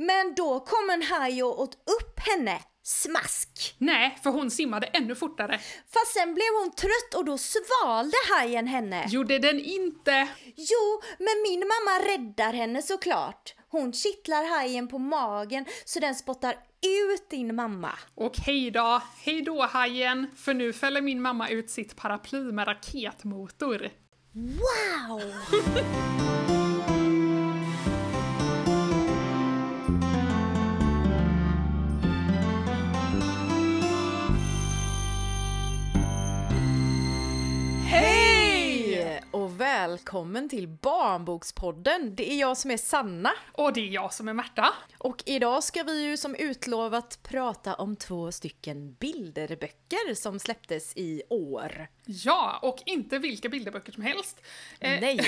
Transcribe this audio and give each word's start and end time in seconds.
Men 0.00 0.34
då 0.34 0.60
kom 0.60 0.90
en 0.90 1.02
haj 1.02 1.42
och 1.42 1.60
åt 1.60 1.74
upp 1.74 2.18
henne. 2.18 2.60
Smask! 2.82 3.74
Nej, 3.78 4.18
för 4.22 4.30
hon 4.30 4.50
simmade 4.50 4.86
ännu 4.86 5.14
fortare. 5.14 5.60
Fast 5.92 6.12
sen 6.14 6.34
blev 6.34 6.46
hon 6.60 6.70
trött 6.72 7.14
och 7.16 7.24
då 7.24 7.38
svalde 7.38 8.16
hajen 8.34 8.66
henne. 8.66 9.06
Gjorde 9.08 9.38
den 9.38 9.60
inte? 9.60 10.28
Jo, 10.56 11.02
men 11.18 11.42
min 11.42 11.60
mamma 11.60 12.12
räddar 12.12 12.52
henne 12.52 12.82
såklart. 12.82 13.54
Hon 13.68 13.92
kittlar 13.92 14.44
hajen 14.44 14.88
på 14.88 14.98
magen 14.98 15.64
så 15.84 16.00
den 16.00 16.14
spottar 16.14 16.52
ut 16.86 17.30
din 17.30 17.54
mamma. 17.54 17.92
Okej 18.14 18.70
då, 18.70 19.02
hej 19.24 19.42
då 19.42 19.62
hajen, 19.62 20.26
för 20.36 20.54
nu 20.54 20.72
fäller 20.72 21.00
min 21.00 21.22
mamma 21.22 21.48
ut 21.48 21.70
sitt 21.70 21.96
paraply 21.96 22.52
med 22.52 22.68
raketmotor. 22.68 23.90
Wow! 24.32 25.22
välkommen 39.80 40.48
till 40.48 40.68
Barnbokspodden. 40.68 42.14
Det 42.14 42.32
är 42.32 42.40
jag 42.40 42.56
som 42.56 42.70
är 42.70 42.76
Sanna. 42.76 43.30
Och 43.52 43.72
det 43.72 43.80
är 43.80 43.86
jag 43.86 44.14
som 44.14 44.28
är 44.28 44.32
Märta. 44.32 44.74
Och 44.98 45.22
idag 45.26 45.64
ska 45.64 45.82
vi 45.82 46.02
ju 46.02 46.16
som 46.16 46.34
utlovat 46.34 47.18
prata 47.22 47.74
om 47.74 47.96
två 47.96 48.32
stycken 48.32 48.92
bilderböcker 48.92 50.14
som 50.14 50.38
släpptes 50.38 50.96
i 50.96 51.22
år. 51.30 51.88
Ja, 52.12 52.58
och 52.62 52.82
inte 52.86 53.18
vilka 53.18 53.48
bilderböcker 53.48 53.92
som 53.92 54.02
helst. 54.02 54.40
Eh, 54.80 55.00
Nej, 55.00 55.20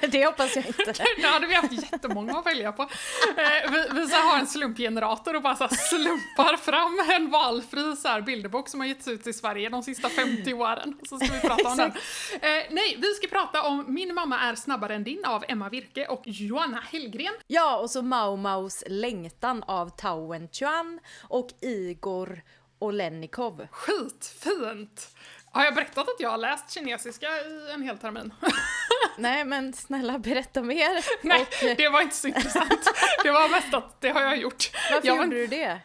det 0.08 0.26
hoppas 0.26 0.56
jag 0.56 0.66
inte. 0.66 0.94
Då 1.22 1.28
hade 1.28 1.46
vi 1.46 1.54
haft 1.54 1.72
jättemånga 1.72 2.38
att 2.38 2.46
välja 2.46 2.72
på. 2.72 2.82
Eh, 2.82 3.70
vi, 3.70 4.00
vi 4.00 4.08
så 4.08 4.16
har 4.16 4.38
en 4.38 4.46
slumpgenerator 4.46 5.36
och 5.36 5.42
bara 5.42 5.56
så 5.56 5.68
slumpar 5.68 6.56
fram 6.56 7.00
en 7.10 7.30
valfri 7.30 7.96
så 7.96 8.08
här 8.08 8.20
bilderbok 8.20 8.68
som 8.68 8.80
har 8.80 8.86
getts 8.86 9.08
ut 9.08 9.26
i 9.26 9.32
Sverige 9.32 9.68
de 9.68 9.82
sista 9.82 10.08
50 10.08 10.54
åren. 10.54 10.98
Så 11.08 11.18
ska 11.18 11.32
vi 11.32 11.40
prata 11.40 11.68
om 11.68 11.76
den. 11.76 11.90
Eh, 12.32 12.64
nej, 12.70 12.96
vi 12.98 13.14
ska 13.14 13.28
prata 13.28 13.62
om 13.62 13.84
Min 13.88 14.14
mamma 14.14 14.40
är 14.40 14.54
snabbare 14.54 14.94
än 14.94 15.04
din 15.04 15.24
av 15.24 15.44
Emma 15.48 15.68
Virke 15.68 16.06
och 16.06 16.22
Joanna 16.24 16.80
Hellgren. 16.92 17.34
Ja, 17.46 17.76
och 17.76 17.90
så 17.90 18.02
Mau 18.02 18.36
Maus 18.36 18.84
längtan 18.86 19.62
av 19.62 19.88
Tao 19.88 20.48
Chuan 20.52 21.00
och 21.28 21.48
Igor 21.60 22.42
Olenikov. 22.78 23.66
Skitfint! 23.70 25.08
Har 25.54 25.64
jag 25.64 25.74
berättat 25.74 26.08
att 26.08 26.20
jag 26.20 26.30
har 26.30 26.38
läst 26.38 26.70
kinesiska 26.70 27.26
i 27.26 27.72
en 27.74 27.82
hel 27.82 27.98
termin? 27.98 28.34
Nej 29.18 29.44
men 29.44 29.72
snälla 29.72 30.18
berätta 30.18 30.62
mer. 30.62 31.04
Nej, 31.26 31.40
och, 31.40 31.76
det 31.76 31.88
var 31.88 32.00
inte 32.00 32.16
så 32.16 32.28
intressant. 32.28 32.92
Det 33.22 33.30
var 33.30 33.48
mest 33.48 33.74
att 33.74 34.00
det 34.00 34.08
har 34.08 34.20
jag 34.20 34.36
gjort. 34.36 34.70
varför 34.92 35.08
jag 35.08 35.16
gjorde 35.16 35.36
du 35.36 35.46
det? 35.46 35.80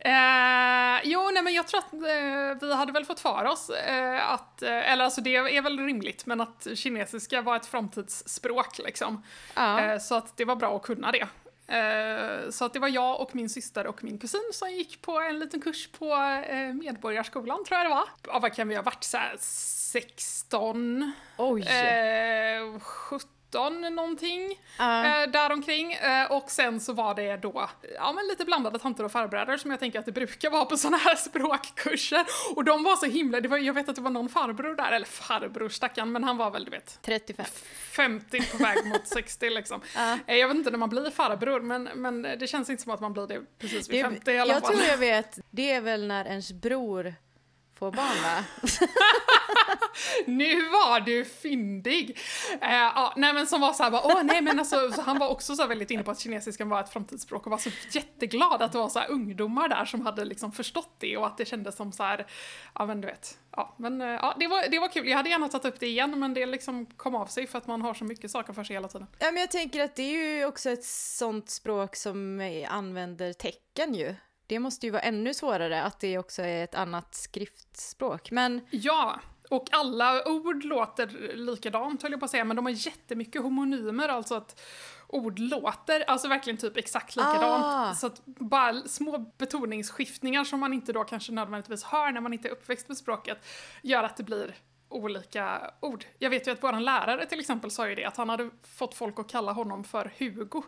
Eh, 0.00 1.00
jo, 1.04 1.30
nej 1.32 1.42
men 1.42 1.54
jag 1.54 1.66
tror 1.66 1.78
att 1.78 1.92
eh, 1.92 2.68
vi 2.68 2.74
hade 2.74 2.92
väl 2.92 3.04
fått 3.04 3.20
för 3.20 3.44
oss 3.44 3.70
eh, 3.70 4.30
att, 4.30 4.62
eh, 4.62 4.92
eller 4.92 5.04
alltså 5.04 5.20
det 5.20 5.36
är 5.36 5.62
väl 5.62 5.78
rimligt, 5.78 6.26
men 6.26 6.40
att 6.40 6.66
kinesiska 6.74 7.42
var 7.42 7.56
ett 7.56 7.66
framtidsspråk 7.66 8.78
liksom. 8.78 9.24
Ja. 9.54 9.80
Eh, 9.80 9.98
så 9.98 10.14
att 10.14 10.36
det 10.36 10.44
var 10.44 10.56
bra 10.56 10.76
att 10.76 10.82
kunna 10.82 11.12
det. 11.12 11.28
Eh, 11.68 12.50
så 12.50 12.64
att 12.64 12.72
det 12.72 12.78
var 12.78 12.88
jag 12.88 13.20
och 13.20 13.34
min 13.34 13.48
syster 13.48 13.86
och 13.86 14.04
min 14.04 14.18
kusin 14.18 14.50
som 14.52 14.70
gick 14.70 15.02
på 15.02 15.20
en 15.20 15.38
liten 15.38 15.60
kurs 15.60 15.88
på 15.88 16.14
eh, 16.48 16.74
Medborgarskolan, 16.74 17.64
tror 17.64 17.78
jag 17.78 17.86
det 17.86 17.94
var. 17.94 18.08
Ja, 18.26 18.38
vad 18.38 18.54
kan 18.54 18.68
vi 18.68 18.74
ha 18.74 18.82
varit, 18.82 19.04
såhär 19.04 19.36
16, 19.40 21.12
Oj. 21.36 21.62
eh, 21.62 22.80
17 22.80 23.28
någonting. 23.54 24.58
Ja. 24.78 25.22
Eh, 25.22 25.30
däromkring. 25.30 25.92
Eh, 25.92 26.32
och 26.32 26.50
sen 26.50 26.80
så 26.80 26.92
var 26.92 27.14
det 27.14 27.36
då 27.36 27.68
ja, 27.96 28.12
men 28.12 28.26
lite 28.26 28.44
blandade 28.44 28.78
tanter 28.78 29.04
och 29.04 29.12
farbröder 29.12 29.56
som 29.56 29.70
jag 29.70 29.80
tänker 29.80 29.98
att 29.98 30.06
det 30.06 30.12
brukar 30.12 30.50
vara 30.50 30.64
på 30.64 30.76
såna 30.76 30.96
här 30.96 31.14
språkkurser. 31.58 32.24
Och 32.56 32.64
de 32.64 32.82
var 32.82 32.96
så 32.96 33.06
himla, 33.06 33.40
det 33.40 33.48
var, 33.48 33.58
jag 33.58 33.74
vet 33.74 33.88
att 33.88 33.94
det 33.96 34.02
var 34.02 34.10
någon 34.10 34.28
farbror 34.28 34.74
där, 34.74 34.92
eller 34.92 35.06
farbror 35.06 35.68
stackarn, 35.68 36.12
men 36.12 36.24
han 36.24 36.36
var 36.36 36.50
väl 36.50 36.64
du 36.64 36.70
vet 36.70 36.98
35. 37.02 37.46
50 37.92 38.50
på 38.52 38.56
väg 38.62 38.86
mot 38.86 39.06
60 39.08 39.50
liksom. 39.50 39.80
Eh, 40.26 40.36
Jag 40.36 40.48
vet 40.48 40.56
inte 40.56 40.70
när 40.70 40.78
man 40.78 40.88
blir 40.88 41.10
farbror, 41.10 41.60
men, 41.60 41.82
men 41.94 42.22
det 42.22 42.46
känns 42.50 42.70
inte 42.70 42.82
som 42.82 42.92
att 42.92 43.00
man 43.00 43.12
blir 43.12 43.26
det 43.26 43.40
precis 43.58 43.88
vid 43.90 44.04
Det, 44.04 44.08
50 44.10 44.30
i 44.30 44.38
alla 44.38 44.52
jag 44.54 44.62
fall. 44.62 44.72
tror 44.74 44.86
jag 44.88 44.96
vet, 45.12 45.38
det 45.50 45.70
är 45.72 45.80
väl 45.80 46.06
när 46.06 46.24
ens 46.24 46.52
bror 46.52 47.14
får 47.78 47.90
barn 47.92 48.22
va? 48.22 48.44
Nu 50.26 50.68
var 50.68 51.00
du 51.00 51.24
fyndig! 51.24 52.18
Eh, 52.60 52.70
ja, 52.70 53.12
nej 53.16 53.32
men 53.32 53.46
som 53.46 53.60
var 53.60 53.72
såhär 53.72 53.90
bara, 53.90 54.02
åh 54.04 54.22
nej 54.22 54.40
men 54.40 54.58
alltså, 54.58 54.92
så 54.92 55.00
han 55.00 55.18
var 55.18 55.28
också 55.28 55.56
så 55.56 55.66
väldigt 55.66 55.90
inne 55.90 56.02
på 56.02 56.10
att 56.10 56.20
kinesiskan 56.20 56.68
var 56.68 56.80
ett 56.80 56.92
framtidsspråk 56.92 57.46
och 57.46 57.50
var 57.50 57.58
så 57.58 57.70
jätteglad 57.90 58.62
att 58.62 58.72
det 58.72 58.78
var 58.78 58.88
så 58.88 59.00
ungdomar 59.00 59.68
där 59.68 59.84
som 59.84 60.06
hade 60.06 60.24
liksom 60.24 60.52
förstått 60.52 60.96
det 60.98 61.16
och 61.16 61.26
att 61.26 61.38
det 61.38 61.44
kändes 61.44 61.76
som 61.76 61.92
så 61.92 62.02
här, 62.02 62.26
ja 62.74 62.86
men 62.86 63.00
du 63.00 63.08
vet. 63.08 63.38
Ja, 63.56 63.74
men 63.78 64.00
eh, 64.00 64.08
ja, 64.08 64.36
det 64.38 64.46
var, 64.46 64.68
det 64.68 64.78
var 64.78 64.88
kul. 64.88 65.08
Jag 65.08 65.16
hade 65.16 65.30
gärna 65.30 65.48
tagit 65.48 65.64
upp 65.64 65.80
det 65.80 65.86
igen 65.86 66.18
men 66.20 66.34
det 66.34 66.46
liksom 66.46 66.86
kom 66.86 67.14
av 67.14 67.26
sig 67.26 67.46
för 67.46 67.58
att 67.58 67.66
man 67.66 67.82
har 67.82 67.94
så 67.94 68.04
mycket 68.04 68.30
saker 68.30 68.52
för 68.52 68.64
sig 68.64 68.76
hela 68.76 68.88
tiden. 68.88 69.06
Ja 69.18 69.30
men 69.30 69.40
jag 69.40 69.50
tänker 69.50 69.84
att 69.84 69.96
det 69.96 70.02
är 70.02 70.38
ju 70.38 70.44
också 70.44 70.70
ett 70.70 70.84
sånt 70.84 71.50
språk 71.50 71.96
som 71.96 72.40
använder 72.68 73.32
tecken 73.32 73.94
ju. 73.94 74.14
Det 74.48 74.58
måste 74.58 74.86
ju 74.86 74.92
vara 74.92 75.02
ännu 75.02 75.34
svårare 75.34 75.82
att 75.82 76.00
det 76.00 76.18
också 76.18 76.42
är 76.42 76.64
ett 76.64 76.74
annat 76.74 77.14
skriftspråk. 77.14 78.30
Men 78.30 78.60
Ja, 78.70 79.20
och 79.50 79.68
alla 79.70 80.28
ord 80.28 80.64
låter 80.64 81.36
likadant 81.36 82.02
höll 82.02 82.10
jag 82.10 82.20
på 82.20 82.24
att 82.24 82.30
säga, 82.30 82.44
men 82.44 82.56
de 82.56 82.66
har 82.66 82.86
jättemycket 82.86 83.42
homonymer, 83.42 84.08
alltså 84.08 84.34
att 84.34 84.60
ord 85.08 85.38
låter 85.38 86.00
alltså 86.00 86.28
verkligen 86.28 86.56
typ 86.56 86.76
exakt 86.76 87.16
likadant. 87.16 87.64
Ah. 87.64 87.94
Så 87.94 88.06
att 88.06 88.22
bara 88.24 88.74
små 88.74 89.18
betoningsskiftningar 89.38 90.44
som 90.44 90.60
man 90.60 90.72
inte 90.72 90.92
då 90.92 91.04
kanske 91.04 91.32
nödvändigtvis 91.32 91.84
hör 91.84 92.12
när 92.12 92.20
man 92.20 92.32
inte 92.32 92.48
är 92.48 92.52
uppväxt 92.52 92.88
med 92.88 92.96
språket 92.96 93.46
gör 93.82 94.02
att 94.02 94.16
det 94.16 94.22
blir 94.22 94.54
olika 94.88 95.70
ord. 95.80 96.04
Jag 96.18 96.30
vet 96.30 96.46
ju 96.46 96.50
att 96.50 96.62
vår 96.62 96.80
lärare 96.80 97.26
till 97.26 97.40
exempel 97.40 97.70
sa 97.70 97.88
ju 97.88 97.94
det, 97.94 98.04
att 98.04 98.16
han 98.16 98.28
hade 98.28 98.50
fått 98.62 98.94
folk 98.94 99.18
att 99.18 99.28
kalla 99.28 99.52
honom 99.52 99.84
för 99.84 100.12
Hugo. 100.18 100.62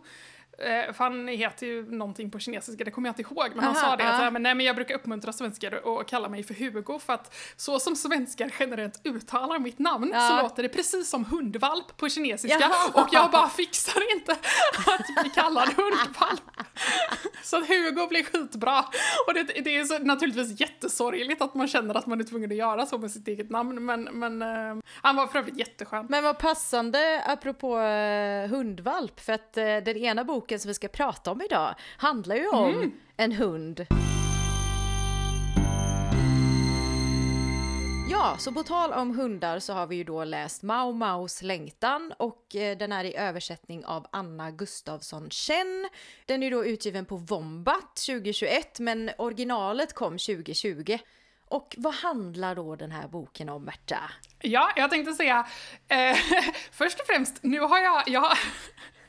Eh, 0.59 0.93
för 0.93 1.05
han 1.05 1.29
heter 1.29 1.67
ju 1.67 1.91
någonting 1.91 2.31
på 2.31 2.39
kinesiska, 2.39 2.85
det 2.85 2.91
kommer 2.91 3.09
jag 3.09 3.13
inte 3.21 3.23
ihåg, 3.23 3.49
men 3.55 3.65
han 3.65 3.77
Aha, 3.77 3.91
sa 3.91 3.97
det 3.97 4.09
att 4.09 4.17
så 4.17 4.23
här, 4.23 4.31
men, 4.31 4.43
nej, 4.43 4.55
men 4.55 4.67
jag 4.67 4.77
brukar 4.77 4.95
uppmuntra 4.95 5.33
svenskar 5.33 6.01
att 6.01 6.07
kalla 6.09 6.29
mig 6.29 6.43
för 6.43 6.55
Hugo 6.55 6.99
för 6.99 7.13
att 7.13 7.35
så 7.57 7.81
som 7.81 7.97
svenskar 7.97 8.53
generellt 8.59 9.01
uttalar 9.07 9.59
mitt 9.59 9.79
namn 9.79 10.11
Ja. 10.15 10.21
så 10.29 10.43
låter 10.43 10.63
det 10.63 10.69
precis 10.69 11.11
som 11.11 11.25
hundvalp 11.25 11.97
på 11.97 12.09
kinesiska 12.09 12.59
Jaha. 12.61 13.03
och 13.03 13.09
jag 13.13 13.31
bara 13.31 13.49
fixar 13.49 14.17
inte 14.17 14.33
att 14.87 15.23
bli 15.23 15.31
kallad 15.35 15.69
hundvalp. 15.69 16.43
Så 17.43 17.57
att 17.57 17.69
Hugo 17.69 18.07
blir 18.09 18.23
skitbra. 18.25 18.79
Och 19.27 19.35
det, 19.35 19.43
det 19.43 19.77
är 19.77 19.85
så, 19.85 19.99
naturligtvis 19.99 20.61
jättesorgligt 20.61 21.43
att 21.43 21.55
man 21.55 21.69
känner 21.69 21.95
att 21.95 22.07
man 22.07 22.21
är 22.21 22.25
tvungen 22.25 22.51
att 22.51 22.57
göra 22.57 22.87
så 22.87 22.99
med 22.99 23.11
sitt 23.11 23.29
eget 23.29 23.51
namn, 23.51 23.85
men, 23.85 24.03
men 24.03 24.43
eh, 24.43 24.83
han 25.03 25.17
var 25.17 25.27
för 25.27 25.39
övrigt 25.39 25.59
jätteskön. 25.59 26.07
Men 26.09 26.25
vad 26.25 26.39
passande 26.39 27.23
apropå 27.27 27.79
eh, 27.79 28.49
hundvalp, 28.51 29.21
för 29.21 29.33
att 29.33 29.57
eh, 29.57 29.65
den 29.65 29.97
ena 29.97 30.25
boken 30.25 30.40
som 30.49 30.69
vi 30.69 30.75
ska 30.75 30.89
prata 30.89 31.31
om 31.33 31.43
idag 31.43 31.75
handlar 31.97 32.37
ju 32.37 32.49
om 32.49 32.75
Mm. 32.75 32.93
en 33.17 33.33
hund. 33.33 33.87
Ja, 38.11 38.37
så 38.39 38.53
på 38.53 38.63
tal 38.63 38.93
om 38.93 39.11
hundar 39.19 39.59
så 39.59 39.73
har 39.73 39.87
vi 39.87 39.97
ju 39.97 40.05
då 40.05 40.25
läst 40.25 40.63
Mau 40.63 40.93
Maus 40.93 41.43
längtan 41.43 42.13
och 42.19 42.57
eh, 42.57 42.79
den 42.79 42.93
är 42.93 43.05
i 43.05 43.17
översättning 43.17 43.85
av 43.85 44.07
Anna 44.13 44.51
Gustafsson 44.51 45.31
Chen. 45.31 45.89
Den 46.27 46.43
är 46.43 46.47
ju 46.47 46.51
då 46.51 46.65
utgiven 46.65 47.05
på 47.05 47.17
Wombat 47.17 47.97
2021 48.07 48.79
men 48.81 49.11
originalet 49.19 49.95
kom 49.95 50.13
2020. 50.19 50.99
Och 51.49 51.75
vad 51.79 51.95
handlar 51.95 52.55
då 52.55 52.77
den 52.77 52.91
här 52.91 53.09
boken 53.09 53.49
om, 53.49 53.65
Märta? 53.65 53.99
Ja, 54.41 54.71
jag 54.77 54.91
tänkte 54.91 55.13
säga, 55.13 55.47
eh, 55.89 56.17
först 56.73 57.01
och 57.01 57.07
främst, 57.07 57.43
nu 57.43 57.61
har 57.61 57.79
jag, 57.79 58.03
jag 58.09 58.33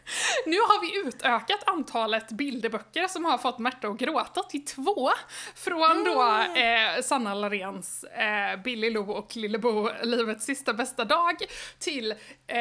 nu 0.45 0.57
har 0.57 0.81
vi 0.81 1.07
utökat 1.07 1.63
antalet 1.65 2.31
bilderböcker 2.31 3.07
som 3.07 3.25
har 3.25 3.37
fått 3.37 3.59
Märta 3.59 3.87
att 3.87 3.97
gråta 3.97 4.43
till 4.43 4.65
två. 4.65 5.09
Från 5.55 6.03
då 6.03 6.37
eh, 6.61 7.01
Sanna 7.03 7.33
Larens 7.33 8.03
eh, 8.03 8.61
Billy 8.63 8.89
Lo 8.89 9.11
och 9.11 9.35
Lillebo, 9.35 9.89
Livets 10.03 10.45
sista 10.45 10.73
bästa 10.73 11.05
dag, 11.05 11.35
till 11.79 12.11
eh, 12.47 12.57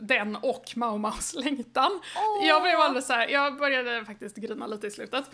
den 0.00 0.36
och 0.36 0.72
Mau 0.76 0.98
Maus 0.98 1.34
längtan. 1.34 2.00
Åh. 2.16 2.46
Jag 2.48 2.62
blev 2.62 2.80
alldeles 2.80 3.06
så 3.06 3.12
här, 3.12 3.28
jag 3.28 3.58
började 3.58 4.04
faktiskt 4.04 4.36
grina 4.36 4.66
lite 4.66 4.86
i 4.86 4.90
slutet. 4.90 5.24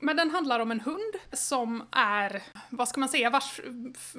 Men 0.00 0.16
den 0.16 0.30
handlar 0.30 0.60
om 0.60 0.70
en 0.70 0.80
hund 0.80 1.14
som 1.32 1.88
är, 1.92 2.42
vad 2.70 2.88
ska 2.88 3.00
man 3.00 3.08
säga, 3.08 3.30
vars 3.30 3.60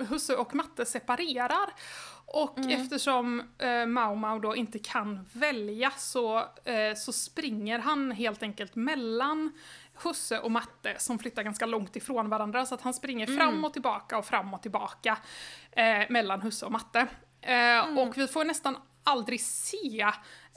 husse 0.09 0.35
och 0.35 0.55
matte 0.55 0.85
separerar. 0.85 1.69
Och 2.33 2.59
eftersom 2.59 3.43
eh, 3.57 3.85
Mau 3.85 4.15
Mau 4.15 4.39
då 4.39 4.55
inte 4.55 4.79
kan 4.79 5.25
välja 5.33 5.91
så, 5.97 6.37
eh, 6.63 6.95
så 6.97 7.13
springer 7.13 7.79
han 7.79 8.11
helt 8.11 8.43
enkelt 8.43 8.75
mellan 8.75 9.51
husse 10.03 10.39
och 10.39 10.51
matte 10.51 10.95
som 10.97 11.19
flyttar 11.19 11.43
ganska 11.43 11.65
långt 11.65 11.95
ifrån 11.95 12.29
varandra 12.29 12.65
så 12.65 12.75
att 12.75 12.81
han 12.81 12.93
springer 12.93 13.27
fram 13.37 13.65
och 13.65 13.73
tillbaka 13.73 14.17
och 14.17 14.25
fram 14.25 14.53
och 14.53 14.61
tillbaka 14.61 15.17
eh, 15.71 16.03
mellan 16.09 16.41
husse 16.41 16.65
och 16.65 16.71
matte. 16.71 17.07
Eh, 17.41 17.97
Och 17.99 18.17
vi 18.17 18.27
får 18.27 18.45
nästan 18.45 18.77
aldrig 19.03 19.41
se 19.41 20.01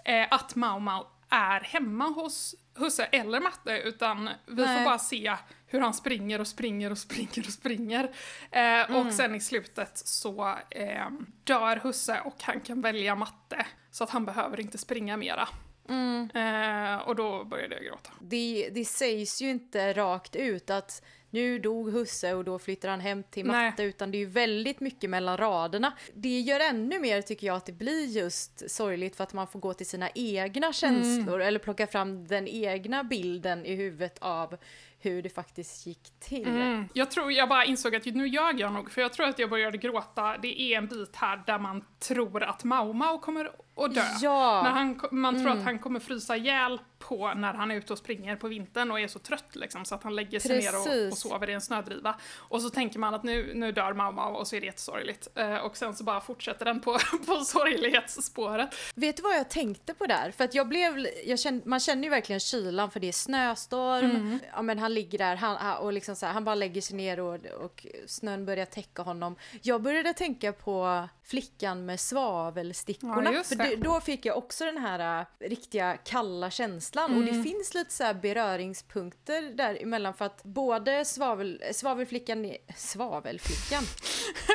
eh, 0.05 0.27
att 0.31 0.55
Mau 0.55 0.79
Mau 0.79 1.07
är 1.29 1.61
hemma 1.61 2.05
hos 2.05 2.55
husse 2.75 3.05
eller 3.05 3.41
matte 3.41 3.79
utan 3.85 4.31
vi 4.47 4.65
Nej. 4.65 4.79
får 4.79 4.85
bara 4.85 4.99
se 4.99 5.37
hur 5.73 5.81
han 5.81 5.95
springer 5.95 6.41
och 6.41 6.47
springer 6.47 6.91
och 6.91 6.99
springer 6.99 7.47
och 7.47 7.53
springer. 7.53 8.05
Eh, 8.51 8.73
Mm. 8.83 9.07
Och 9.07 9.13
sen 9.13 9.35
i 9.35 9.41
slutet 9.41 9.99
så 9.99 10.55
eh, 10.71 11.09
dör 11.45 11.77
husse 11.77 12.21
och 12.25 12.37
han 12.43 12.61
kan 12.61 12.81
välja 12.81 13.15
matte 13.15 13.67
så 13.91 14.05
att 14.05 14.11
han 14.11 14.25
behöver 14.25 14.61
inte 14.61 14.79
springa 14.79 15.17
mera. 15.17 15.49
Mm. 15.89 16.31
Eh, 16.35 16.99
och 17.01 17.17
då 17.17 17.45
började 17.45 17.75
jag 17.75 17.85
gråta. 17.85 18.11
Det, 18.21 18.71
det 18.73 18.85
sägs 18.85 19.43
ju 19.43 19.51
inte 19.51 19.93
rakt 19.93 20.37
ut 20.37 20.71
att 20.71 21.03
nu 21.31 21.59
dog 21.59 21.93
husse 21.93 22.35
och 22.35 22.45
då 22.45 22.59
flyttar 22.59 22.89
han 22.89 23.01
hem 23.01 23.23
till 23.23 23.47
Nej. 23.47 23.71
matte 23.71 23.83
utan 23.83 24.11
det 24.11 24.17
är 24.17 24.21
ju 24.21 24.27
väldigt 24.27 24.81
mycket 24.81 25.11
mellan 25.11 25.37
raderna. 25.37 25.93
Det 26.15 26.41
gör 26.41 26.61
ännu 26.61 26.99
mer 27.01 27.23
tycker 27.23 27.47
jag 27.47 27.57
att 27.57 27.67
det 27.67 27.73
blir 27.73 28.07
just 28.07 28.71
sorgligt 28.71 29.17
för 29.17 29.25
att 29.25 29.33
man 29.33 29.47
får 29.47 29.61
gå 29.61 29.75
till 29.75 29.87
sina 29.87 30.11
egna 30.15 30.73
känslor 30.73 31.41
eller 31.43 31.59
plocka 31.59 31.87
fram 31.87 32.27
den 32.27 32.49
egna 32.49 33.05
bilden 33.05 33.67
i 33.67 33.75
huvudet 33.75 34.19
av 34.21 34.57
hur 35.03 35.23
det 35.23 35.29
faktiskt 35.29 35.87
gick 35.87 36.21
till. 36.21 36.47
Mm. 36.47 36.89
Jag 36.93 37.11
tror 37.11 37.33
jag 37.33 37.49
bara 37.49 37.65
insåg 37.65 37.97
att 37.97 38.07
nu 38.07 38.27
ljög 38.27 38.61
jag 38.61 38.73
nog, 38.73 38.91
för 38.91 39.01
jag 39.01 39.13
tror 39.13 39.27
att 39.27 39.39
jag 39.39 39.51
började 39.51 39.79
gråta. 39.79 40.37
Det 40.39 40.61
är 40.61 40.79
en 40.79 40.87
bit 40.87 41.17
här 41.17 41.43
där 41.47 41.59
man 41.59 41.85
tror 41.99 42.43
att 42.43 42.65
Mau 42.65 42.93
Mau 42.93 43.19
kommer 43.19 43.51
att 43.77 43.95
dö. 43.95 44.05
Ja. 44.21 44.63
När 44.63 44.71
han, 44.71 45.01
man 45.11 45.43
tror 45.43 45.53
att 45.53 45.65
han 45.65 45.79
kommer 45.79 46.01
frysa 46.01 46.37
ihjäl 46.37 46.81
på 46.99 47.35
när 47.35 47.55
han 47.55 47.71
är 47.71 47.75
ute 47.75 47.93
och 47.93 47.99
springer 47.99 48.37
på 48.37 48.49
vintern 48.49 48.91
och 48.91 49.01
är 49.01 49.09
så 49.09 49.19
trött 49.19 49.57
liksom, 49.57 49.85
så 49.85 49.95
att 49.95 50.03
han 50.03 50.17
lägger 50.17 50.41
sig 50.41 50.59
ner 50.59 50.75
och, 50.75 50.81
och 50.81 50.87
Precis. 50.87 51.21
sover 51.21 51.51
i 51.51 51.53
en 51.53 51.61
snödriva. 51.61 52.15
Och 52.39 52.63
så 52.63 52.71
tänker 52.71 52.99
man 52.99 53.15
att 53.15 53.23
nu, 53.23 53.53
nu 53.55 53.73
dör 53.73 53.93
Mau 53.93 54.37
och 54.37 54.47
så 54.47 54.57
är 54.57 54.61
det 54.61 54.67
jättesorgligt. 54.67 55.29
Eh, 55.35 55.57
och 55.57 55.77
sen 55.77 55.95
så 55.95 56.05
bara 56.05 56.21
fortsätter 56.21 56.65
den 56.65 56.81
på, 56.81 56.99
på 57.27 57.37
sorglighetsspåret. 57.37 58.75
Vet 58.95 59.17
du 59.17 59.23
vad 59.23 59.35
jag 59.37 59.51
tänkte 59.51 59.95
på 59.95 60.07
där? 60.07 60.31
För 60.31 60.45
att 60.45 60.55
jag 60.55 60.69
blev, 60.69 61.07
jag 61.25 61.39
kände, 61.39 61.69
man 61.69 61.81
känner 61.81 62.03
ju 62.03 62.11
verkligen 62.11 62.41
kylan 62.41 62.91
för 62.91 63.01
det 63.01 63.09
är 63.09 63.13
snöstorm. 63.13 64.11
Mm. 64.11 64.39
Ja 64.53 64.63
men 64.63 64.79
han 64.79 64.95
ligger 64.95 65.19
där 65.19 65.37
han, 65.37 65.77
och 65.77 65.93
liksom 65.93 66.17
så 66.17 66.27
här, 66.27 66.33
han 66.33 66.45
bara 66.45 66.55
lägger 66.55 66.81
sig 66.81 66.97
ner 66.97 67.21
och, 67.21 67.35
och 67.61 67.87
snön 68.07 68.47
börjar 68.47 68.67
täcka 68.67 69.03
honom. 69.03 69.37
Jag 69.63 69.83
började 69.83 70.13
tänka 70.13 70.53
på 70.53 71.09
flickan 71.25 71.87
med 71.87 72.01
svavelstickorna. 72.01 73.33
Ja, 73.33 73.43
det. 73.71 73.77
då 73.77 74.01
fick 74.01 74.27
jag 74.27 74.37
också 74.37 74.65
den 74.65 74.79
här 74.79 75.21
äh, 75.41 75.49
riktiga 75.49 75.97
kalla 75.97 76.51
känslan. 76.51 77.11
Och 77.17 77.23
Mm. 77.23 77.37
det 77.37 77.43
finns 77.51 77.75
lite 77.75 77.93
så 77.93 78.05
här 78.05 78.15
beröringspunkter 78.15 79.43
däremellan 79.43 80.15
för 80.15 80.25
att 80.25 80.43
både 80.45 81.05
svavel, 81.05 81.63
svavelflickan, 81.73 82.55
svavelflickan, 82.77 83.83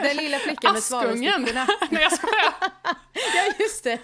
den 0.02 0.18
lilla 0.18 0.40
flickan 0.40 0.72
med 0.74 0.78
Askungen! 0.80 1.04
svavelstickorna. 1.18 1.68
Nej 1.92 2.02
jag 2.04 2.12
skojar! 2.14 2.54
Ja 3.36 3.54
just 3.60 3.84
det. 3.84 4.00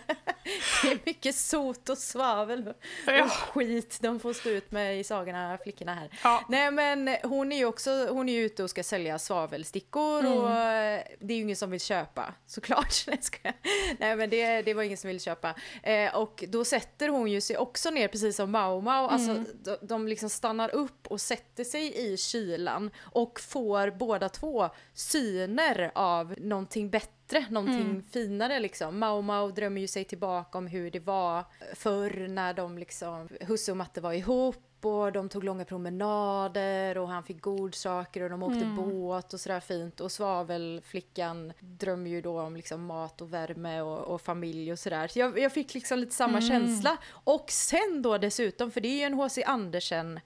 Mycket 1.14 1.36
sot 1.36 1.90
och 1.90 1.98
svavel 1.98 2.68
och 2.68 2.76
Ja. 3.14 3.28
skit 3.30 3.98
de 4.02 4.20
får 4.20 4.34
stå 4.34 4.50
ut 4.50 4.72
med 4.72 5.00
i 5.00 5.04
sagorna, 5.04 5.58
flickorna 5.64 5.94
här. 5.94 6.10
Ja. 6.24 6.46
Nej 6.50 6.72
men 6.72 7.18
hon 7.24 7.52
är 7.52 7.58
ju 7.58 7.66
också, 7.66 8.08
hon 8.10 8.30
är 8.30 8.34
ju 8.34 8.46
ute 8.46 8.64
och 8.64 8.70
ska 8.70 8.84
sälja 8.84 9.20
svavelstickor 9.20 10.26
och 10.26 10.50
eh, 10.52 11.04
det 11.20 11.34
är 11.34 11.38
ju 11.38 11.44
ingen 11.44 11.56
som 11.56 11.72
vill 11.72 11.80
köpa 11.82 12.34
såklart. 12.46 12.94
Nej, 13.98 14.16
men 14.16 14.30
det, 14.30 14.62
det 14.62 14.74
var 14.74 14.84
ingen 14.84 14.98
som 14.98 15.08
vill 15.08 15.22
köpa. 15.22 15.56
Eh, 15.84 16.16
och 16.16 16.44
då 16.48 16.66
sätter 16.66 17.10
hon 17.10 17.32
ju 17.32 17.42
sig 17.42 17.58
också 17.58 17.90
ner 17.90 18.08
precis 18.08 18.36
som 18.36 18.52
Mau 18.52 18.82
Mau, 18.82 19.08
alltså 19.08 19.44
de, 19.64 19.78
de 19.82 20.08
liksom 20.08 20.30
stannar 20.30 20.76
upp 20.76 21.08
och 21.08 21.22
sätter 21.22 21.64
sig 21.64 22.12
i 22.14 22.18
kylan 22.18 22.92
och 23.02 23.40
får 23.40 23.92
båda 23.92 24.30
två 24.30 24.70
syner 24.94 25.92
av 25.96 26.36
någonting 26.38 26.90
bättre, 26.90 27.46
någonting 27.50 28.04
finare 28.12 28.60
liksom. 28.60 29.00
Mau 29.00 29.22
Mau 29.22 29.52
drömmer 29.52 29.82
ju 29.82 29.88
sig 29.88 30.04
tillbaka 30.04 30.58
om 30.58 30.68
hur 30.68 30.92
det 30.92 31.00
var 31.06 31.46
förr 31.74 32.28
när 32.28 32.54
de 32.54 32.78
liksom, 32.78 33.30
Husse 33.42 33.72
och 33.72 33.78
Matte 33.78 34.02
var 34.02 34.14
ihop 34.14 34.86
och 34.86 35.12
de 35.12 35.30
tog 35.30 35.44
långa 35.44 35.66
promenader 35.66 36.98
och 36.98 37.08
han 37.08 37.24
fick 37.24 37.42
godsaker 37.42 38.22
och 38.22 38.30
de 38.30 38.44
åkte 38.44 38.66
båt 38.66 39.34
och 39.34 39.40
sådär 39.40 39.60
fint 39.60 40.00
och 40.00 40.12
svavelflickan 40.12 41.54
drömmer 41.60 42.10
ju 42.10 42.22
då 42.22 42.42
om 42.42 42.56
liksom 42.56 42.86
mat 42.86 43.22
och 43.22 43.34
värme 43.34 43.82
och, 43.82 44.00
och 44.00 44.22
familj 44.22 44.72
och 44.72 44.80
sådär. 44.80 45.08
Så 45.08 45.20
jag, 45.20 45.40
jag 45.40 45.52
fick 45.52 45.74
liksom 45.74 46.00
lite 46.00 46.16
samma 46.16 46.42
känsla. 46.42 46.98
Och 47.12 47.52
sen 47.52 48.02
då 48.02 48.18
dessutom, 48.18 48.72
för 48.72 48.82
det 48.82 48.88
är 48.88 48.98
ju 48.98 49.04
en 49.04 49.14
H.C. 49.14 49.44
Andersen 49.44 50.20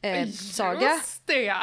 eh, 0.00 0.28
saga. 0.28 0.80
Just 0.80 1.26
det! 1.26 1.54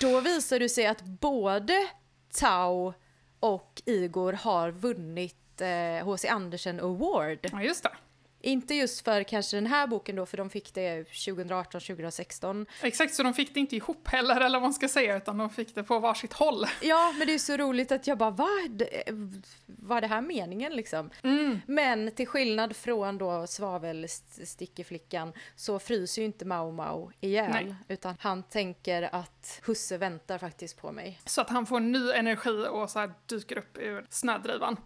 Då 0.00 0.20
visar 0.20 0.58
det 0.58 0.68
sig 0.68 0.86
att 0.86 1.02
både 1.02 1.88
Tau 2.32 2.92
och 3.40 3.82
Igor 3.84 4.32
har 4.32 4.70
vunnit 4.70 5.36
eh, 5.60 6.04
H.C. 6.04 6.28
Andersen 6.28 6.80
Award. 6.80 7.38
Ja, 7.52 7.62
just 7.62 7.82
det. 7.82 7.90
Inte 8.44 8.74
just 8.74 9.04
för 9.04 9.22
kanske 9.22 9.56
den 9.56 9.66
här 9.66 9.86
boken 9.86 10.16
då, 10.16 10.26
för 10.26 10.36
de 10.36 10.50
fick 10.50 10.74
det 10.74 11.04
2018, 11.04 11.80
2016. 11.80 12.66
Exakt, 12.82 13.14
så 13.14 13.22
de 13.22 13.34
fick 13.34 13.54
det 13.54 13.60
inte 13.60 13.76
ihop 13.76 14.08
heller, 14.08 14.40
eller 14.40 14.58
vad 14.58 14.62
man 14.62 14.74
ska 14.74 14.88
säga, 14.88 15.16
utan 15.16 15.38
de 15.38 15.50
fick 15.50 15.74
det 15.74 15.82
på 15.82 15.98
varsitt 15.98 16.32
håll. 16.32 16.64
Ja, 16.82 17.14
men 17.18 17.26
det 17.26 17.34
är 17.34 17.38
så 17.38 17.56
roligt 17.56 17.92
att 17.92 18.06
jag 18.06 18.18
bara, 18.18 18.30
vad? 18.30 18.82
Var 19.66 20.00
det 20.00 20.06
här 20.06 20.20
meningen 20.20 20.72
liksom? 20.72 21.10
Mm. 21.22 21.60
Men 21.66 22.10
till 22.10 22.26
skillnad 22.26 22.76
från 22.76 23.18
då 23.18 23.46
svavelstickeflickan 23.46 25.32
så 25.56 25.78
fryser 25.78 26.22
ju 26.22 26.26
inte 26.26 26.44
Mau 26.44 26.72
Mau 26.72 27.10
ihjäl, 27.20 27.52
Nej. 27.52 27.74
utan 27.88 28.16
han 28.20 28.42
tänker 28.42 29.14
att 29.14 29.60
husse 29.66 29.98
väntar 29.98 30.38
faktiskt 30.38 30.80
på 30.80 30.92
mig. 30.92 31.20
Så 31.24 31.40
att 31.40 31.50
han 31.50 31.66
får 31.66 31.80
ny 31.80 32.12
energi 32.12 32.66
och 32.70 32.90
så 32.90 33.10
dyker 33.26 33.58
upp 33.58 33.78
ur 33.78 34.06
snödrivan. 34.10 34.76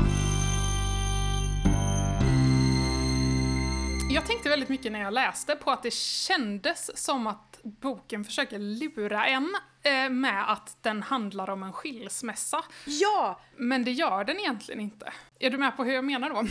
Jag 4.11 4.27
tänkte 4.27 4.49
väldigt 4.49 4.69
mycket 4.69 4.93
när 4.93 5.01
jag 5.01 5.13
läste 5.13 5.57
på 5.57 5.71
att 5.71 5.83
det 5.83 5.93
kändes 5.95 7.05
som 7.05 7.27
att 7.27 7.61
boken 7.63 8.25
försöker 8.25 8.59
lura 8.59 9.27
en 9.27 9.57
eh, 9.83 10.11
med 10.11 10.53
att 10.53 10.77
den 10.83 11.03
handlar 11.03 11.51
om 11.51 11.63
en 11.63 11.73
skilsmässa. 11.73 12.65
Ja! 12.87 13.41
Men 13.57 13.85
det 13.85 13.93
gör 13.93 14.25
den 14.25 14.39
egentligen 14.39 14.81
inte. 14.81 15.13
Är 15.39 15.51
du 15.51 15.59
med 15.59 15.77
på 15.77 15.85
hur 15.85 15.93
jag 15.93 16.05
menar 16.05 16.31
då? 16.31 16.37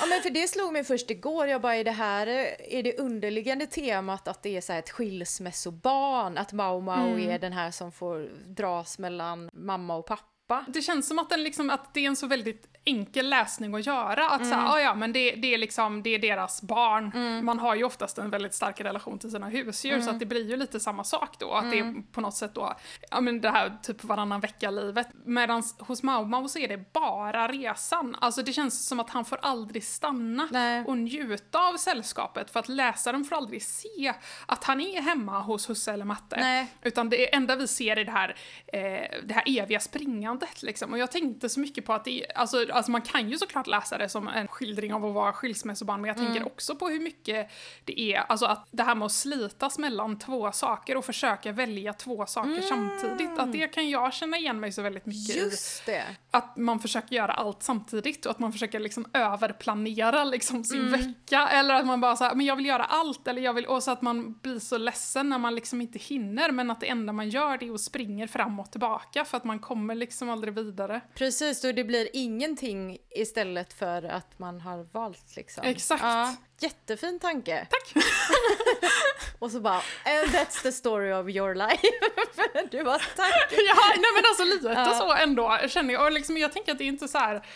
Ja 0.00 0.06
men 0.08 0.22
för 0.22 0.30
det 0.30 0.48
slog 0.48 0.72
mig 0.72 0.84
först 0.84 1.10
igår, 1.10 1.46
jag 1.46 1.60
bara 1.60 1.76
är 1.76 1.84
det 1.84 1.90
här, 1.90 2.26
är 2.58 2.82
det 2.82 2.98
underliggande 2.98 3.66
temat 3.66 4.28
att 4.28 4.42
det 4.42 4.56
är 4.56 4.60
så 4.60 4.72
ett 4.72 4.90
skilsmässobarn, 4.90 6.38
att 6.38 6.52
Mau 6.52 6.80
Mau 6.80 7.20
är 7.20 7.38
den 7.38 7.52
här 7.52 7.70
som 7.70 7.92
får 7.92 8.30
dras 8.46 8.98
mellan 8.98 9.50
mamma 9.52 9.96
och 9.96 10.06
pappa? 10.06 10.64
Det 10.68 10.82
känns 10.82 11.08
som 11.08 11.18
att, 11.18 11.30
den 11.30 11.42
liksom, 11.42 11.70
att 11.70 11.94
det 11.94 12.00
är 12.00 12.06
en 12.06 12.16
så 12.16 12.26
väldigt 12.26 12.66
enkel 12.84 13.28
läsning 13.30 13.74
att 13.74 13.86
göra. 13.86 14.28
Att 14.30 14.46
så 14.46 14.54
här, 14.54 14.74
"Ah, 14.74 14.80
ja, 14.80 14.94
men 14.94 15.12
det, 15.12 15.30
det, 15.34 15.54
är 15.54 15.58
liksom, 15.58 16.02
det 16.02 16.10
är 16.14 16.18
deras 16.18 16.62
barn. 16.62 17.44
Man 17.44 17.58
har 17.58 17.74
ju 17.74 17.84
oftast 17.84 18.18
en 18.18 18.30
väldigt 18.30 18.54
stark 18.54 18.80
relation 18.80 19.18
till 19.18 19.30
sina 19.30 19.48
husdjur 19.48 20.00
så 20.00 20.10
att 20.10 20.18
det 20.18 20.26
blir 20.26 20.50
ju 20.50 20.56
lite 20.56 20.80
samma 20.80 21.04
sak 21.04 21.38
då. 21.38 21.52
Att 21.52 21.70
det 21.70 21.78
är 21.78 22.12
på 22.12 22.20
något 22.20 22.34
sätt 22.34 22.54
då, 22.54 22.74
ja 23.10 23.20
men 23.20 23.40
det 23.40 23.50
här 23.50 23.72
typ 23.82 24.04
varannan 24.04 24.40
vecka-livet. 24.40 25.08
Medan 25.24 25.62
hos 25.78 26.02
Mau 26.02 26.24
Mau 26.24 26.48
så 26.48 26.58
är 26.58 26.68
det 26.68 26.92
bara 26.92 27.48
resan. 27.48 28.16
Alltså 28.20 28.42
det 28.42 28.52
känns 28.52 28.88
som 28.88 29.00
att 29.00 29.10
han 29.10 29.24
får 29.24 29.38
aldrig 29.42 29.84
stanna 29.84 30.48
Nej. 30.50 30.84
och 30.86 30.98
njuta 30.98 31.58
av 31.58 31.76
sällskapet 31.76 32.50
för 32.50 32.60
att 32.60 32.68
läsaren 32.68 33.24
får 33.24 33.36
aldrig 33.36 33.62
se 33.62 34.14
att 34.46 34.64
han 34.64 34.80
är 34.80 35.00
hemma 35.02 35.40
hos 35.40 35.70
husse 35.70 35.92
eller 35.92 36.04
matte. 36.04 36.36
Nej. 36.40 36.66
Utan 36.82 37.10
det 37.10 37.34
enda 37.34 37.56
vi 37.56 37.68
ser 37.68 37.96
är 37.98 38.04
det 38.04 38.12
här, 38.12 38.36
eh, 38.66 38.80
det 39.24 39.34
här 39.34 39.44
eviga 39.46 39.80
springandet 39.80 40.62
liksom. 40.62 40.92
Och 40.92 40.98
jag 40.98 41.10
tänkte 41.12 41.48
så 41.48 41.60
mycket 41.60 41.86
på 41.86 41.92
att 41.92 42.04
det, 42.04 42.26
alltså, 42.34 42.71
alltså 42.72 42.90
man 42.92 43.02
kan 43.02 43.30
ju 43.30 43.38
såklart 43.38 43.66
läsa 43.66 43.98
det 43.98 44.08
som 44.08 44.28
en 44.28 44.48
skildring 44.48 44.94
av 44.94 45.04
att 45.06 45.14
vara 45.14 45.32
skilsmässobarn, 45.32 46.00
men 46.00 46.08
jag 46.08 46.16
tänker 46.16 46.32
Mm. 46.36 46.46
också 46.46 46.76
på 46.76 46.88
hur 46.88 47.00
mycket 47.00 47.50
det 47.84 48.00
är, 48.00 48.18
alltså 48.28 48.46
att 48.46 48.68
det 48.70 48.82
här 48.82 48.94
med 48.94 49.06
att 49.06 49.12
slitas 49.12 49.78
mellan 49.78 50.18
två 50.18 50.52
saker 50.52 50.96
och 50.96 51.04
försöka 51.04 51.52
välja 51.52 51.92
två 51.92 52.26
saker 52.26 52.60
samtidigt, 52.60 53.38
att 53.38 53.52
det 53.52 53.68
kan 53.68 53.90
jag 53.90 54.14
känna 54.14 54.36
igen 54.36 54.60
mig 54.60 54.72
så 54.72 54.82
väldigt 54.82 55.06
mycket 55.06 55.36
i. 55.36 55.38
Mm. 55.38 55.50
Just 55.50 55.86
det. 55.86 56.02
Att 56.30 56.56
man 56.56 56.80
försöker 56.80 57.16
göra 57.16 57.32
allt 57.32 57.62
samtidigt 57.62 58.26
och 58.26 58.30
att 58.30 58.38
man 58.38 58.52
försöker 58.52 58.80
liksom 58.80 59.06
överplanera 59.12 60.24
liksom 60.24 60.64
sin 60.64 60.80
Mm. 60.86 60.92
vecka. 61.00 61.48
Eller 61.48 61.74
att 61.74 61.86
man 61.86 62.00
bara 62.00 62.16
säger 62.16 62.34
men 62.34 62.46
jag 62.46 62.56
vill 62.56 62.66
göra 62.66 62.84
allt. 62.84 63.28
Eller 63.28 63.42
jag 63.42 63.54
vill, 63.54 63.66
och 63.66 63.82
så 63.82 63.90
att 63.90 64.02
man 64.02 64.32
blir 64.42 64.58
så 64.58 64.78
ledsen 64.78 65.28
när 65.28 65.38
man 65.38 65.54
liksom 65.54 65.80
inte 65.80 65.98
hinner. 65.98 66.50
Men 66.52 66.70
att 66.70 66.80
det 66.80 66.88
enda 66.88 67.12
man 67.12 67.28
gör 67.28 67.58
det 67.58 67.68
är 67.68 67.74
att 67.74 67.80
springer 67.80 68.26
fram 68.26 68.60
och 68.60 68.70
tillbaka 68.70 69.24
för 69.24 69.36
att 69.36 69.44
man 69.44 69.58
kommer 69.58 69.94
liksom 69.94 70.30
aldrig 70.30 70.54
vidare. 70.54 71.00
Precis, 71.14 71.64
och 71.64 71.74
det 71.74 71.84
blir 71.84 72.08
ingenting 72.12 72.61
istället 73.10 73.72
för 73.72 74.02
att 74.02 74.38
man 74.38 74.60
har 74.60 74.86
valt 74.92 75.36
liksom. 75.36 75.64
Exakt. 75.64 76.02
Ja, 76.02 76.36
jättefin 76.60 77.18
tanke. 77.20 77.66
Tack! 77.70 78.04
Och 79.38 79.50
så 79.50 79.60
bara, 79.60 79.82
and 80.04 80.28
that's 80.34 80.62
the 80.62 80.72
story 80.72 81.12
of 81.12 81.28
your 81.28 81.54
life. 81.54 81.86
du 82.70 82.84
bara, 82.84 82.98
tack. 82.98 83.48
ja, 83.50 83.74
nej 83.96 84.10
men 84.14 84.24
alltså 84.30 84.44
lite 84.44 84.68
Ja. 84.68 84.94
så 84.98 85.12
ändå 85.12 85.58
känner 85.68 85.94
jag. 85.94 86.04
Och 86.04 86.12
liksom, 86.12 86.36
jag 86.36 86.52
tänker 86.52 86.72
att 86.72 86.78
det 86.78 86.84
är 86.84 86.88
inte 86.88 87.08
så 87.08 87.18
här 87.18 87.46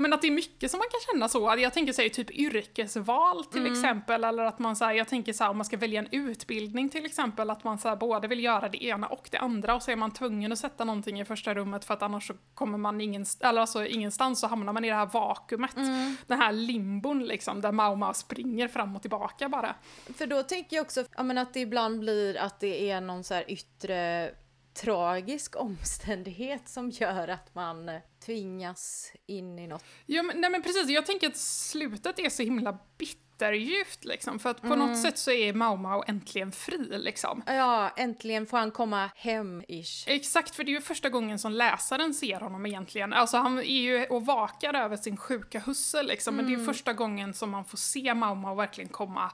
men 0.00 0.12
att 0.12 0.22
det 0.22 0.28
är 0.28 0.32
mycket 0.32 0.70
som 0.70 0.78
man 0.78 0.86
kan 0.90 1.00
känna 1.14 1.28
så. 1.28 1.54
Jag 1.58 1.72
tänker 1.72 1.92
säga 1.92 2.10
typ 2.10 2.30
yrkesval 2.30 3.44
till 3.44 3.60
Mm. 3.60 3.72
exempel, 3.72 4.24
eller 4.24 4.44
att 4.44 4.58
man 4.58 4.76
säger 4.76 4.92
jag 4.92 5.08
tänker 5.08 5.32
så 5.32 5.44
här, 5.44 5.50
om 5.50 5.56
man 5.56 5.64
ska 5.64 5.76
välja 5.76 5.98
en 6.00 6.08
utbildning 6.10 6.88
till 6.88 7.06
exempel, 7.06 7.50
att 7.50 7.64
man 7.64 7.78
så 7.78 7.88
här, 7.88 7.96
både 7.96 8.28
vill 8.28 8.44
göra 8.44 8.68
det 8.68 8.84
ena 8.84 9.06
och 9.06 9.28
det 9.30 9.38
andra 9.38 9.74
och 9.74 9.82
så 9.82 9.90
är 9.90 9.96
man 9.96 10.10
tvungen 10.12 10.52
att 10.52 10.58
sätta 10.58 10.84
någonting 10.84 11.20
i 11.20 11.24
första 11.24 11.54
rummet 11.54 11.84
för 11.84 11.94
att 11.94 12.02
annars 12.02 12.26
så 12.26 12.34
kommer 12.54 12.78
man 12.78 13.00
ingenstans, 13.00 13.48
eller 13.50 13.60
alltså 13.60 13.86
ingenstans 13.86 14.40
så 14.40 14.46
hamnar 14.46 14.72
man 14.72 14.84
i 14.84 14.88
det 14.88 14.94
här 14.94 15.06
vakuumet. 15.06 15.76
Mm. 15.76 16.16
Den 16.26 16.40
här 16.40 16.52
limbon 16.52 17.24
liksom, 17.24 17.60
där 17.60 17.72
Mao 17.72 17.94
Mao 17.94 18.14
springer 18.14 18.68
fram 18.68 18.96
och 18.96 19.02
tillbaka 19.02 19.48
bara. 19.48 19.74
För 20.16 20.26
då 20.26 20.42
tänker 20.42 20.76
jag 20.76 20.84
också 20.84 21.04
ja, 21.16 21.22
men 21.22 21.38
att 21.38 21.54
det 21.54 21.60
ibland 21.60 22.00
blir 22.00 22.36
att 22.36 22.60
det 22.60 22.90
är 22.90 23.00
någon 23.00 23.24
så 23.24 23.34
här 23.34 23.50
yttre 23.50 24.30
tragisk 24.80 25.56
omständighet 25.56 26.68
som 26.68 26.90
gör 26.90 27.28
att 27.28 27.54
man 27.54 27.88
eh, 27.88 28.00
tvingas 28.24 29.12
in 29.26 29.58
i 29.58 29.66
något. 29.66 29.84
Ja, 30.06 30.22
men, 30.22 30.40
nej 30.40 30.50
men 30.50 30.62
precis, 30.62 30.88
jag 30.88 31.06
tänker 31.06 31.26
att 31.28 31.36
slutet 31.36 32.18
är 32.18 32.30
så 32.30 32.42
himla 32.42 32.78
bitterljuvt 32.98 34.04
liksom, 34.04 34.38
för 34.38 34.50
att 34.50 34.60
på 34.60 34.66
Mm. 34.66 34.78
något 34.78 34.98
sätt 35.02 35.18
så 35.18 35.30
är 35.30 35.52
Mao 35.52 35.76
Mao 35.76 36.04
äntligen 36.06 36.52
fri 36.52 36.98
liksom. 36.98 37.42
Ja, 37.46 37.90
äntligen 37.96 38.46
får 38.46 38.58
han 38.58 38.70
komma 38.70 39.10
hem-ish. 39.16 40.04
Exakt, 40.08 40.54
för 40.54 40.64
det 40.64 40.70
är 40.70 40.74
ju 40.74 40.80
första 40.80 41.08
gången 41.08 41.38
som 41.38 41.52
läsaren 41.52 42.14
ser 42.14 42.40
honom 42.40 42.66
egentligen. 42.66 43.12
Alltså 43.12 43.36
han 43.36 43.58
är 43.58 43.62
ju 43.62 44.06
och 44.06 44.26
vakar 44.26 44.74
över 44.74 44.96
sin 44.96 45.16
sjuka 45.16 45.58
husse 45.60 46.02
liksom, 46.02 46.36
men 46.36 46.44
det 46.44 46.48
är 46.48 46.56
ju 46.56 46.62
Mm. 46.62 46.66
första 46.74 46.92
gången 46.92 47.34
som 47.34 47.50
man 47.50 47.64
får 47.64 47.78
se 47.78 48.14
Mao 48.14 48.34
Mao 48.34 48.54
verkligen 48.54 48.90
komma 48.90 49.32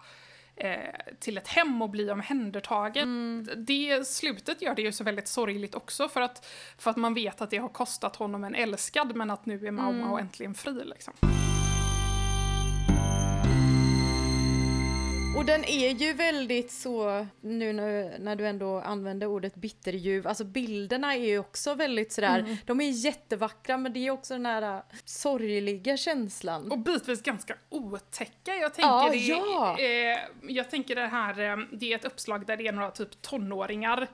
till 1.18 1.38
ett 1.38 1.48
hem 1.48 1.82
och 1.82 1.90
bli 1.90 2.10
omhändertagen. 2.10 3.02
Mm. 3.02 3.64
Det 3.66 4.06
slutet 4.06 4.62
gör 4.62 4.74
det 4.74 4.82
ju 4.82 4.92
så 4.92 5.04
väldigt 5.04 5.28
sorgligt 5.28 5.74
också 5.74 6.08
för 6.08 6.20
att, 6.20 6.46
för 6.78 6.90
att 6.90 6.96
man 6.96 7.14
vet 7.14 7.40
att 7.40 7.50
det 7.50 7.58
har 7.58 7.68
kostat 7.68 8.16
honom 8.16 8.44
en 8.44 8.54
älskad 8.54 9.16
men 9.16 9.30
att 9.30 9.46
nu 9.46 9.66
är 9.66 9.70
Mao 9.70 9.90
Mm. 9.90 10.00
Mao 10.00 10.18
äntligen 10.18 10.54
fri 10.54 10.84
liksom. 10.84 11.14
Och 15.36 15.44
den 15.44 15.64
är 15.64 15.90
ju 15.90 16.12
väldigt 16.12 16.70
så, 16.72 17.26
nu 17.40 17.72
när, 17.72 18.18
när 18.18 18.36
du 18.36 18.46
ändå 18.46 18.80
använder 18.80 19.26
ordet 19.26 19.54
bitterljuv, 19.54 20.26
alltså 20.26 20.44
bilderna 20.44 21.14
är 21.14 21.18
ju 21.26 21.38
också 21.38 21.74
väldigt 21.74 22.12
sådär, 22.12 22.38
Mm. 22.38 22.56
de 22.66 22.80
är 22.80 22.90
jättevackra 22.90 23.76
men 23.78 23.92
det 23.92 24.06
är 24.06 24.10
också 24.10 24.34
den 24.34 24.46
här 24.46 24.62
äh, 24.76 24.82
sorgliga 25.04 25.96
känslan. 25.96 26.72
Och 26.72 26.78
bitvis 26.78 27.22
ganska 27.22 27.54
otäcka. 27.68 28.54
Jag 28.54 28.74
tänker, 28.74 28.88
Ja, 28.88 29.08
det, 29.10 29.16
ja. 29.16 29.76
Eh, 29.78 30.18
jag 30.54 30.70
tänker 30.70 30.94
det 30.94 31.06
här, 31.06 31.40
eh, 31.40 31.56
det 31.72 31.92
är 31.92 31.96
ett 31.96 32.04
uppslag 32.04 32.46
där 32.46 32.56
det 32.56 32.66
är 32.66 32.72
några 32.72 32.90
typ 32.90 33.22
tonåringar, 33.22 34.08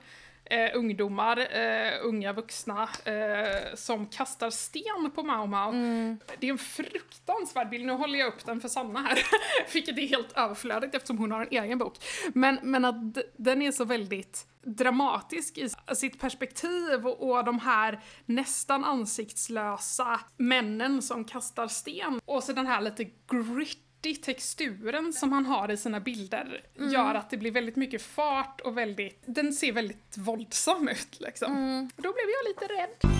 eh, 0.49 0.77
ungdomar, 0.77 1.37
eh, 1.37 1.93
unga 2.03 2.33
vuxna 2.33 2.89
eh, 3.05 3.75
som 3.75 4.05
kastar 4.05 4.49
sten 4.49 5.11
på 5.15 5.23
Mao 5.23 5.45
Mao. 5.45 5.69
Mm. 5.69 6.19
Det 6.39 6.47
är 6.47 6.51
en 6.51 6.57
fruktansvärd 6.57 7.69
bild, 7.69 7.85
nu 7.85 7.93
håller 7.93 8.19
jag 8.19 8.27
upp 8.27 8.45
den 8.45 8.61
för 8.61 8.67
Sanna 8.67 8.99
här, 8.99 9.19
vilket 9.73 9.97
är 9.97 10.07
helt 10.07 10.37
överflödigt 10.37 10.95
eftersom 10.95 11.17
hon 11.17 11.31
har 11.31 11.41
en 11.41 11.63
egen 11.63 11.77
bok. 11.77 11.97
Men, 12.33 12.59
men 12.63 12.85
att 12.85 12.95
den 13.37 13.61
är 13.61 13.71
så 13.71 13.85
väldigt 13.85 14.45
dramatisk 14.61 15.57
i 15.57 15.69
sitt 15.95 16.19
perspektiv 16.19 17.07
och, 17.07 17.29
och 17.29 17.45
de 17.45 17.59
här 17.59 17.99
nästan 18.25 18.85
ansiktslösa 18.85 20.19
männen 20.37 21.01
som 21.01 21.25
kastar 21.25 21.67
sten. 21.67 22.21
Och 22.25 22.43
så 22.43 22.53
den 22.53 22.67
här 22.67 22.81
lite 22.81 23.03
gritty 23.03 23.88
texturen 24.01 25.13
som 25.13 25.31
han 25.31 25.45
har 25.45 25.71
i 25.71 25.77
sina 25.77 25.99
bilder 25.99 26.65
gör 26.75 27.15
att 27.15 27.29
det 27.29 27.37
blir 27.37 27.51
väldigt 27.51 27.75
mycket 27.75 28.01
fart 28.01 28.61
och 28.61 28.77
väldigt, 28.77 29.23
den 29.25 29.53
ser 29.53 29.71
väldigt 29.71 30.17
våldsam 30.17 30.87
ut 30.87 31.19
liksom. 31.19 31.49
Då 31.95 32.13
blev 32.13 32.25
jag 32.29 32.47
lite 32.47 32.73
rädd. 32.73 33.19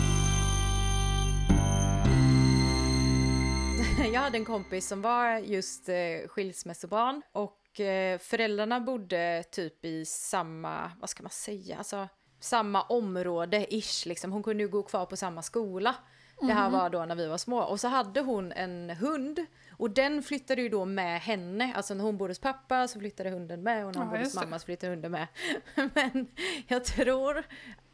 Jag 4.14 4.22
hade 4.22 4.38
en 4.38 4.46
kompis 4.46 4.88
som 4.88 5.02
var 5.02 5.38
just 5.38 5.90
eh, 5.90 5.96
skilsmässobarn 6.28 7.22
och 7.32 7.80
eh, 7.80 8.20
föräldrarna 8.20 8.80
bodde 8.80 9.44
typ 9.52 9.86
i 9.86 10.06
samma, 10.06 10.92
vad 11.00 11.10
ska 11.10 11.24
man 11.24 11.30
säga, 11.30 11.78
alltså 11.78 12.08
samma 12.40 12.82
område-ish 12.82 14.08
liksom. 14.08 14.32
Hon 14.32 14.44
kunde 14.44 14.64
ju 14.64 14.70
gå 14.70 14.84
kvar 14.84 15.06
på 15.06 15.18
samma 15.18 15.42
skola. 15.42 15.96
Det 16.42 16.54
här 16.54 16.70
var 16.70 16.90
då 16.90 17.06
när 17.06 17.16
vi 17.16 17.28
var 17.28 17.38
små. 17.38 17.60
Och 17.60 17.80
så 17.80 17.88
hade 17.88 18.22
hon 18.22 18.52
en 18.52 18.90
hund 18.90 19.46
och 19.72 19.92
den 19.92 20.24
flyttade 20.24 20.62
ju 20.62 20.70
då 20.70 20.86
med 20.86 21.22
henne. 21.22 21.74
Alltså 21.76 21.94
när 21.94 22.04
hon 22.04 22.18
bodde 22.18 22.32
hos 22.32 22.40
pappa 22.40 22.88
så 22.88 23.00
flyttade 23.00 23.30
hunden 23.30 23.64
med 23.64 23.86
och 23.86 23.96
när 23.96 24.02
hon 24.02 24.08
Ja, 24.08 24.12
bodde 24.12 24.24
hos 24.24 24.36
mamma 24.36 24.60
så 24.60 24.66
flyttade 24.66 24.92
hunden 24.94 25.12
med. 25.12 25.28
Men 25.94 26.28
jag 26.68 26.86
tror 26.86 27.44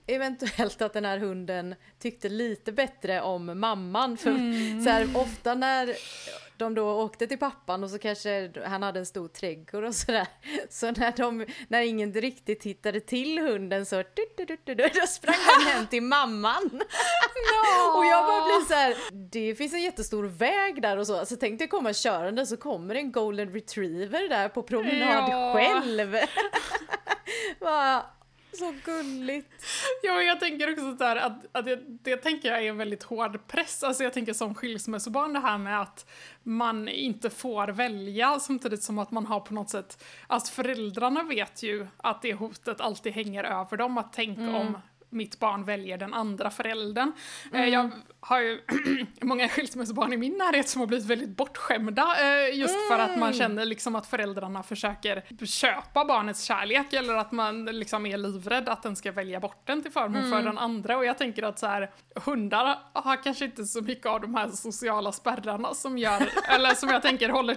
eventuellt 0.08 0.82
att 0.82 0.94
den 0.94 1.06
här 1.06 1.18
hunden 1.18 1.76
tyckte 2.00 2.30
lite 2.30 2.72
bättre 2.72 3.22
om 3.22 3.60
mamman. 3.60 4.18
För 4.18 4.32
så 4.84 4.90
här, 4.90 5.18
ofta 5.18 5.56
när 5.56 5.96
de 6.58 6.76
då 6.76 6.90
åkte 7.02 7.28
till 7.28 7.38
pappan 7.38 7.84
och 7.84 7.90
så 7.90 8.00
kanske 8.00 8.52
han 8.66 8.84
hade 8.84 9.00
en 9.00 9.06
stor 9.06 9.28
trädgård 9.28 9.84
och 9.84 9.96
sådär. 9.96 10.28
Så 10.70 10.92
när, 10.92 11.14
de, 11.18 11.46
när 11.68 11.82
ingen 11.82 12.14
riktigt 12.14 12.64
hittade 12.64 13.00
till 13.00 13.40
hunden 13.40 13.86
så 13.86 13.96
du, 13.96 14.26
du, 14.38 14.46
du, 14.46 14.58
du, 14.76 14.88
då 14.88 15.08
sprang 15.08 15.36
han 15.48 15.68
hem 15.68 15.88
till 15.88 16.04
mamman. 16.04 16.64
Och 17.98 18.06
jag 18.06 18.26
bara 18.26 18.44
blir 18.46 18.68
så 18.68 18.74
här, 18.74 18.96
det 19.32 19.56
finns 19.56 19.74
en 19.74 19.82
jättestor 19.82 20.24
väg 20.24 20.82
där 20.82 20.98
och 20.98 21.08
så. 21.08 21.26
Så 21.26 21.36
tänkte 21.36 21.64
jag 21.64 21.70
komma 21.72 21.94
körande 21.94 22.46
så 22.46 22.58
kommer 22.58 22.96
en 22.96 23.12
golden 23.12 23.54
retriever 23.54 24.30
där 24.30 24.50
på 24.50 24.64
promenad 24.64 25.30
Ja. 25.30 25.54
själv. 25.56 26.16
Bara, 27.60 28.06
så 28.60 28.74
gulligt. 28.86 29.66
Ja, 30.04 30.22
jag 30.22 30.40
tänker 30.40 30.72
också 30.72 30.98
så 30.98 31.04
här 31.04 31.16
att, 31.16 31.46
att 31.52 31.66
det, 31.66 31.80
det 31.88 32.18
tänker 32.18 32.52
jag 32.52 32.64
är 32.64 32.70
en 32.70 32.78
väldigt 32.78 33.04
hård 33.04 33.48
press. 33.48 33.84
Alltså 33.84 34.04
jag 34.04 34.14
tänker 34.14 34.34
som 34.34 34.56
skilsmässobarn 34.56 35.34
det 35.34 35.40
här 35.40 35.58
med 35.58 35.82
att 35.82 36.10
man 36.44 36.88
inte 36.88 37.30
får 37.30 37.68
välja 37.68 38.40
samtidigt 38.40 38.84
som 38.84 39.00
att 39.00 39.12
man 39.12 39.26
har 39.26 39.40
på 39.40 39.54
något 39.54 39.70
sätt, 39.70 40.04
alltså 40.28 40.54
föräldrarna 40.54 41.24
vet 41.24 41.64
ju 41.64 41.88
att 41.98 42.22
det 42.22 42.34
hotet 42.34 42.82
alltid 42.82 43.14
hänger 43.14 43.44
över 43.44 43.78
dem, 43.78 43.98
att 43.98 44.14
tänk 44.14 44.40
om 44.40 44.78
mitt 45.16 45.40
barn 45.40 45.64
väljer 45.64 45.98
den 45.98 46.14
andra 46.14 46.50
föräldern. 46.50 47.12
Eh, 47.54 47.66
Jag 47.66 47.92
har 48.20 48.40
ju 48.42 48.62
många 49.22 49.50
skilsmässobarn 49.50 50.14
i 50.14 50.18
min 50.18 50.38
närhet 50.38 50.70
som 50.70 50.80
har 50.80 50.88
blivit 50.88 51.06
väldigt 51.06 51.30
bortskämda 51.38 52.16
eh, 52.22 52.60
just 52.60 52.88
för 52.88 53.00
att 53.00 53.20
man 53.20 53.34
känner 53.34 53.66
liksom 53.66 53.96
att 53.96 54.08
föräldrarna 54.08 54.64
försöker 54.64 55.46
köpa 55.46 56.06
barnets 56.06 56.44
kärlek 56.44 56.94
eller 56.94 57.14
att 57.16 57.32
man 57.32 57.66
liksom 57.66 58.06
är 58.06 58.18
livrädd 58.18 58.70
att 58.70 58.84
den 58.84 58.96
ska 58.96 59.12
välja 59.12 59.40
bort 59.40 59.62
den 59.68 59.82
till 59.82 59.92
förmån 59.92 60.32
för 60.32 60.42
den 60.42 60.58
andra. 60.58 60.98
Och 60.98 61.06
jag 61.06 61.18
tänker 61.18 61.44
att 61.44 61.60
så 61.60 61.68
här 61.68 61.92
hundar 62.16 62.78
har 62.94 63.24
kanske 63.24 63.46
inte 63.46 63.64
så 63.66 63.82
mycket 63.82 64.06
av 64.06 64.22
de 64.22 64.36
här 64.36 64.50
sociala 64.50 65.12
spärrarna 65.12 65.74
som 65.74 65.98
gör, 65.98 66.30
eller 66.50 66.74
som 66.76 66.90
jag 66.90 67.02
tänker 67.02 67.30
håller 67.30 67.56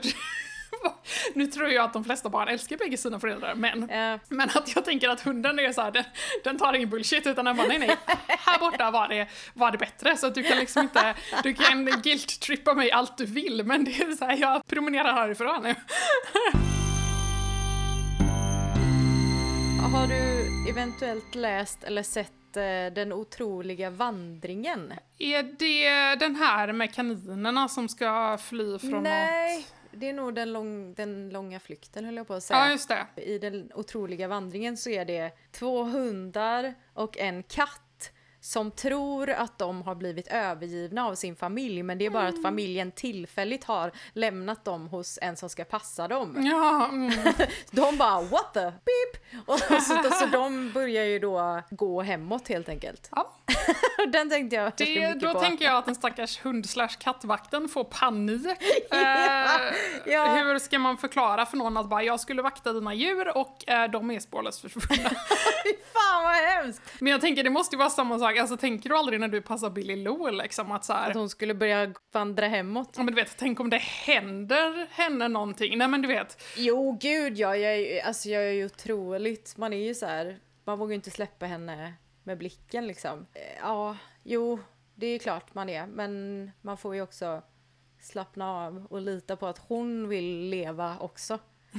nu 1.34 1.46
tror 1.46 1.68
jag 1.68 1.84
att 1.84 1.92
de 1.92 2.04
flesta 2.04 2.28
barn 2.28 2.48
älskar 2.48 2.76
bägge 2.76 2.96
sina 2.96 3.20
föräldrar, 3.20 3.54
men 3.54 3.90
Eh, 3.90 4.20
men 4.28 4.48
att 4.54 4.74
jag 4.74 4.84
tänker 4.84 5.08
att 5.08 5.20
hunden 5.20 5.58
är 5.58 5.72
så 5.72 5.80
här, 5.80 5.90
den, 5.90 6.04
den 6.44 6.58
tar 6.58 6.72
ingen 6.72 6.90
bullshit 6.90 7.26
utan 7.26 7.44
den 7.44 7.56
bara 7.56 7.66
nej 7.66 7.78
nej, 7.78 7.96
här 8.26 8.58
borta 8.58 8.90
var 8.90 9.08
det, 9.08 9.26
var 9.54 9.70
det 9.70 9.78
bättre 9.78 10.16
så 10.16 10.26
att 10.26 10.34
du 10.34 10.42
kan 10.42 10.58
liksom 10.58 10.82
inte, 10.82 11.14
du 11.42 11.54
kan 11.54 11.84
guilt-trippa 11.84 12.74
mig 12.74 12.90
allt 12.90 13.18
du 13.18 13.26
vill 13.26 13.64
men 13.64 13.84
det 13.84 13.90
är 13.90 14.16
så 14.16 14.24
här, 14.24 14.36
jag 14.36 14.66
promenerar 14.66 15.12
härifrån 15.12 15.62
nu. 15.62 15.74
har 19.92 20.06
du 20.06 20.70
eventuellt 20.70 21.34
läst 21.34 21.84
eller 21.84 22.02
sett 22.02 22.56
eh, 22.56 22.94
Den 22.94 23.12
otroliga 23.12 23.90
vandringen? 23.90 24.92
Är 25.18 25.42
det 25.42 26.14
den 26.14 26.36
här 26.36 26.72
med 26.72 26.94
kaninerna 26.94 27.68
som 27.68 27.88
ska 27.88 28.38
fly 28.38 28.78
från 28.78 29.02
Nej, 29.02 29.56
något? 29.56 29.77
Det 29.92 30.08
är 30.08 30.12
nog 30.12 30.34
den, 30.34 30.52
lång, 30.52 30.94
den 30.94 31.30
långa 31.30 31.60
flykten 31.60 32.04
höll 32.04 32.16
jag 32.16 32.26
på 32.26 32.34
att 32.34 32.50
Ja 32.50 32.56
säga. 32.56 32.72
just 32.72 32.88
det. 32.88 33.06
I 33.22 33.38
den 33.38 33.70
otroliga 33.74 34.28
vandringen 34.28 34.76
så 34.76 34.90
är 34.90 35.04
det 35.04 35.32
två 35.52 35.82
hundar 35.84 36.74
och 36.94 37.18
en 37.18 37.42
katt 37.42 37.80
som 38.40 38.70
tror 38.70 39.30
att 39.30 39.58
de 39.58 39.82
har 39.82 39.94
blivit 39.94 40.28
övergivna 40.28 41.06
av 41.06 41.14
sin 41.14 41.36
familj 41.36 41.82
men 41.82 41.98
det 41.98 42.06
är 42.06 42.10
bara 42.10 42.28
att 42.28 42.42
familjen 42.42 42.92
tillfälligt 42.92 43.64
har 43.64 43.92
lämnat 44.12 44.64
dem 44.64 44.86
hos 44.88 45.18
en 45.22 45.36
som 45.36 45.48
ska 45.48 45.64
passa 45.64 46.08
dem. 46.08 46.36
Ja, 46.46 46.88
mm. 46.88 47.12
De 47.70 47.96
bara 47.96 48.20
what 48.22 48.54
the 48.54 48.60
beep! 48.60 49.44
Och 49.46 49.58
så, 49.58 49.80
så, 49.80 50.10
så 50.10 50.26
de 50.26 50.72
börjar 50.72 51.04
ju 51.04 51.18
då 51.18 51.62
gå 51.70 52.02
hemåt 52.02 52.48
helt 52.48 52.68
enkelt. 52.68 53.08
ja. 53.12 53.32
Den 54.12 54.30
tänkte 54.30 54.56
jag 54.56 54.72
Det, 54.76 55.14
då 55.14 55.32
på. 55.32 55.40
tänker 55.40 55.64
jag 55.64 55.74
att 55.76 55.84
den 55.86 55.94
stackars 55.94 56.44
hund 56.44 56.68
slash 56.70 56.88
kattvakten 56.98 57.68
får 57.68 57.84
panik. 57.84 58.46
Eh, 58.46 58.98
Ja. 60.06 60.24
Hur 60.34 60.58
ska 60.58 60.78
man 60.78 60.96
förklara 60.96 61.46
för 61.46 61.56
någon 61.56 61.76
att 61.76 61.88
bara 61.88 62.02
jag 62.02 62.20
skulle 62.20 62.42
vakta 62.42 62.72
dina 62.72 62.94
djur 62.94 63.36
och 63.36 63.68
eh, 63.68 63.90
de 63.90 64.10
är 64.10 64.20
spårlöst 64.20 64.60
försvunna? 64.60 65.08
Fy 65.64 65.72
fan 65.92 66.22
vad 66.24 66.34
hemskt! 66.34 66.82
Men 67.00 67.12
jag 67.12 67.20
tänker 67.20 67.44
det 67.44 67.50
måste 67.50 67.74
ju 67.76 67.78
vara 67.78 67.90
samma 67.90 68.18
sak, 68.18 68.37
alltså 68.40 68.56
tänker 68.56 68.88
du 68.88 68.96
aldrig 68.96 69.20
när 69.20 69.28
du 69.28 69.42
passar 69.42 69.70
Billy 69.70 69.96
Lou 69.96 70.30
liksom 70.30 70.72
att 70.72 70.84
så 70.84 70.92
här, 70.92 71.10
Att 71.10 71.16
hon 71.16 71.28
skulle 71.28 71.54
börja 71.54 71.92
vandra 72.12 72.46
hemåt. 72.48 72.94
ja 72.96 73.02
men 73.02 73.14
du 73.14 73.22
vet, 73.22 73.36
tänk 73.36 73.60
om 73.60 73.70
det 73.70 73.78
händer 73.78 74.86
henne 74.90 75.28
någonting, 75.28 75.78
nej 75.78 75.88
men 75.88 76.02
du 76.02 76.08
vet, 76.08 76.42
Jo 76.56 76.98
gud 77.00 77.38
ja, 77.38 77.56
jag 77.56 77.74
är, 77.76 78.04
alltså 78.06 78.28
jag 78.28 78.42
är 78.44 78.52
ju 78.52 78.64
otroligt, 78.64 79.56
man 79.56 79.72
är 79.72 79.86
ju 79.86 79.94
så 79.94 80.06
här, 80.06 80.38
man 80.64 80.78
vågar 80.78 80.90
ju 80.90 80.94
inte 80.94 81.10
släppa 81.10 81.46
henne 81.46 81.94
med 82.24 82.38
blicken 82.38 82.86
liksom. 82.86 83.26
Eh, 83.34 83.42
Ja, 83.62 83.96
jo, 84.22 84.58
det 84.94 85.06
är 85.06 85.18
klart 85.18 85.54
man 85.54 85.68
är, 85.68 85.86
men 85.86 86.50
man 86.62 86.76
får 86.76 86.94
ju 86.94 87.02
också 87.02 87.42
slappna 88.00 88.50
av 88.66 88.86
och 88.90 89.00
lita 89.00 89.36
på 89.36 89.46
att 89.46 89.58
hon 89.58 90.08
vill 90.08 90.48
leva 90.48 90.96
också. 91.00 91.38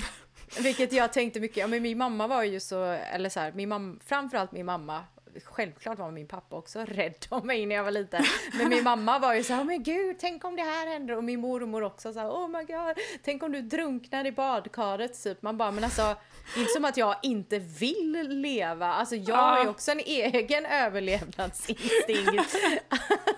Vilket 0.64 0.94
jag 0.94 1.14
tänkte 1.14 1.40
mycket, 1.40 1.58
ja 1.58 1.68
men 1.68 1.82
min 1.82 1.98
mamma 1.98 2.28
var 2.28 2.44
ju 2.44 2.60
så, 2.60 2.84
eller 2.84 3.30
så 3.30 3.40
här, 3.40 3.52
min 3.52 3.70
mamma, 3.70 4.00
framförallt 4.06 4.52
min 4.52 4.66
mamma 4.66 5.04
Självklart 5.44 6.00
var 6.00 6.12
min 6.12 6.28
pappa 6.28 6.56
också 6.56 6.80
rädd 6.80 7.16
om 7.30 7.48
mig 7.48 7.66
när 7.66 7.76
jag 7.76 7.84
var 7.84 7.92
liten. 7.92 8.24
Men 8.54 8.70
min 8.70 8.84
mamma 8.84 9.20
var 9.20 9.34
ju 9.34 9.44
så 9.44 9.54
här, 9.54 9.62
oh 9.62 9.66
men 9.66 9.84
gud, 9.84 10.16
tänk 10.20 10.46
om 10.46 10.56
det 10.56 10.62
här 10.62 10.88
händer. 10.88 11.18
Och 11.18 11.24
min 11.24 11.40
mormor 11.40 11.84
också 11.84 12.14
så 12.14 12.20
här, 12.20 12.30
oh 12.30 12.48
my 12.48 12.64
god, 12.64 12.98
tänk 13.24 13.44
om 13.44 13.52
du 13.52 13.62
drunknar 13.62 14.26
i 14.26 14.32
badkaret 14.32 15.24
typ. 15.24 15.42
Man 15.42 15.58
bara, 15.58 15.72
men 15.72 15.84
alltså, 15.84 16.16
det 16.54 16.60
är 16.60 16.62
inte 16.62 16.74
som 16.74 16.86
att 16.86 16.98
jag 16.98 17.16
inte 17.24 17.60
vill 17.60 18.28
leva. 18.30 18.88
Alltså 18.88 19.16
jag 19.16 19.36
har 19.36 19.64
ju 19.64 19.70
också 19.70 19.92
en 19.92 20.00
egen 20.00 20.66
överlevnadsinstinkt. 20.66 22.56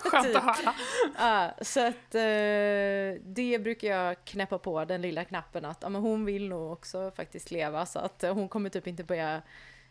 Skönt 0.00 0.36
att 0.36 0.42
höra. 0.42 0.74
Ja, 1.18 1.64
så 1.64 1.86
att 1.86 2.14
eh, 2.14 3.22
det 3.22 3.60
brukar 3.62 3.88
jag 3.88 4.24
knäppa 4.24 4.58
på 4.58 4.84
den 4.84 5.02
lilla 5.02 5.24
knappen 5.24 5.64
att 5.64 5.78
ja, 5.80 5.88
men 5.88 6.02
hon 6.02 6.24
vill 6.24 6.48
nog 6.48 6.72
också 6.72 7.12
faktiskt 7.16 7.50
leva 7.50 7.86
så 7.86 7.98
att 7.98 8.22
hon 8.22 8.48
kommer 8.48 8.70
typ 8.70 8.86
inte 8.86 9.04
börja 9.04 9.42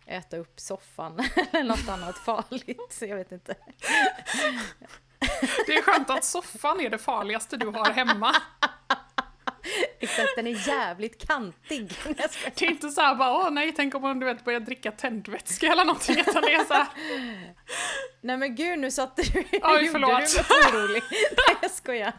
äta 0.05 0.37
upp 0.37 0.59
soffan 0.59 1.19
eller 1.51 1.63
något 1.63 1.89
annat 1.89 2.17
farligt. 2.17 2.97
Jag 3.01 3.15
vet 3.15 3.31
inte. 3.31 3.55
Det 5.65 5.77
är 5.77 5.81
skönt 5.81 6.09
att 6.09 6.23
soffan 6.23 6.81
är 6.81 6.89
det 6.89 6.97
farligaste 6.97 7.57
du 7.57 7.67
har 7.67 7.91
hemma. 7.91 8.35
Exakt, 9.99 10.35
den 10.35 10.47
är 10.47 10.67
jävligt 10.67 11.27
kantig. 11.27 11.93
Det 12.55 12.65
är 12.65 12.71
inte 12.71 12.89
såhär 12.89 13.15
bara 13.15 13.31
åh 13.31 13.51
nej, 13.51 13.73
tänk 13.75 13.95
om 13.95 14.03
hon 14.03 14.19
du 14.19 14.25
vet 14.25 14.45
börjar 14.45 14.59
dricka 14.59 14.91
tändvätska 14.91 15.67
eller 15.67 15.85
någonting, 15.85 16.19
utan 16.19 16.41
det 16.41 16.53
är 16.53 16.65
såhär... 16.65 16.87
Nej 18.21 18.37
men 18.37 18.55
gud, 18.55 18.79
nu 18.79 18.91
satte 18.91 19.21
du... 19.21 19.39
Oj, 19.39 19.89
förlåt. 19.91 20.11
Gjorde 20.11 20.25
du 20.49 20.71
mig 20.71 20.83
orolig. 20.83 21.03
Nej, 21.11 21.57
jag 21.61 21.71
skojar. 21.71 22.13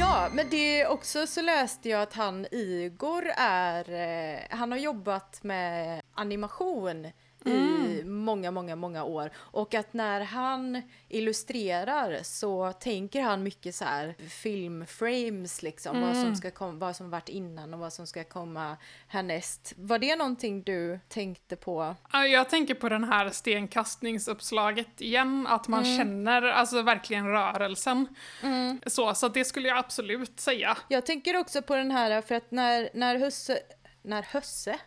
Ja, 0.00 0.28
men 0.32 0.50
det 0.50 0.86
också 0.86 1.26
så 1.26 1.42
läste 1.42 1.88
jag 1.88 2.02
att 2.02 2.12
han 2.12 2.46
Igor 2.50 3.24
är, 3.36 3.90
eh, 3.90 4.38
han 4.50 4.72
har 4.72 4.78
jobbat 4.78 5.42
med 5.42 6.02
animation 6.14 7.06
mm. 7.46 7.86
i 7.86 8.04
många, 8.04 8.50
många, 8.50 8.76
många 8.76 9.04
år. 9.04 9.30
Och 9.36 9.74
att 9.74 9.92
när 9.92 10.20
han 10.20 10.82
illustrerar 11.08 12.18
så 12.22 12.72
tänker 12.72 13.22
han 13.22 13.42
mycket 13.42 13.74
så 13.74 13.84
här 13.84 14.14
filmframes 14.28 15.62
liksom, 15.62 15.96
mm. 15.96 16.08
vad, 16.08 16.16
som 16.16 16.24
mm. 16.24 16.36
ska 16.36 16.50
kom, 16.50 16.78
vad 16.78 16.96
som 16.96 17.10
varit 17.10 17.28
innan 17.28 17.74
och 17.74 17.80
vad 17.80 17.92
som 17.92 18.06
ska 18.06 18.24
komma 18.24 18.76
härnäst. 19.08 19.72
Var 19.76 19.98
det 19.98 20.16
någonting 20.16 20.62
du 20.62 21.00
tänkte 21.08 21.56
på? 21.56 21.96
Jag 22.12 22.48
tänker 22.48 22.74
på 22.74 22.88
den 22.88 23.04
här 23.04 23.30
stenkastningsuppslaget 23.30 25.00
igen, 25.00 25.46
att 25.46 25.68
man 25.68 25.84
mm. 25.84 25.98
känner 25.98 26.42
alltså 26.42 26.82
verkligen 26.82 27.26
rörelsen. 27.26 28.08
Mm. 28.42 28.80
Så, 28.86 29.14
så 29.14 29.28
det 29.28 29.44
skulle 29.44 29.68
jag 29.68 29.78
absolut 29.78 30.40
säga. 30.40 30.78
Jag 30.88 31.06
tänker 31.06 31.36
också 31.36 31.62
på 31.62 31.76
den 31.76 31.90
här, 31.90 32.22
för 32.22 32.34
att 32.34 32.50
när, 32.50 32.90
när 32.94 33.16
husse 33.18 33.58
när 34.02 34.22
Hösse... 34.22 34.78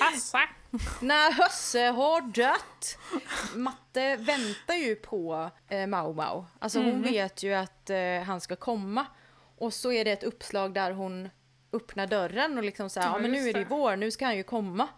Hasse! 0.00 0.38
när 1.00 1.32
Hösse 1.32 1.80
har 1.80 2.20
dött! 2.20 2.98
Matte 3.54 4.16
väntar 4.16 4.74
ju 4.74 4.94
på 4.94 5.50
eh, 5.68 5.86
Mau 5.86 6.14
Mau. 6.14 6.44
Alltså 6.58 6.78
hon 6.78 6.90
mm. 6.90 7.02
vet 7.02 7.42
ju 7.42 7.54
att 7.54 7.90
eh, 7.90 8.22
han 8.26 8.40
ska 8.40 8.56
komma. 8.56 9.06
Och 9.58 9.72
så 9.72 9.92
är 9.92 10.04
det 10.04 10.10
ett 10.10 10.24
uppslag 10.24 10.74
där 10.74 10.90
hon 10.90 11.28
öppnar 11.72 12.06
dörren 12.06 12.58
och 12.58 12.64
liksom 12.64 12.90
säger 12.90 13.06
ja, 13.06 13.12
ja 13.12 13.18
men 13.18 13.32
nu 13.32 13.48
är 13.48 13.52
det 13.52 13.64
vår, 13.64 13.96
nu 13.96 14.10
ska 14.10 14.24
han 14.24 14.36
ju 14.36 14.42
komma. 14.42 14.88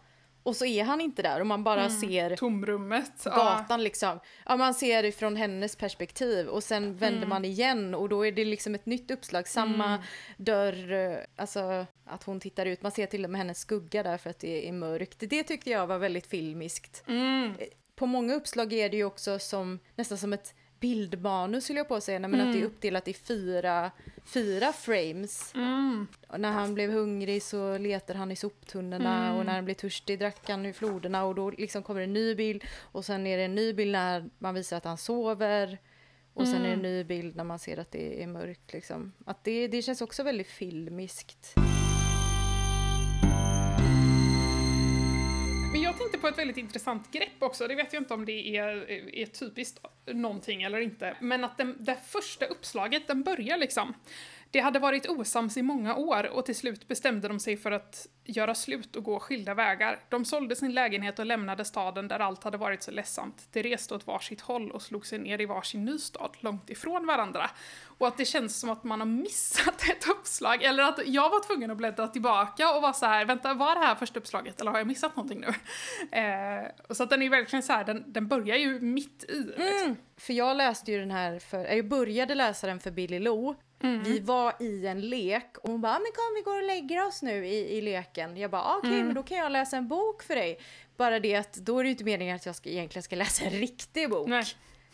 Och 0.47 0.57
så 0.57 0.65
är 0.65 0.85
han 0.85 1.01
inte 1.01 1.23
där 1.23 1.41
och 1.41 1.47
man 1.47 1.65
bara 1.65 1.85
mm. 1.85 2.01
ser 2.01 2.37
tomrummet. 2.37 3.25
Gatan 3.25 3.67
ja. 3.69 3.77
liksom. 3.77 4.21
Ja, 4.45 4.57
man 4.57 4.75
ser 4.75 5.03
det 5.03 5.13
från 5.13 5.37
hennes 5.37 5.77
perspektiv 5.77 6.49
och 6.49 6.65
sen 6.65 6.97
vänder 6.97 7.19
mm. 7.19 7.29
man 7.29 7.45
igen 7.45 7.95
och 7.95 8.09
då 8.09 8.27
är 8.27 8.33
det 8.33 8.45
liksom 8.45 8.75
ett 8.75 8.87
nytt 8.87 9.11
uppslag. 9.11 9.49
Samma 9.49 9.87
mm. 9.87 10.01
dörr, 10.37 11.27
alltså 11.37 11.87
att 12.05 12.25
hon 12.25 12.41
tittar 12.41 12.67
ut. 12.67 12.83
Man 12.83 12.93
ser 12.93 13.07
till 13.07 13.25
och 13.25 13.31
med 13.31 13.39
hennes 13.39 13.59
skugga 13.59 14.03
där 14.03 14.19
för 14.19 14.31
att 14.31 14.39
det 14.39 14.69
är 14.69 14.73
mörkt. 14.73 15.17
Det 15.21 15.43
tyckte 15.43 15.71
jag 15.71 15.87
var 15.87 15.99
väldigt 15.99 16.27
filmiskt. 16.27 17.03
Mm. 17.07 17.55
På 17.97 18.07
många 18.07 18.35
uppslag 18.35 18.73
är 18.73 18.89
det 18.89 18.97
ju 18.97 19.05
också 19.05 19.39
som 19.39 19.79
nästan 19.95 20.19
som 20.19 20.33
ett 20.33 20.55
bildmanus 20.81 21.65
skulle 21.65 21.79
jag 21.79 21.89
på 21.89 21.95
att 21.95 22.05
säga, 22.05 22.19
men 22.19 22.35
mm. 22.35 22.47
att 22.47 22.53
det 22.53 22.59
är 22.59 22.61
mm. 22.61 22.73
uppdelat 22.73 23.09
i 23.09 23.15
fyra, 23.15 23.91
fyra 24.25 24.73
frames. 24.73 25.55
Mm. 25.55 26.07
när 26.39 26.53
han 26.53 26.75
blev 26.75 26.91
hungrig 26.91 27.43
så 27.43 27.79
letar 27.79 28.15
han 28.15 28.31
i 28.31 28.37
soptunnorna 28.37 29.27
mm. 29.27 29.39
och 29.39 29.47
när 29.47 29.55
han 29.55 29.65
blir 29.65 29.75
törstig 29.75 30.19
drack 30.19 30.49
han 30.49 30.67
ur 30.67 30.73
floderna 30.73 31.25
och 31.25 31.35
då 31.35 31.51
liksom 31.51 31.83
kommer 31.83 32.01
en 32.01 32.13
ny 32.13 32.35
bild 32.35 32.65
och 32.79 33.05
sen 33.05 33.27
är 33.27 33.37
det 33.37 33.45
en 33.45 33.55
ny 33.55 33.73
bild 33.73 33.93
när 33.93 34.31
man 34.39 34.55
visar 34.55 34.77
att 34.77 34.85
han 34.85 34.99
sover. 34.99 35.79
Och 36.35 36.49
sen 36.49 36.57
är 36.57 36.63
det 36.63 36.73
en 36.73 36.73
mm. 36.73 36.83
ny 36.83 37.05
bild 37.05 37.37
när 37.37 37.45
man 37.45 37.59
ser 37.59 37.79
att 37.79 37.91
det 37.91 38.23
är 38.23 38.27
mörkt. 38.27 38.73
Liksom. 38.73 39.13
Att 39.27 39.45
det, 39.45 39.69
det 39.69 39.83
känns 39.83 40.01
också 40.01 40.23
väldigt 40.23 40.47
filmiskt. 40.47 41.55
Jag 45.83 45.99
tänkte 45.99 46.19
på 46.19 46.29
ett 46.29 46.39
väldigt 46.39 46.57
intressant 46.57 47.13
grepp 47.13 47.43
också, 47.43 47.69
det 47.69 47.75
vet 47.75 47.93
jag 47.93 48.01
inte 48.01 48.15
om 48.15 48.25
det 48.25 48.57
är, 48.57 48.91
är 49.15 49.27
typiskt 49.27 49.79
någonting 50.07 50.63
eller 50.63 50.81
inte, 50.81 51.17
men 51.21 51.45
att 51.45 51.59
den, 51.59 51.77
det 51.79 51.97
första 52.07 52.47
uppslaget, 52.47 53.09
den 53.09 53.23
börjar 53.23 53.59
liksom 53.59 53.95
det 54.57 54.61
hade 54.61 54.79
varit 54.79 55.09
osams 55.09 55.57
i 55.57 55.63
många 55.63 55.97
år 55.97 56.27
och 56.27 56.47
till 56.47 56.57
slut 56.57 56.89
bestämde 56.89 57.29
de 57.29 57.41
sig 57.41 57.57
för 57.57 57.73
att 57.73 58.07
göra 58.25 58.55
slut 58.55 58.97
och 58.97 59.05
gå 59.05 59.21
skilda 59.21 59.55
vägar. 59.55 59.99
De 60.09 60.25
sålde 60.25 60.57
sin 60.57 60.75
lägenhet 60.75 61.19
och 61.19 61.27
lämnade 61.27 61.65
staden 61.65 62.09
där 62.09 62.19
allt 62.19 62.45
hade 62.45 62.59
varit 62.59 62.83
så 62.83 62.91
ledsamt. 62.91 63.49
De 63.53 63.63
reste 63.63 63.95
åt 63.95 64.07
varsitt 64.07 64.41
håll 64.41 64.71
och 64.71 64.83
slog 64.83 65.07
sig 65.07 65.19
ner 65.19 65.41
i 65.41 65.47
varsin 65.47 65.85
ny 65.85 65.99
stad, 65.99 66.31
långt 66.41 66.71
ifrån 66.71 67.07
varandra. 67.07 67.51
Och 67.99 68.09
att 68.09 68.17
det 68.17 68.25
känns 68.25 68.61
som 68.61 68.71
att 68.71 68.85
man 68.85 69.01
har 69.01 69.07
missat 69.07 69.83
ett 69.91 70.09
uppslag, 70.09 70.63
eller 70.63 70.83
att 70.83 71.01
jag 71.07 71.31
var 71.31 71.47
tvungen 71.47 71.71
att 71.71 71.77
bläddra 71.77 72.09
tillbaka 72.09 72.75
och 72.75 72.83
vara 72.83 72.93
så 72.93 73.07
här, 73.07 73.25
vänta, 73.25 73.55
var 73.55 73.75
det 73.75 73.81
här 73.81 73.95
första 73.95 74.21
uppslaget 74.21 74.61
eller 74.61 74.71
har 74.71 74.79
jag 74.79 74.87
missat 74.87 75.17
någonting 75.17 75.41
nu? 75.41 75.47
Eh, 76.13 76.95
så 76.95 77.03
att 77.03 77.11
den 77.11 77.23
är 77.23 77.31
verkligen 77.31 77.63
så 77.63 77.73
här, 77.73 77.85
den, 77.85 78.05
den 78.07 78.29
börjar 78.29 78.57
ju 78.57 78.81
mitt 78.81 79.25
i. 79.29 79.37
Liksom. 79.37 79.65
Mm, 79.85 79.97
för 80.17 80.33
jag 80.33 80.57
läste 80.57 80.93
ju 80.93 81.01
den 81.01 81.11
här 81.11 81.39
för, 81.39 81.65
jag 81.65 81.89
började 81.89 82.35
läsa 82.35 82.67
den 82.67 82.81
för 82.81 82.91
Billy 82.91 83.19
Lou 83.19 83.55
Mm. 83.83 84.03
Vi 84.03 84.21
var 84.21 84.55
i 84.61 84.87
en 84.87 85.01
lek 85.01 85.59
och 85.59 85.71
hon 85.71 85.81
bara, 85.81 85.93
men 85.93 86.13
kom 86.15 86.35
vi 86.37 86.43
går 86.43 86.57
och 86.57 86.67
lägger 86.67 87.07
oss 87.07 87.23
nu 87.23 87.47
i, 87.47 87.79
i 87.79 87.81
leken. 87.81 88.37
Jag 88.37 88.51
bara, 88.51 88.63
okej 88.63 88.79
okay, 88.79 88.93
mm. 88.93 89.07
men 89.07 89.15
då 89.15 89.23
kan 89.23 89.37
jag 89.37 89.53
läsa 89.53 89.77
en 89.77 89.89
bok 89.89 90.23
för 90.23 90.35
dig. 90.35 90.59
Bara 90.97 91.21
det 91.21 91.35
att 91.35 91.55
då 91.55 91.79
är 91.79 91.83
det 91.83 91.89
ju 91.89 91.93
inte 91.93 92.05
meningen 92.05 92.37
att 92.37 92.47
jag 92.47 92.57
ska, 92.57 92.69
egentligen 92.71 93.03
ska 93.03 93.17
läsa 93.27 93.45
en 93.45 93.51
riktig 93.51 94.11
bok. 94.11 94.29
Nej. 94.29 94.45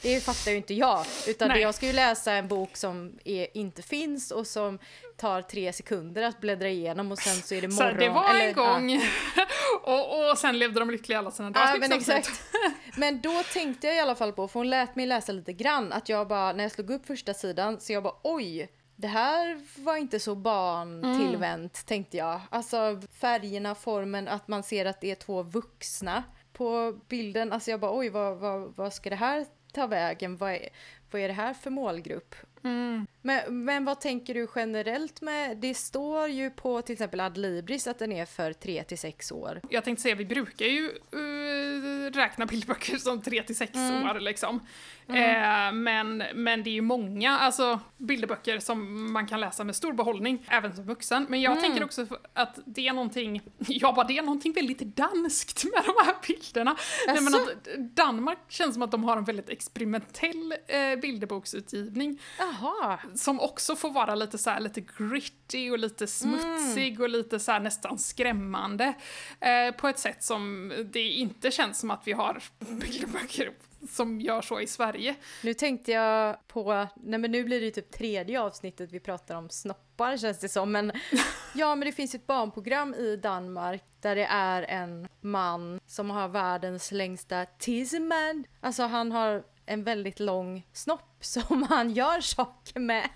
Det 0.02 0.20
fattar 0.20 0.50
ju 0.50 0.56
inte 0.56 0.74
jag. 0.74 1.06
Utan 1.28 1.48
Nej. 1.48 1.60
jag 1.60 1.74
ska 1.74 1.86
ju 1.86 1.92
läsa 1.92 2.32
en 2.32 2.48
bok 2.48 2.76
som 2.76 3.18
är, 3.24 3.56
inte 3.56 3.82
finns 3.82 4.30
och 4.30 4.46
som 4.46 4.78
tar 5.16 5.42
tre 5.42 5.72
sekunder 5.72 6.22
att 6.22 6.40
bläddra 6.40 6.68
igenom 6.68 7.12
och 7.12 7.18
sen 7.18 7.34
så 7.34 7.54
är 7.54 7.60
det 7.60 7.68
morgon. 7.68 7.92
Så 7.92 8.00
det 8.00 8.08
var 8.08 8.30
eller, 8.30 8.48
en 8.48 8.54
gång. 8.54 8.90
Ja. 8.90 9.00
och, 9.82 10.30
och 10.30 10.38
sen 10.38 10.58
levde 10.58 10.80
de 10.80 10.90
lyckliga 10.90 11.18
alla 11.18 11.30
sina 11.30 11.50
dagar. 11.50 11.74
Ja, 11.74 11.78
men 11.80 11.92
exakt. 11.92 12.42
men 12.96 13.20
då 13.20 13.42
tänkte 13.52 13.86
jag 13.86 13.96
i 13.96 14.00
alla 14.00 14.14
fall 14.14 14.32
på, 14.32 14.48
för 14.48 14.60
hon 14.60 14.70
lät 14.70 14.96
mig 14.96 15.06
läsa 15.06 15.32
lite 15.32 15.52
grann, 15.52 15.92
att 15.92 16.08
jag 16.08 16.28
bara, 16.28 16.52
när 16.52 16.64
jag 16.64 16.72
slog 16.72 16.90
upp 16.90 17.06
första 17.06 17.34
sidan, 17.34 17.80
så 17.80 17.92
jag 17.92 18.02
bara 18.02 18.14
oj, 18.22 18.68
det 18.96 19.08
här 19.08 19.60
var 19.82 19.96
inte 19.96 20.20
så 20.20 20.34
barntillvänt 20.34 21.76
mm. 21.76 21.86
tänkte 21.86 22.16
jag. 22.16 22.40
Alltså 22.50 23.00
färgerna, 23.12 23.74
formen, 23.74 24.28
att 24.28 24.48
man 24.48 24.62
ser 24.62 24.86
att 24.86 25.00
det 25.00 25.10
är 25.10 25.14
två 25.14 25.42
vuxna 25.42 26.22
på 26.52 26.98
bilden. 27.08 27.52
Alltså 27.52 27.70
jag 27.70 27.80
bara 27.80 27.98
oj, 27.98 28.08
vad, 28.08 28.38
vad, 28.38 28.76
vad 28.76 28.92
ska 28.92 29.10
det 29.10 29.16
här 29.16 29.46
ta 29.72 29.86
vägen? 29.86 30.36
Vad 30.36 30.52
är, 30.52 30.68
vad 31.10 31.22
är 31.22 31.28
det 31.28 31.34
här 31.34 31.54
för 31.54 31.70
målgrupp? 31.70 32.34
Mm. 32.64 33.06
Men, 33.22 33.64
men 33.64 33.84
vad 33.84 34.00
tänker 34.00 34.34
du 34.34 34.48
generellt 34.54 35.20
med, 35.20 35.56
det 35.56 35.74
står 35.74 36.28
ju 36.28 36.50
på 36.50 36.82
till 36.82 36.92
exempel 36.92 37.20
Adlibris 37.20 37.86
att 37.86 37.98
den 37.98 38.12
är 38.12 38.26
för 38.26 38.52
3 38.52 38.84
till 38.84 38.98
6 38.98 39.32
år. 39.32 39.60
Jag 39.70 39.84
tänkte 39.84 40.02
säga, 40.02 40.14
vi 40.14 40.24
brukar 40.24 40.66
ju 40.66 40.90
uh, 41.14 42.10
räkna 42.12 42.46
bildböcker 42.46 42.96
som 42.96 43.22
3 43.22 43.42
till 43.42 43.56
6 43.56 43.74
mm. 43.74 44.10
år 44.10 44.20
liksom. 44.20 44.60
Mm. 45.08 45.68
Eh, 45.68 45.72
men, 45.72 46.24
men 46.34 46.62
det 46.62 46.70
är 46.70 46.72
ju 46.72 46.80
många 46.80 47.38
alltså, 47.38 47.80
bilderböcker 47.98 48.58
som 48.58 49.12
man 49.12 49.26
kan 49.26 49.40
läsa 49.40 49.64
med 49.64 49.76
stor 49.76 49.92
behållning, 49.92 50.44
även 50.48 50.76
som 50.76 50.84
vuxen. 50.84 51.26
Men 51.28 51.40
jag 51.40 51.52
mm. 51.52 51.62
tänker 51.62 51.84
också 51.84 52.06
att 52.32 52.58
det 52.64 52.88
är 52.88 52.92
någonting, 52.92 53.42
ja 53.58 53.92
bara 53.92 54.06
det 54.06 54.18
är 54.18 54.22
någonting 54.22 54.52
väldigt 54.52 54.96
danskt 54.96 55.64
med 55.74 55.82
de 55.86 55.94
här 56.04 56.14
bilderna. 56.26 56.76
Nej, 57.06 57.20
men 57.20 57.34
att 57.34 57.68
Danmark 57.96 58.38
känns 58.48 58.74
som 58.74 58.82
att 58.82 58.90
de 58.90 59.04
har 59.04 59.16
en 59.16 59.24
väldigt 59.24 59.48
experimentell 59.48 60.54
eh, 60.66 61.00
bilderboksutgivning. 61.00 62.20
Jaha. 62.60 62.98
Som 63.14 63.40
också 63.40 63.76
får 63.76 63.90
vara 63.90 64.14
lite 64.14 64.38
så 64.38 64.50
här, 64.50 64.60
lite 64.60 64.80
gritty 64.80 65.70
och 65.70 65.78
lite 65.78 66.06
smutsig 66.06 66.90
mm. 66.90 67.02
och 67.02 67.08
lite 67.08 67.40
så 67.40 67.52
här, 67.52 67.60
nästan 67.60 67.98
skrämmande. 67.98 68.94
Eh, 69.40 69.74
på 69.76 69.88
ett 69.88 69.98
sätt 69.98 70.22
som 70.22 70.72
det 70.92 71.08
inte 71.08 71.50
känns 71.50 71.78
som 71.78 71.90
att 71.90 72.02
vi 72.04 72.12
har 72.12 72.42
bilderböcker 72.58 73.52
som 73.88 74.20
gör 74.20 74.42
så 74.42 74.60
i 74.60 74.66
Sverige. 74.66 75.14
Nu 75.42 75.54
tänkte 75.54 75.92
jag 75.92 76.48
på, 76.48 76.86
nej 76.96 77.18
men 77.18 77.30
nu 77.30 77.44
blir 77.44 77.60
det 77.60 77.66
ju 77.66 77.70
typ 77.72 77.90
tredje 77.90 78.40
avsnittet 78.40 78.92
vi 78.92 79.00
pratar 79.00 79.36
om 79.36 79.48
snoppar 79.48 80.16
känns 80.16 80.38
det 80.38 80.48
som, 80.48 80.72
men 80.72 80.92
ja 81.54 81.74
men 81.74 81.86
det 81.86 81.92
finns 81.92 82.14
ett 82.14 82.26
barnprogram 82.26 82.94
i 82.94 83.16
Danmark 83.16 83.84
där 84.00 84.16
det 84.16 84.24
är 84.24 84.62
en 84.62 85.08
man 85.20 85.80
som 85.86 86.10
har 86.10 86.28
världens 86.28 86.92
längsta 86.92 87.46
tisman. 87.46 88.44
Alltså 88.60 88.82
han 88.82 89.12
har 89.12 89.42
en 89.66 89.84
väldigt 89.84 90.20
lång 90.20 90.66
snopp 90.72 91.16
som 91.20 91.62
han 91.62 91.90
gör 91.90 92.20
saker 92.20 92.80
med. 92.80 93.08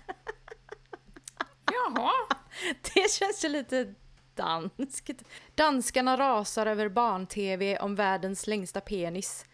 Jaha. 1.65 2.13
Det 2.81 3.11
känns 3.11 3.45
ju 3.45 3.49
lite 3.49 3.93
danskt. 4.35 5.23
Danskarna 5.55 6.17
rasar 6.17 6.65
över 6.65 6.89
barn-tv 6.89 7.79
om 7.79 7.95
världens 7.95 8.47
längsta 8.47 8.81
penis. 8.81 9.45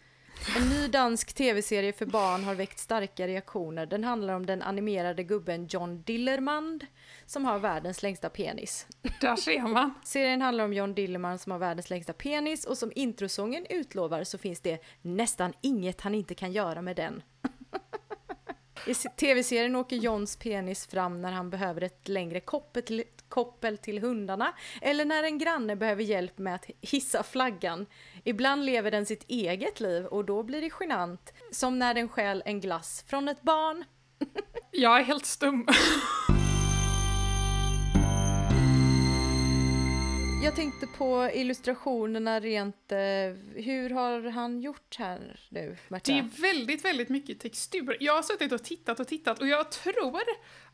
En 0.56 0.68
ny 0.68 0.88
dansk 0.88 1.32
tv-serie 1.32 1.92
för 1.92 2.06
barn 2.06 2.44
har 2.44 2.54
väckt 2.54 2.78
starka 2.78 3.26
reaktioner. 3.26 3.86
Den 3.86 4.04
handlar 4.04 4.34
om 4.34 4.46
den 4.46 4.62
animerade 4.62 5.22
gubben 5.22 5.66
John 5.66 6.02
Dillermand 6.02 6.86
som 7.26 7.44
har 7.44 7.58
världens 7.58 8.02
längsta 8.02 8.28
penis. 8.28 8.86
Där 9.20 9.36
ser 9.36 9.60
man. 9.60 9.94
Serien 10.04 10.42
handlar 10.42 10.64
om 10.64 10.72
John 10.72 10.94
Dillermand 10.94 11.40
som 11.40 11.52
har 11.52 11.58
världens 11.58 11.90
längsta 11.90 12.12
penis 12.12 12.64
och 12.64 12.78
som 12.78 12.92
introsången 12.94 13.66
utlovar 13.70 14.24
så 14.24 14.38
finns 14.38 14.60
det 14.60 14.84
nästan 15.02 15.52
inget 15.60 16.00
han 16.00 16.14
inte 16.14 16.34
kan 16.34 16.52
göra 16.52 16.82
med 16.82 16.96
den. 16.96 17.22
I 18.86 18.94
tv-serien 18.94 19.76
åker 19.76 19.96
Johns 19.96 20.36
penis 20.36 20.86
fram 20.86 21.22
när 21.22 21.32
han 21.32 21.50
behöver 21.50 21.80
ett 21.80 22.08
längre 22.08 22.40
koppel 22.40 22.82
till, 22.82 23.04
koppel 23.28 23.78
till 23.78 23.98
hundarna 23.98 24.52
eller 24.82 25.04
när 25.04 25.22
en 25.22 25.38
granne 25.38 25.76
behöver 25.76 26.02
hjälp 26.02 26.38
med 26.38 26.54
att 26.54 26.66
hissa 26.80 27.22
flaggan. 27.22 27.86
Ibland 28.24 28.64
lever 28.64 28.90
den 28.90 29.06
sitt 29.06 29.24
eget 29.28 29.80
liv 29.80 30.06
och 30.06 30.24
då 30.24 30.42
blir 30.42 30.60
det 30.60 30.70
genant, 30.80 31.32
som 31.52 31.78
när 31.78 31.94
den 31.94 32.08
stjäl 32.08 32.42
en 32.46 32.60
glass 32.60 33.04
från 33.08 33.28
ett 33.28 33.42
barn. 33.42 33.84
Jag 34.70 35.00
är 35.00 35.04
helt 35.04 35.26
stum. 35.26 35.66
Jag 40.44 40.54
tänkte 40.56 40.86
på 40.86 41.30
illustrationerna 41.34 42.40
rent, 42.40 42.92
eh, 42.92 42.98
hur 43.54 43.90
har 43.90 44.30
han 44.30 44.60
gjort 44.60 44.96
här 44.98 45.40
nu, 45.48 45.76
Märta? 45.88 46.12
Det 46.12 46.18
är 46.18 46.42
väldigt, 46.42 46.84
väldigt 46.84 47.08
mycket 47.08 47.40
textur. 47.40 47.96
Jag 48.00 48.14
har 48.14 48.22
suttit 48.22 48.52
och 48.52 48.64
tittat 48.64 49.00
och 49.00 49.08
tittat 49.08 49.38
och 49.40 49.48
jag 49.48 49.70
tror 49.70 50.20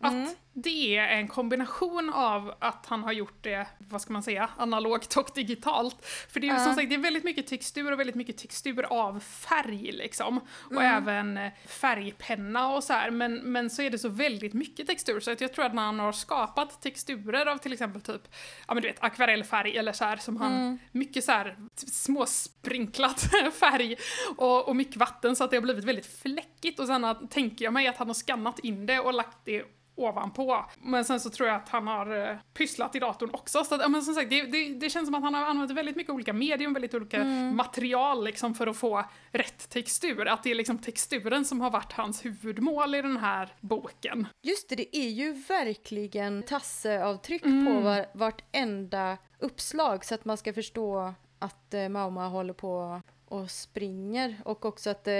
att 0.02 0.12
Mm. 0.12 0.28
det 0.52 0.96
är 0.96 1.08
en 1.08 1.28
kombination 1.28 2.10
av 2.14 2.54
att 2.58 2.86
han 2.86 3.02
har 3.04 3.12
gjort 3.12 3.42
det, 3.44 3.66
vad 3.78 4.02
ska 4.02 4.12
man 4.12 4.22
säga, 4.22 4.50
analogt 4.56 5.16
och 5.16 5.30
digitalt. 5.34 6.06
För 6.06 6.40
det 6.40 6.48
är 6.48 6.52
Ja. 6.54 6.64
som 6.64 6.74
sagt, 6.74 6.88
det 6.88 6.94
är 6.94 6.98
väldigt 6.98 7.24
mycket 7.24 7.46
textur 7.46 7.92
och 7.92 8.00
väldigt 8.00 8.16
mycket 8.16 8.38
textur 8.38 8.82
av 8.82 9.20
färg 9.20 9.92
liksom. 9.92 10.38
Och 10.48 10.82
Mm. 10.82 10.96
även 11.02 11.36
eh, 11.36 11.52
färgpenna 11.66 12.74
och 12.74 12.84
så 12.84 12.92
här. 12.92 13.10
Men, 13.10 13.34
men 13.34 13.70
så 13.70 13.82
är 13.82 13.90
det 13.90 13.98
så 13.98 14.08
väldigt 14.08 14.52
mycket 14.54 14.86
textur 14.86 15.20
så 15.20 15.30
att 15.30 15.40
jag 15.40 15.52
tror 15.52 15.64
att 15.64 15.74
när 15.74 15.82
han 15.82 15.98
har 15.98 16.12
skapat 16.12 16.82
texturer 16.82 17.46
av 17.46 17.56
till 17.58 17.72
exempel 17.72 18.02
typ, 18.02 18.22
ja 18.68 18.74
men 18.74 18.82
du 18.82 18.88
vet 18.88 19.02
akvarellfärg 19.02 19.59
eller 19.66 19.92
så 19.92 20.04
här 20.04 20.16
som 20.16 20.36
han, 20.36 20.52
Mm. 20.52 20.78
mycket 20.92 21.24
så 21.24 21.32
här 21.32 21.56
småsprinklat 21.76 23.30
färg 23.60 23.96
och, 24.36 24.68
och 24.68 24.76
mycket 24.76 24.96
vatten 24.96 25.36
så 25.36 25.44
att 25.44 25.50
det 25.50 25.56
har 25.56 25.62
blivit 25.62 25.84
väldigt 25.84 26.20
fläckigt 26.22 26.80
och 26.80 26.86
sen 26.86 27.28
tänker 27.30 27.64
jag 27.64 27.74
mig 27.74 27.86
att 27.86 27.96
han 27.96 28.06
har 28.06 28.14
skannat 28.14 28.58
in 28.58 28.86
det 28.86 29.00
och 29.00 29.14
lagt 29.14 29.38
det 29.44 29.64
ovanpå. 30.00 30.64
Men 30.82 31.04
sen 31.04 31.20
så 31.20 31.30
tror 31.30 31.48
jag 31.48 31.56
att 31.56 31.68
han 31.68 31.86
har 31.86 32.30
eh, 32.30 32.36
pysslat 32.54 32.94
i 32.94 32.98
datorn 32.98 33.30
också. 33.32 33.64
Så 33.64 33.74
att, 33.74 33.90
men 33.90 34.02
som 34.02 34.14
sagt, 34.14 34.30
det, 34.30 34.42
det, 34.42 34.74
det 34.74 34.90
känns 34.90 35.06
som 35.06 35.14
att 35.14 35.22
han 35.22 35.34
har 35.34 35.42
använt 35.42 35.70
väldigt 35.70 35.96
mycket 35.96 36.12
olika 36.12 36.32
medium, 36.32 36.72
väldigt 36.72 36.94
olika 36.94 37.24
material 37.54 38.24
liksom 38.24 38.54
för 38.54 38.66
att 38.66 38.76
få 38.76 39.04
rätt 39.32 39.70
textur. 39.70 40.28
Att 40.28 40.42
det 40.42 40.50
är 40.50 40.54
liksom 40.54 40.78
texturen 40.78 41.44
som 41.44 41.60
har 41.60 41.70
varit 41.70 41.92
hans 41.92 42.24
huvudmål 42.24 42.94
i 42.94 43.02
den 43.02 43.16
här 43.16 43.48
boken. 43.60 44.26
Just 44.42 44.68
det, 44.68 44.76
det 44.76 44.96
är 44.96 45.08
ju 45.08 45.32
verkligen 45.32 46.42
tasseavtryck 46.42 47.42
på 47.42 47.48
Mm. 47.48 47.84
var, 47.84 48.06
vartenda 48.14 49.18
uppslag 49.38 50.04
så 50.04 50.14
att 50.14 50.24
man 50.24 50.36
ska 50.36 50.52
förstå 50.52 51.14
att 51.38 51.74
eh, 51.74 51.88
Mauma 51.88 52.28
håller 52.28 52.52
på 52.54 53.02
och 53.30 53.50
springer 53.50 54.36
och 54.44 54.64
också 54.64 54.90
att 54.90 55.08
eh, 55.08 55.14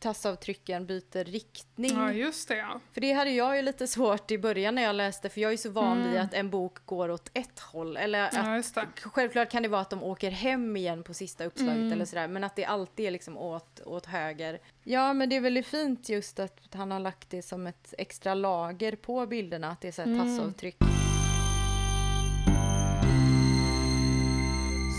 tassavtrycken 0.00 0.86
byter 0.86 1.24
riktning. 1.24 1.90
Ja, 1.96 2.12
just 2.12 2.48
det 2.48 2.56
ja. 2.56 2.80
För 2.92 3.00
det 3.00 3.12
hade 3.12 3.30
jag 3.30 3.56
ju 3.56 3.62
lite 3.62 3.86
svårt 3.86 4.30
i 4.30 4.38
början 4.38 4.74
när 4.74 4.82
jag 4.82 4.96
läste 4.96 5.28
för 5.28 5.40
jag 5.40 5.52
är 5.52 5.56
så 5.56 5.70
van 5.70 5.98
vid 6.02 6.10
Mm. 6.12 6.24
att 6.26 6.34
en 6.34 6.50
bok 6.50 6.86
går 6.86 7.08
åt 7.10 7.30
ett 7.34 7.58
håll. 7.60 7.96
Eller 7.96 8.20
att, 8.22 8.34
Ja. 8.76 8.80
Självklart 9.10 9.50
kan 9.50 9.62
det 9.62 9.68
vara 9.68 9.80
att 9.80 9.90
de 9.90 10.02
åker 10.02 10.30
hem 10.30 10.76
igen 10.76 11.02
på 11.02 11.14
sista 11.14 11.44
uppslaget 11.44 11.76
Mm. 11.76 11.92
eller 11.92 12.04
sådär 12.04 12.28
men 12.28 12.44
att 12.44 12.56
det 12.56 12.64
alltid 12.64 13.06
är 13.06 13.10
liksom 13.10 13.36
åt, 13.38 13.80
åt 13.84 14.06
höger. 14.06 14.60
Ja 14.84 15.12
men 15.12 15.28
det 15.28 15.36
är 15.36 15.40
väldigt 15.40 15.66
fint 15.66 16.08
just 16.08 16.38
att 16.40 16.60
han 16.74 16.90
har 16.90 17.00
lagt 17.00 17.30
det 17.30 17.42
som 17.42 17.66
ett 17.66 17.94
extra 17.98 18.34
lager 18.34 18.96
på 18.96 19.26
bilderna, 19.26 19.68
att 19.70 19.80
det 19.80 19.88
är 19.88 19.92
så 19.92 20.02
här 20.02 20.08
Mm. 20.08 20.28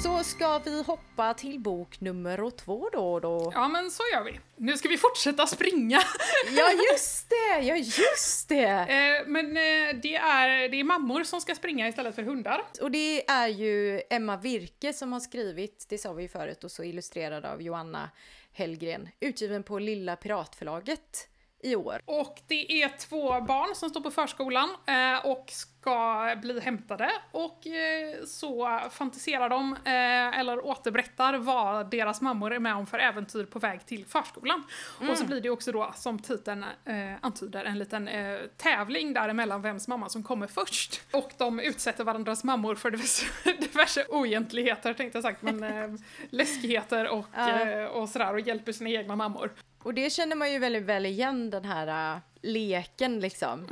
Så 0.03 0.23
ska 0.23 0.59
vi 0.59 0.83
hoppa 0.83 1.33
till 1.33 1.59
bok 1.59 2.01
nummer 2.01 2.51
två 2.51 2.89
då 2.93 3.19
då. 3.19 3.51
Ja, 3.55 3.67
men 3.67 3.91
så 3.91 4.03
gör 4.13 4.23
vi. 4.23 4.39
Nu 4.55 4.77
ska 4.77 4.89
vi 4.89 4.97
fortsätta 4.97 5.47
springa. 5.47 5.99
Ja 6.57 6.71
just 6.91 7.29
det, 7.29 7.59
ja 7.61 7.75
just 7.75 8.49
det! 8.49 8.65
Eh, 8.65 9.27
men 9.27 9.45
eh, 9.47 10.01
det, 10.01 10.15
är, 10.15 10.69
det 10.69 10.79
är 10.79 10.83
mammor 10.83 11.23
som 11.23 11.41
ska 11.41 11.55
springa 11.55 11.87
istället 11.87 12.15
för 12.15 12.23
hundar. 12.23 12.63
Och 12.81 12.91
det 12.91 13.29
är 13.29 13.47
ju 13.47 14.01
Emma 14.09 14.37
Virke 14.37 14.93
som 14.93 15.13
har 15.13 15.19
skrivit, 15.19 15.85
det 15.89 15.97
sa 15.97 16.13
vi 16.13 16.23
ju 16.23 16.29
förut, 16.29 16.63
och 16.63 16.71
så 16.71 16.83
illustrerad 16.83 17.45
av 17.45 17.61
Joanna 17.61 18.09
Hellgren. 18.53 19.09
Utgiven 19.19 19.63
på 19.63 19.79
Lilla 19.79 20.15
Piratförlaget 20.15 21.27
i 21.63 21.75
år. 21.75 22.01
Och 22.05 22.39
det 22.47 22.83
är 22.83 22.89
två 22.97 23.41
barn 23.41 23.75
som 23.75 23.89
står 23.89 24.01
på 24.01 24.11
förskolan 24.11 24.69
eh, 24.87 25.25
och 25.25 25.45
ska 25.49 26.35
bli 26.41 26.59
hämtade 26.59 27.11
och 27.31 27.67
eh, 27.67 28.23
så 28.25 28.79
fantiserar 28.91 29.49
de 29.49 29.73
eh, 29.73 30.39
eller 30.39 30.65
återberättar 30.65 31.33
vad 31.33 31.89
deras 31.91 32.21
mammor 32.21 32.53
är 32.53 32.59
med 32.59 32.75
om 32.75 32.87
för 32.87 32.99
äventyr 32.99 33.45
på 33.45 33.59
väg 33.59 33.85
till 33.85 34.05
förskolan. 34.05 34.63
Och 35.09 35.17
så 35.17 35.25
blir 35.25 35.41
det 35.41 35.49
också 35.49 35.71
då, 35.71 35.91
som 35.95 36.19
titeln 36.19 36.63
eh, 36.63 36.95
antyder, 37.21 37.65
en 37.65 37.79
liten 37.79 38.07
eh, 38.07 38.39
tävling 38.57 39.13
däremellan 39.13 39.61
vems 39.61 39.87
mamma 39.87 40.09
som 40.09 40.23
kommer 40.23 40.47
först. 40.47 41.01
Och 41.11 41.31
de 41.37 41.59
utsätter 41.59 42.03
varandras 42.03 42.43
mammor 42.43 42.75
för 42.75 42.91
diverse, 42.91 43.25
diverse 43.59 44.05
oegentligheter 44.09 44.93
tänkte 44.93 45.17
jag 45.17 45.23
sagt, 45.23 45.41
men 45.41 45.63
eh, 45.63 45.99
läskigheter 46.29 47.07
och, 47.07 47.37
eh, 47.37 47.85
och 47.85 48.09
sådär 48.09 48.33
och 48.33 48.39
hjälper 48.39 48.71
sina 48.71 48.89
egna 48.89 49.15
mammor. 49.15 49.51
Och 49.83 49.93
det 49.93 50.09
känner 50.09 50.35
man 50.35 50.51
ju 50.51 50.59
väldigt 50.59 50.83
väl 50.83 51.05
igen 51.05 51.49
den 51.49 51.65
här 51.65 52.15
äh, 52.15 52.21
leken 52.41 53.19
liksom. 53.19 53.65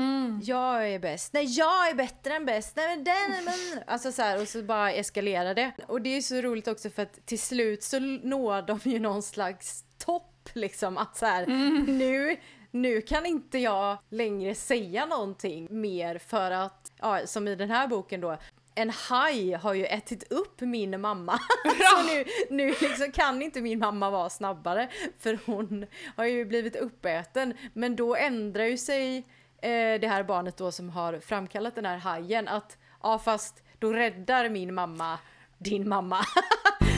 Jag 0.43 0.89
är 0.89 1.00
bäst, 1.00 1.34
nej 1.34 1.45
jag 1.45 1.89
är 1.89 1.95
bättre 1.95 2.34
än 2.36 2.45
bäst, 2.45 2.76
nej 2.76 2.95
men 2.95 3.04
den 3.04 3.13
är 3.13 3.45
men... 3.45 3.84
Alltså 3.88 4.12
så 4.12 4.22
här, 4.22 4.41
och 4.41 4.48
så 4.48 4.63
bara 4.63 4.91
eskalerar 4.91 5.54
det. 5.54 5.72
Och 5.88 6.02
det 6.02 6.17
är 6.17 6.22
så 6.22 6.41
roligt 6.41 6.67
också 6.67 6.89
för 6.89 7.02
att 7.04 7.26
till 7.26 7.39
slut 7.39 7.84
så 7.84 8.00
når 8.00 8.62
de 8.62 8.80
ju 8.84 9.00
någon 9.00 9.24
slags 9.24 9.84
topp 9.98 10.50
liksom. 10.54 10.98
Att 10.98 11.17
så 11.17 11.26
här, 11.26 11.45
nu, 11.88 12.38
nu 12.72 13.02
kan 13.02 13.26
inte 13.26 13.58
jag 13.58 13.98
längre 14.10 14.56
säga 14.56 15.06
någonting 15.06 15.67
mer 15.82 16.17
för 16.17 16.52
att, 16.52 16.91
ja 17.00 17.28
som 17.28 17.48
i 17.48 17.56
den 17.56 17.72
här 17.72 17.88
boken 17.88 18.22
då, 18.22 18.38
en 18.80 18.89
haj 18.89 19.54
har 19.54 19.74
ju 19.74 19.86
ätit 19.86 20.32
upp 20.32 20.62
min 20.62 21.02
mamma. 21.02 21.39
Så 21.63 22.04
nu, 22.04 22.26
nu 22.50 22.68
liksom 22.68 23.12
kan 23.12 23.42
inte 23.42 23.62
min 23.62 23.80
mamma 23.80 24.10
vara 24.10 24.30
snabbare 24.30 24.89
för 25.20 25.39
hon 25.46 25.86
har 26.15 26.26
ju 26.26 26.46
blivit 26.46 26.76
uppäten. 26.76 27.54
Men 27.74 27.96
då 27.96 28.15
ändrar 28.15 28.63
ju 28.63 28.78
sig 28.78 29.18
eh, 29.62 30.00
det 30.02 30.08
här 30.08 30.24
barnet 30.24 30.58
då 30.58 30.72
som 30.72 30.89
har 30.89 31.20
framkallat 31.20 31.76
den 31.76 31.86
här 31.86 31.98
hajen 31.98 32.48
att 32.48 32.78
ja 33.04 33.20
fast 33.20 33.63
då 33.80 33.94
räddar 33.94 34.50
min 34.50 34.74
mamma 34.74 35.20
din 35.58 35.89
mamma. 35.89 36.20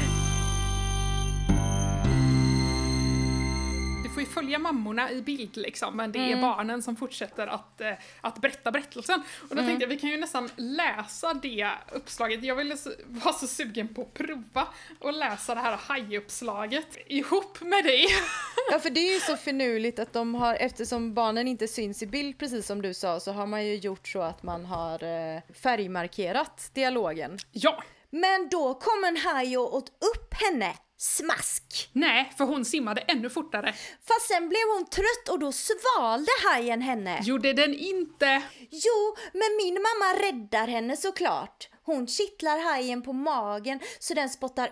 får 4.25 4.27
ju 4.27 4.33
följa 4.33 4.59
mammorna 4.59 5.11
i 5.11 5.21
bild 5.21 5.57
liksom, 5.57 5.97
men 5.97 6.11
det 6.11 6.19
är 6.19 6.27
Mm. 6.27 6.41
barnen 6.41 6.81
som 6.81 6.95
fortsätter 6.95 7.47
att, 7.47 7.81
eh, 7.81 7.91
att 8.21 8.41
berätta 8.41 8.71
berättelsen. 8.71 9.21
Och 9.41 9.47
då 9.49 9.53
Mm. 9.53 9.65
tänkte 9.65 9.83
jag, 9.83 9.89
vi 9.89 9.99
kan 9.99 10.09
ju 10.09 10.17
nästan 10.17 10.49
läsa 10.57 11.33
det 11.33 11.69
uppslaget. 11.91 12.43
Jag 12.43 12.55
ville 12.55 12.77
så- 12.77 12.93
var 13.07 13.33
så 13.33 13.47
sugen 13.47 13.87
på 13.93 14.01
att 14.01 14.13
prova 14.13 14.67
och 14.99 15.13
läsa 15.13 15.55
det 15.55 15.61
här 15.61 15.77
hajuppslaget 15.77 16.97
ihop 17.07 17.61
med 17.61 17.83
dig. 17.83 18.05
Ja 18.71 18.79
för 18.79 18.89
det 18.89 18.99
är 18.99 19.13
ju 19.13 19.19
så 19.19 19.37
finurligt 19.37 19.99
att 19.99 20.13
de 20.13 20.35
har, 20.35 20.55
eftersom 20.55 21.13
barnen 21.13 21.47
inte 21.47 21.67
syns 21.67 22.03
i 22.03 22.07
bild 22.07 22.37
precis 22.39 22.65
som 22.67 22.81
du 22.81 22.93
sa, 22.93 23.19
så 23.19 23.31
har 23.31 23.45
man 23.47 23.65
ju 23.65 23.75
gjort 23.75 24.07
så 24.07 24.21
att 24.21 24.43
man 24.43 24.65
har 24.65 25.03
eh, 25.03 25.41
färgmarkerat 25.53 26.69
dialogen. 26.73 27.37
Ja, 27.51 27.83
Men 28.09 28.49
då 28.49 28.73
kom 28.73 29.03
en 29.03 29.17
haj 29.17 29.57
och 29.57 29.75
åt 29.75 29.89
upp 29.89 30.33
henne. 30.33 30.73
Smask! 31.01 31.89
nej, 31.93 32.33
för 32.37 32.45
hon 32.45 32.65
simmade 32.65 33.01
ännu 33.01 33.29
fortare. 33.29 33.73
Fast 34.07 34.27
sen 34.27 34.49
blev 34.49 34.61
hon 34.75 34.85
trött 34.85 35.29
och 35.29 35.39
då 35.39 35.51
svalde 35.51 36.31
hajen 36.43 36.81
henne. 36.81 37.19
Gjorde 37.23 37.53
den 37.53 37.73
inte? 37.73 38.43
Jo, 38.69 39.15
men 39.33 39.57
min 39.57 39.73
mamma 39.73 40.27
räddar 40.27 40.67
henne 40.67 40.97
såklart. 40.97 41.69
Hon 41.83 42.07
kittlar 42.07 42.63
hajen 42.63 43.01
på 43.01 43.13
magen 43.13 43.79
så 43.99 44.13
den 44.13 44.29
spottar 44.29 44.67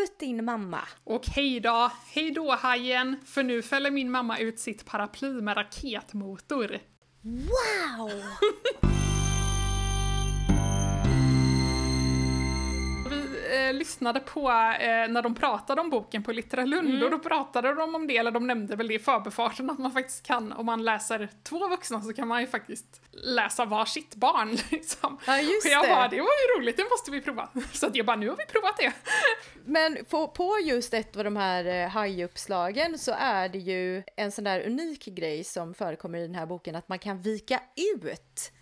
ut 0.00 0.18
din 0.18 0.44
mamma. 0.44 0.80
Och 1.04 1.26
hej 1.26 1.60
då, 1.60 1.92
hej 2.14 2.30
då 2.30 2.54
hajen, 2.54 3.16
för 3.26 3.42
nu 3.42 3.62
fäller 3.62 3.90
min 3.90 4.10
mamma 4.10 4.38
ut 4.38 4.60
sitt 4.60 4.84
paraply 4.84 5.28
med 5.28 5.56
raketmotor. 5.56 6.78
Wow! 7.22 8.22
eh, 13.56 13.72
lyssnade 13.72 14.20
på 14.20 14.40
eh, 14.50 15.08
när 15.08 15.22
de 15.22 15.34
pratade 15.34 15.80
om 15.80 15.90
boken 15.90 16.22
på 16.22 16.32
Littera 16.32 16.64
Lund 16.64 16.88
Mm. 16.88 17.02
och 17.02 17.10
då 17.10 17.18
pratade 17.18 17.74
de 17.74 17.94
om 17.94 18.06
det, 18.06 18.16
eller 18.16 18.30
de 18.30 18.46
nämnde 18.46 18.76
väl 18.76 18.88
det 18.88 18.94
i 18.94 18.98
förbifarten 18.98 19.70
att 19.70 19.78
man 19.78 19.92
faktiskt 19.92 20.26
kan, 20.26 20.52
om 20.52 20.66
man 20.66 20.84
läser 20.84 21.28
två 21.42 21.68
vuxna 21.68 22.00
så 22.00 22.12
kan 22.12 22.28
man 22.28 22.40
ju 22.40 22.46
faktiskt 22.46 23.00
läsa 23.12 23.64
varsitt 23.64 24.14
barn 24.14 24.50
liksom. 24.70 25.18
Ja, 25.26 25.38
just 25.40 25.66
och 25.66 25.72
jag 25.72 25.84
det. 25.84 25.88
bara, 25.88 26.08
det 26.08 26.16
var 26.20 26.26
ju 26.26 26.60
roligt, 26.60 26.76
det 26.76 26.84
måste 26.90 27.10
vi 27.10 27.20
prova. 27.20 27.48
Så 27.72 27.86
att 27.86 27.96
jag 27.96 28.06
bara, 28.06 28.16
nu 28.16 28.28
har 28.28 28.36
vi 28.36 28.46
provat 28.46 28.76
det. 28.76 28.92
Men 29.64 30.04
på, 30.04 30.28
på 30.28 30.58
just 30.64 30.94
ett 30.94 31.16
av 31.16 31.24
de 31.24 31.36
här 31.36 31.64
eh, 31.64 31.88
hajuppslagen 31.88 32.98
så 32.98 33.12
är 33.18 33.48
det 33.48 33.58
ju 33.58 34.02
en 34.16 34.32
sån 34.32 34.44
där 34.44 34.60
unik 34.66 35.04
grej 35.04 35.44
som 35.44 35.74
förekommer 35.74 36.18
i 36.18 36.22
den 36.22 36.34
här 36.34 36.46
boken 36.46 36.76
att 36.76 36.88
man 36.88 36.98
kan 36.98 37.22
vika 37.22 37.60
ut 37.96 38.52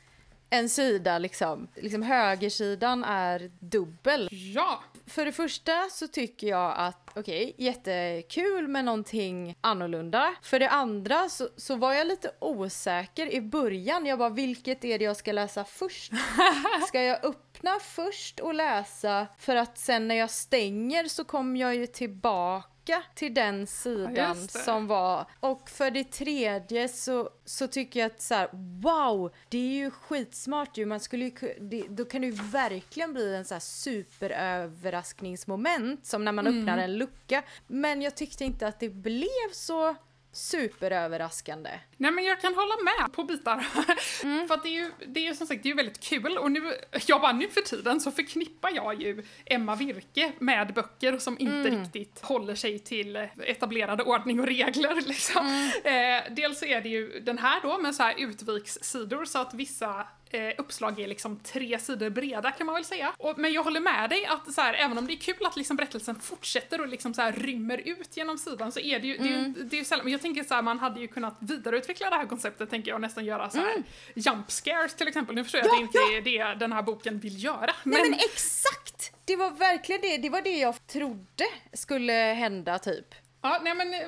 en 0.55 0.69
sida 0.69 1.19
liksom. 1.19 1.69
liksom 1.75 2.03
högersidan 2.03 3.05
är 3.05 3.51
dubbel. 3.61 4.29
Ja, 4.55 4.83
För 5.07 5.25
det 5.25 5.33
första 5.33 5.89
så 5.91 6.09
tycker 6.09 6.47
jag 6.47 6.75
att 6.77 7.11
okej, 7.15 7.55
jättekul 7.59 8.69
med 8.69 8.85
någonting 8.85 9.57
annorlunda. 9.61 10.35
För 10.43 10.61
det 10.61 10.69
andra 10.69 11.29
så, 11.29 11.49
så 11.57 11.77
var 11.77 11.93
jag 11.93 12.07
lite 12.07 12.31
osäker 12.39 13.27
i 13.33 13.41
början. 13.41 14.07
Jag 14.07 14.19
bara, 14.19 14.29
vilket 14.29 14.85
är 14.85 14.99
det 14.99 15.05
jag 15.05 15.17
ska 15.17 15.33
läsa 15.33 15.65
först? 15.65 16.13
Ska 16.89 17.03
jag 17.03 17.25
öppna 17.25 17.79
först 17.81 18.41
och 18.41 18.55
läsa 18.55 19.27
för 19.39 19.57
att 19.57 19.79
sen 19.79 20.09
när 20.09 20.15
jag 20.15 20.31
stänger 20.31 21.05
så 21.05 21.25
kommer 21.25 21.61
jag 21.61 21.75
ju 21.75 21.87
tillbaka 21.87 22.74
till 23.15 23.35
den 23.35 23.67
sidan 23.67 24.37
det. 24.37 24.49
som 24.49 24.87
var. 24.87 25.27
Och 25.41 25.71
för 25.71 25.91
det 25.91 26.05
tredje 26.05 26.89
så, 26.89 27.31
så 27.45 27.67
tycker 27.67 28.01
jag 28.01 28.07
att 28.07 28.23
så 28.23 28.35
här, 28.35 28.49
wow, 28.83 29.35
det 29.49 29.59
är 29.59 29.73
ju 29.73 29.91
skitsmart 29.91 30.77
ju. 30.77 30.87
Man 30.87 31.01
skulle 31.01 31.25
ju, 31.25 31.33
det, 31.61 31.85
då 31.89 32.05
kan 32.05 32.21
det 32.21 32.27
ju 32.27 32.43
verkligen 32.43 33.13
bli 33.13 33.35
en 33.35 33.45
så 33.45 33.55
här 33.55 33.61
superöverraskningsmoment 33.61 36.07
som 36.07 36.25
när 36.25 36.33
man 36.33 36.47
öppnar 36.47 36.79
en 36.79 36.99
lucka. 36.99 37.43
Men 37.67 38.03
jag 38.03 38.17
tyckte 38.17 38.45
inte 38.45 38.67
att 38.67 38.81
det 38.81 38.89
blev 38.89 39.53
så 39.53 39.95
superöverraskande. 40.35 41.71
Nej 41.97 42.11
men 42.11 42.25
jag 42.25 42.41
kan 42.41 42.55
hålla 42.55 42.75
med 42.85 43.13
på 43.13 43.25
bitar. 43.25 43.67
Mm. 44.25 44.49
för 44.49 44.61
det 44.63 44.69
är 44.69 44.73
ju, 44.73 44.91
det 45.07 45.21
är 45.21 45.25
ju 45.25 45.35
som 45.35 45.47
sagt, 45.47 45.63
det 45.63 45.67
är 45.67 45.71
ju 45.71 45.77
väldigt 45.77 46.01
kul 46.01 46.39
och 46.39 46.53
nu, 46.53 46.73
jag 47.07 47.21
bara 47.21 47.33
nu 47.33 47.49
för 47.49 47.61
tiden 47.61 48.01
så 48.01 48.11
förknippar 48.11 48.71
jag 48.75 49.03
ju 49.03 49.23
Emma 49.47 49.75
Virke 49.75 50.33
med 50.39 50.75
böcker 50.75 51.19
som 51.19 51.37
inte 51.39 51.55
Mm. 51.69 51.83
riktigt 51.83 52.21
håller 52.21 52.55
sig 52.55 52.79
till 52.79 53.17
etablerade 53.43 54.03
ordning 54.03 54.41
och 54.41 54.47
regler 54.47 54.95
liksom. 55.09 55.47
Mm. 55.85 56.25
Eh, 56.25 56.35
dels 56.35 56.59
så 56.59 56.65
är 56.65 56.81
det 56.81 56.89
ju 56.89 57.21
den 57.21 57.39
här 57.39 57.61
då 57.63 57.79
med 57.79 57.95
så 57.95 58.03
här 58.03 58.15
utvikssidor 58.19 59.25
så 59.25 59.39
att 59.39 59.55
vissa 59.55 60.07
eh, 60.35 60.53
uppslag 60.59 61.01
är 61.01 61.09
liksom 61.09 61.41
tre 61.41 61.79
sidor 61.79 62.11
breda 62.11 62.51
kan 62.51 62.67
man 62.67 62.75
väl 62.75 62.85
säga. 62.85 63.13
Och, 63.19 63.39
men 63.39 63.53
jag 63.53 63.63
håller 63.63 63.81
med 63.81 64.11
dig 64.11 64.27
att 64.27 64.55
så 64.55 64.61
här, 64.61 64.75
även 64.75 64.99
om 64.99 65.07
det 65.07 65.13
är 65.13 65.17
kul 65.17 65.47
att 65.47 65.57
liksom 65.57 65.77
berättelsen 65.77 66.21
fortsätter 66.21 66.81
och 66.81 66.89
liksom 66.89 67.15
så 67.15 67.23
här 67.23 67.33
rymmer 67.33 67.79
ut 67.79 68.17
genom 68.17 68.39
sidan 68.39 68.73
så 68.73 68.81
är 68.81 69.01
det 69.01 69.07
ju, 69.07 69.17
det 69.17 69.25
är 69.25 69.39
ju, 69.39 69.49
det 69.49 69.77
är 69.77 69.79
ju 69.79 69.85
sällan, 69.85 70.05
men 70.05 70.13
jag 70.13 70.23
tänker 70.23 70.45
så 70.45 70.55
här, 70.55 70.63
man 70.63 70.79
hade 70.79 71.01
ju 71.01 71.09
kunnat 71.09 71.37
vidareutveckla 71.41 72.11
det 72.11 72.17
här 72.17 72.27
konceptet 72.27 72.71
tänker 72.71 72.89
jag 72.91 72.95
och 72.95 73.01
nästan 73.01 73.25
göra 73.25 73.51
så 73.51 73.59
här 73.59 73.83
jump 74.15 74.51
scares 74.51 74.95
till 74.95 75.09
exempel. 75.09 75.35
Nu 75.35 75.45
förstår 75.45 75.59
jag 75.59 75.69
Ja, 75.69 75.73
att 75.85 75.93
det 75.93 75.99
inte 75.99 76.31
är 76.33 76.39
det 76.55 76.59
den 76.59 76.73
här 76.73 76.83
boken 76.83 77.19
vill 77.19 77.45
göra. 77.45 77.75
Men, 77.83 77.93
Nej 78.01 78.11
men 78.11 78.19
exakt! 78.19 79.13
Det 79.25 79.37
var 79.37 79.51
verkligen 79.51 80.01
det, 80.01 80.17
det 80.17 80.31
var 80.31 80.43
det 80.43 80.59
jag 80.59 80.87
trodde 80.87 81.45
skulle 81.73 82.13
hända 82.13 82.79
typ. 82.79 83.15
Ja, 83.43 83.61
nej 83.63 83.75
men 83.75 83.95
eh, 83.95 84.01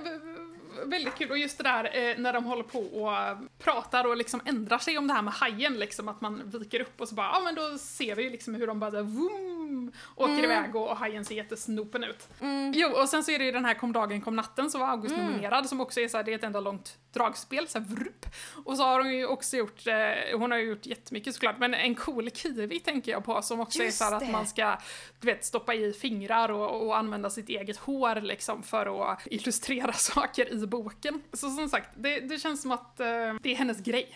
väldigt 0.84 1.14
kul. 1.14 1.30
Och 1.30 1.38
just 1.38 1.58
det 1.58 1.64
där 1.64 1.84
eh, 1.84 2.18
när 2.18 2.32
de 2.32 2.44
håller 2.44 2.62
på 2.62 2.78
och 2.78 3.16
eh, 3.16 3.38
pratar 3.58 4.04
och 4.04 4.16
liksom 4.16 4.40
ändrar 4.44 4.78
sig 4.78 4.98
om 4.98 5.06
det 5.06 5.14
här 5.14 5.22
med 5.22 5.34
hajen, 5.34 5.74
liksom 5.74 6.08
att 6.08 6.20
man 6.20 6.50
viker 6.50 6.80
upp 6.80 7.00
och 7.00 7.08
så 7.08 7.14
bara, 7.14 7.26
ja 7.26 7.40
men 7.40 7.54
då 7.54 7.78
ser 7.78 8.14
vi 8.14 8.22
ju 8.22 8.30
liksom 8.30 8.54
hur 8.54 8.66
de 8.66 8.80
bara 8.80 8.90
så 8.90 8.96
här, 8.96 9.02
vroom, 9.02 9.92
åker 10.16 10.44
iväg 10.44 10.76
och, 10.76 10.90
och 10.90 10.96
hajen 10.96 11.24
ser 11.24 11.34
jättesnopen 11.34 12.04
ut. 12.04 12.28
Jo, 12.74 12.88
och 12.88 13.08
sen 13.08 13.24
så 13.24 13.30
är 13.30 13.38
det 13.38 13.44
ju 13.44 13.52
den 13.52 13.64
här 13.64 13.74
Kom 13.74 13.92
dagen 13.92 14.20
kom 14.20 14.36
natten 14.36 14.70
som 14.70 14.80
var 14.80 14.88
August 14.88 15.16
nominerad 15.16 15.68
som 15.68 15.80
också 15.80 16.00
är 16.00 16.08
så 16.08 16.16
här, 16.16 16.24
det 16.24 16.32
är 16.32 16.34
ett 16.34 16.44
enda 16.44 16.60
långt 16.60 16.98
dragspel, 17.12 17.68
så 17.68 17.78
här 17.78 17.86
vrupp. 17.86 18.26
Och 18.64 18.76
så 18.76 18.82
har 18.82 18.98
hon 18.98 19.14
ju 19.14 19.26
också 19.26 19.56
gjort, 19.56 19.86
eh, 19.86 20.38
hon 20.38 20.50
har 20.50 20.58
ju 20.58 20.64
gjort 20.64 20.86
jättemycket 20.86 21.34
såklart, 21.34 21.58
men 21.58 21.74
en 21.74 21.94
cool 21.94 22.30
kiwi 22.30 22.80
tänker 22.80 23.12
jag 23.12 23.24
på 23.24 23.42
som 23.42 23.60
också 23.60 23.80
är 23.80 23.84
Just 23.84 23.98
så 23.98 24.04
här 24.04 24.12
att 24.12 24.30
man 24.30 24.46
ska, 24.46 24.76
du 25.20 25.26
vet, 25.26 25.44
stoppa 25.44 25.74
i 25.74 25.92
fingrar 25.92 26.48
och, 26.48 26.86
och 26.86 26.96
använda 26.96 27.30
sitt 27.30 27.48
eget 27.48 27.76
hår 27.76 28.20
liksom 28.20 28.62
för 28.62 29.12
att 29.12 29.26
illustrera 29.26 29.92
saker 29.92 30.52
i 30.52 30.65
boken. 30.66 31.22
Så 31.32 31.50
som 31.50 31.68
sagt, 31.68 31.90
det, 31.96 32.20
det 32.20 32.38
känns 32.38 32.62
som 32.62 32.72
att 32.72 33.00
eh, 33.00 33.06
det 33.42 33.52
är 33.52 33.56
hennes 33.56 33.80
grej. 33.80 34.14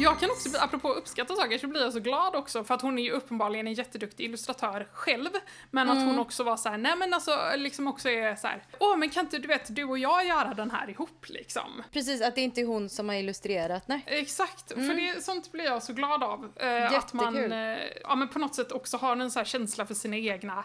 Jag 0.00 0.20
kan 0.20 0.30
också, 0.30 0.48
apropå 0.58 0.92
uppskatta 0.92 1.34
saker, 1.36 1.58
så 1.58 1.66
blir 1.66 1.80
jag 1.82 1.92
så 1.92 2.00
glad 2.00 2.36
också 2.36 2.64
för 2.64 2.74
att 2.74 2.82
hon 2.82 2.98
är 2.98 3.02
ju 3.02 3.10
uppenbarligen 3.10 3.66
en 3.66 3.72
jätteduktig 3.74 4.24
illustratör 4.24 4.88
själv. 4.92 5.28
Men 5.70 5.88
att 5.90 5.96
Mm. 5.96 6.08
hon 6.08 6.18
också 6.18 6.44
var 6.44 6.56
så 6.56 6.68
här, 6.68 6.78
nej 6.78 6.96
men 6.96 7.14
alltså 7.14 7.38
liksom 7.56 7.86
också 7.88 8.08
är 8.08 8.36
så 8.36 8.46
här, 8.46 8.62
åh 8.80 8.96
men 8.96 9.10
kan 9.10 9.24
inte 9.24 9.38
du 9.38 9.48
vet, 9.48 9.76
du 9.76 9.84
och 9.84 9.98
jag 9.98 10.26
göra 10.26 10.54
den 10.54 10.70
här 10.70 10.90
ihop 10.90 11.24
liksom? 11.28 11.82
Precis, 11.92 12.22
att 12.22 12.34
det 12.34 12.40
inte 12.40 12.60
är 12.60 12.64
hon 12.64 12.88
som 12.88 13.08
har 13.08 13.16
illustrerat, 13.16 13.88
nej. 13.88 14.02
Exakt, 14.06 14.68
för 14.72 14.94
det, 15.14 15.24
sånt 15.24 15.52
blir 15.52 15.64
jag 15.64 15.82
så 15.82 15.92
glad 15.92 16.22
av. 16.22 16.52
Eh, 16.56 16.92
att 16.98 17.12
man 17.12 17.28
Mm. 17.36 17.52
Eh, 17.78 17.84
ja, 18.02 18.14
men 18.14 18.28
på 18.28 18.38
något 18.38 18.54
sätt 18.54 18.72
också 18.72 18.96
har 18.96 19.16
en 19.16 19.30
så 19.30 19.44
känsla 19.44 19.86
för 19.86 19.94
sina 19.94 20.16
egna, 20.16 20.64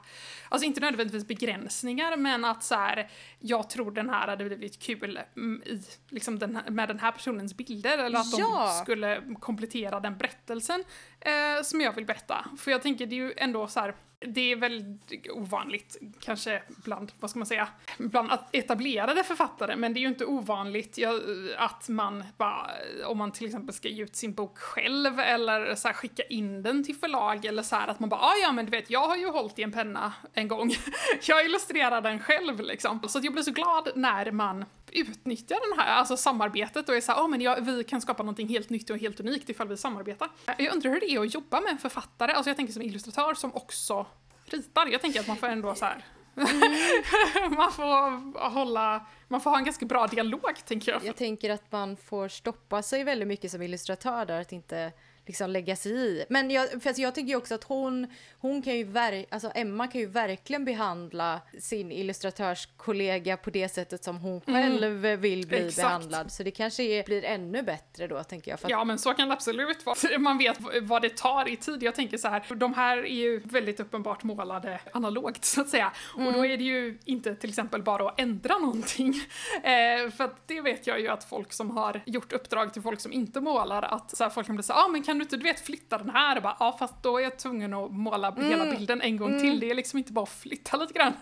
alltså 0.50 0.65
inte 0.65 0.82
nödvändigtvis 0.82 1.28
begränsningar, 1.28 2.17
men 2.17 2.46
att 2.46 2.63
så 2.63 2.76
här, 2.76 3.10
jag 3.39 3.69
tror 3.69 3.91
den 3.91 4.10
här 4.10 4.28
hade 4.28 4.46
blivit 4.46 4.80
kul 4.80 5.19
mm, 5.36 5.63
i, 5.65 5.82
liksom 6.10 6.39
den 6.39 6.56
här, 6.56 6.69
med 6.69 6.88
den 6.88 7.00
här 7.00 7.12
personens 7.12 7.54
bilder, 7.54 7.98
eller 7.98 8.19
att 8.19 8.38
Ja. 8.39 8.74
de 8.78 8.84
skulle 8.84 9.22
komplettera 9.39 9.99
den 9.99 10.17
berättelsen 10.17 10.83
eh, 11.19 11.63
som 11.63 11.81
jag 11.81 11.93
vill 11.95 12.05
berätta. 12.05 12.45
För 12.57 12.71
jag 12.71 12.81
tänker, 12.81 13.05
det 13.05 13.15
är 13.15 13.17
ju 13.17 13.33
ändå 13.38 13.67
så 13.67 13.79
här, 13.79 13.95
det 14.25 14.51
är 14.51 14.55
väldigt 14.55 15.31
ovanligt, 15.31 15.97
kanske 16.19 16.63
bland, 16.67 17.12
vad 17.19 17.29
ska 17.29 17.39
man 17.39 17.45
säga, 17.45 17.67
bland 17.97 18.31
etablerade 18.51 19.23
författare, 19.23 19.75
men 19.75 19.93
det 19.93 19.99
är 19.99 20.01
ju 20.01 20.07
inte 20.07 20.25
ovanligt 20.25 20.97
ja, 20.97 21.19
att 21.57 21.89
man 21.89 22.23
bara, 22.38 22.71
om 23.05 23.17
man 23.17 23.31
till 23.31 23.45
exempel 23.45 23.75
ska 23.75 23.88
ge 23.88 24.03
ut 24.03 24.15
sin 24.15 24.33
bok 24.33 24.57
själv 24.57 25.19
eller 25.19 25.75
så 25.75 25.88
här, 25.88 25.95
skicka 25.95 26.23
in 26.23 26.63
den 26.63 26.83
till 26.83 26.95
förlag 26.95 27.45
eller 27.45 27.63
så 27.63 27.75
här 27.75 27.88
att 27.88 27.99
man 27.99 28.09
bara, 28.09 28.21
ah, 28.21 28.36
ja 28.41 28.51
men 28.51 28.65
du 28.65 28.71
vet, 28.71 28.89
jag 28.89 29.07
har 29.07 29.17
ju 29.17 29.29
hållit 29.29 29.59
i 29.59 29.63
en 29.63 29.71
penna 29.71 30.13
en 30.33 30.47
gång, 30.47 30.71
jag 31.27 31.45
illustrerar 31.45 32.01
den 32.01 32.19
själv 32.19 32.59
liksom. 32.59 32.99
Så 33.07 33.17
att 33.17 33.23
jag 33.23 33.33
blir 33.33 33.43
så 33.43 33.51
glad 33.51 33.89
när 33.95 34.31
man 34.31 34.65
utnyttjar 34.97 35.69
den 35.69 35.79
här, 35.79 35.95
alltså 35.95 36.17
samarbetet 36.17 36.89
och 36.89 36.95
är 36.95 37.01
såhär, 37.01 37.19
ja 37.19 37.23
ah, 37.23 37.27
men 37.27 37.41
jag, 37.41 37.62
vi 37.62 37.84
kan 37.84 38.01
skapa 38.01 38.23
någonting 38.23 38.47
helt 38.47 38.69
nytt 38.69 38.89
och 38.89 38.97
helt 38.97 39.19
unikt 39.19 39.49
ifall 39.49 39.67
vi 39.67 39.77
samarbetar. 39.77 40.29
Jag 40.58 40.73
undrar 40.73 40.91
hur 40.91 40.99
det 40.99 41.12
är 41.12 41.19
att 41.19 41.34
jobba 41.34 41.62
med 41.62 41.71
en 41.71 41.77
författare, 41.77 42.32
alltså 42.32 42.49
jag 42.49 42.58
tänker 42.58 42.73
som 42.73 42.82
illustratör 42.82 43.34
som 43.34 43.56
också 43.56 44.06
ritar. 44.45 44.88
Jag 44.88 45.01
tänker 45.01 45.19
att 45.19 45.27
man 45.27 45.38
får 45.38 45.47
ändå 45.47 45.75
så 45.75 45.86
här. 45.86 46.06
man 47.56 47.71
får 47.71 48.49
hålla, 48.49 49.06
man 49.27 49.41
får 49.41 49.49
ha 49.49 49.58
en 49.58 49.63
ganska 49.63 49.86
bra 49.86 50.08
dialog 50.08 50.56
tänker 50.65 50.91
jag. 50.91 51.06
Jag 51.06 51.15
tänker 51.15 51.49
att 51.49 51.71
man 51.71 51.97
får 51.97 52.27
stoppa 52.27 52.82
sig 52.82 53.03
väldigt 53.03 53.27
mycket 53.27 53.51
som 53.51 53.62
illustratör 53.62 54.25
där, 54.25 54.41
att 54.41 54.51
inte 54.51 54.91
liksom 55.25 55.49
lägga 55.49 55.75
sig 55.75 55.91
i. 55.91 56.25
Men 56.29 56.51
jag, 56.51 56.83
för 56.83 56.99
jag 56.99 57.15
tycker 57.15 57.36
också 57.36 57.55
att 57.55 57.63
hon, 57.63 58.07
hon 58.39 58.62
kan 58.62 58.75
ju 58.75 58.83
ver- 58.83 59.25
alltså 59.29 59.51
Emma 59.55 59.88
kan 59.88 60.01
ju 60.01 60.07
verkligen 60.07 60.65
behandla 60.65 61.41
sin 61.59 61.91
illustratörskollega 61.91 63.38
på 63.38 63.49
det 63.49 63.69
sättet 63.69 64.03
som 64.03 64.17
hon 64.17 64.41
själv 64.41 65.01
vill 65.01 65.47
bli 65.47 65.67
Exakt. 65.67 65.88
behandlad. 65.88 66.31
Så 66.31 66.43
det 66.43 66.51
kanske 66.51 66.83
är, 66.83 67.03
blir 67.03 67.25
ännu 67.25 67.63
bättre 67.63 68.07
då, 68.07 68.23
tänker 68.23 68.51
jag. 68.51 68.55
Att, 68.63 68.69
Ja 68.69 68.83
men 68.83 68.99
så 68.99 69.13
kan 69.13 69.27
det 69.27 69.33
absolut 69.33 69.86
vara. 69.86 70.19
Man 70.19 70.38
vet 70.38 70.57
vad 70.81 71.01
det 71.01 71.17
tar 71.17 71.49
i 71.49 71.57
tid. 71.57 71.83
Jag 71.83 71.95
tänker 71.95 72.17
så 72.17 72.27
här, 72.27 72.55
de 72.55 72.73
här 72.73 72.97
är 72.97 73.15
ju 73.15 73.39
väldigt 73.39 73.79
uppenbart 73.79 74.23
målade 74.23 74.79
analogt 74.93 75.45
så 75.45 75.62
att 75.62 75.69
säga. 75.69 75.91
Och 76.15 76.33
då 76.33 76.45
är 76.45 76.57
det 76.57 76.63
ju 76.63 76.97
inte 77.05 77.36
till 77.36 77.49
exempel 77.49 77.83
bara 77.83 78.09
att 78.09 78.19
ändra 78.19 78.57
någonting. 78.57 79.13
Eh, 79.63 80.12
för 80.12 80.23
att 80.23 80.47
det 80.47 80.62
vet 80.62 80.88
jag 80.88 80.99
ju 80.99 81.07
att 81.07 81.23
folk 81.23 81.53
som 81.53 81.77
har 81.77 82.01
gjort 82.05 82.33
uppdrag 82.33 82.73
till 82.73 82.81
folk 82.81 82.99
som 82.99 83.13
inte 83.13 83.41
målar, 83.41 83.81
att 83.81 84.17
så 84.17 84.23
här, 84.23 84.31
folk 84.31 84.47
kan 84.47 84.55
bli 84.55 84.63
så 84.63 84.73
ja 84.73 84.86
ah, 84.86 84.88
men 84.88 85.03
kan 85.03 85.12
du 85.17 85.23
inte 85.23 85.38
du 85.38 85.43
vet 85.43 85.60
flytta 85.60 85.97
den 85.97 86.10
här? 86.10 86.36
Och 86.36 86.43
bara, 86.43 86.58
ja 86.60 86.76
fast 86.80 87.04
då 87.04 87.17
är 87.17 87.23
jag 87.23 87.39
tvungen 87.39 87.73
att 87.73 87.91
måla 87.91 88.32
hela 88.32 88.65
bilden 88.71 89.02
en 89.02 89.17
gång 89.17 89.39
till. 89.39 89.60
Det 89.60 89.69
är 89.69 89.76
liksom 89.76 89.97
inte 89.97 90.13
bara 90.13 90.23
att 90.23 90.30
flytta 90.41 90.78
lite 90.78 90.93
grann. 90.93 91.13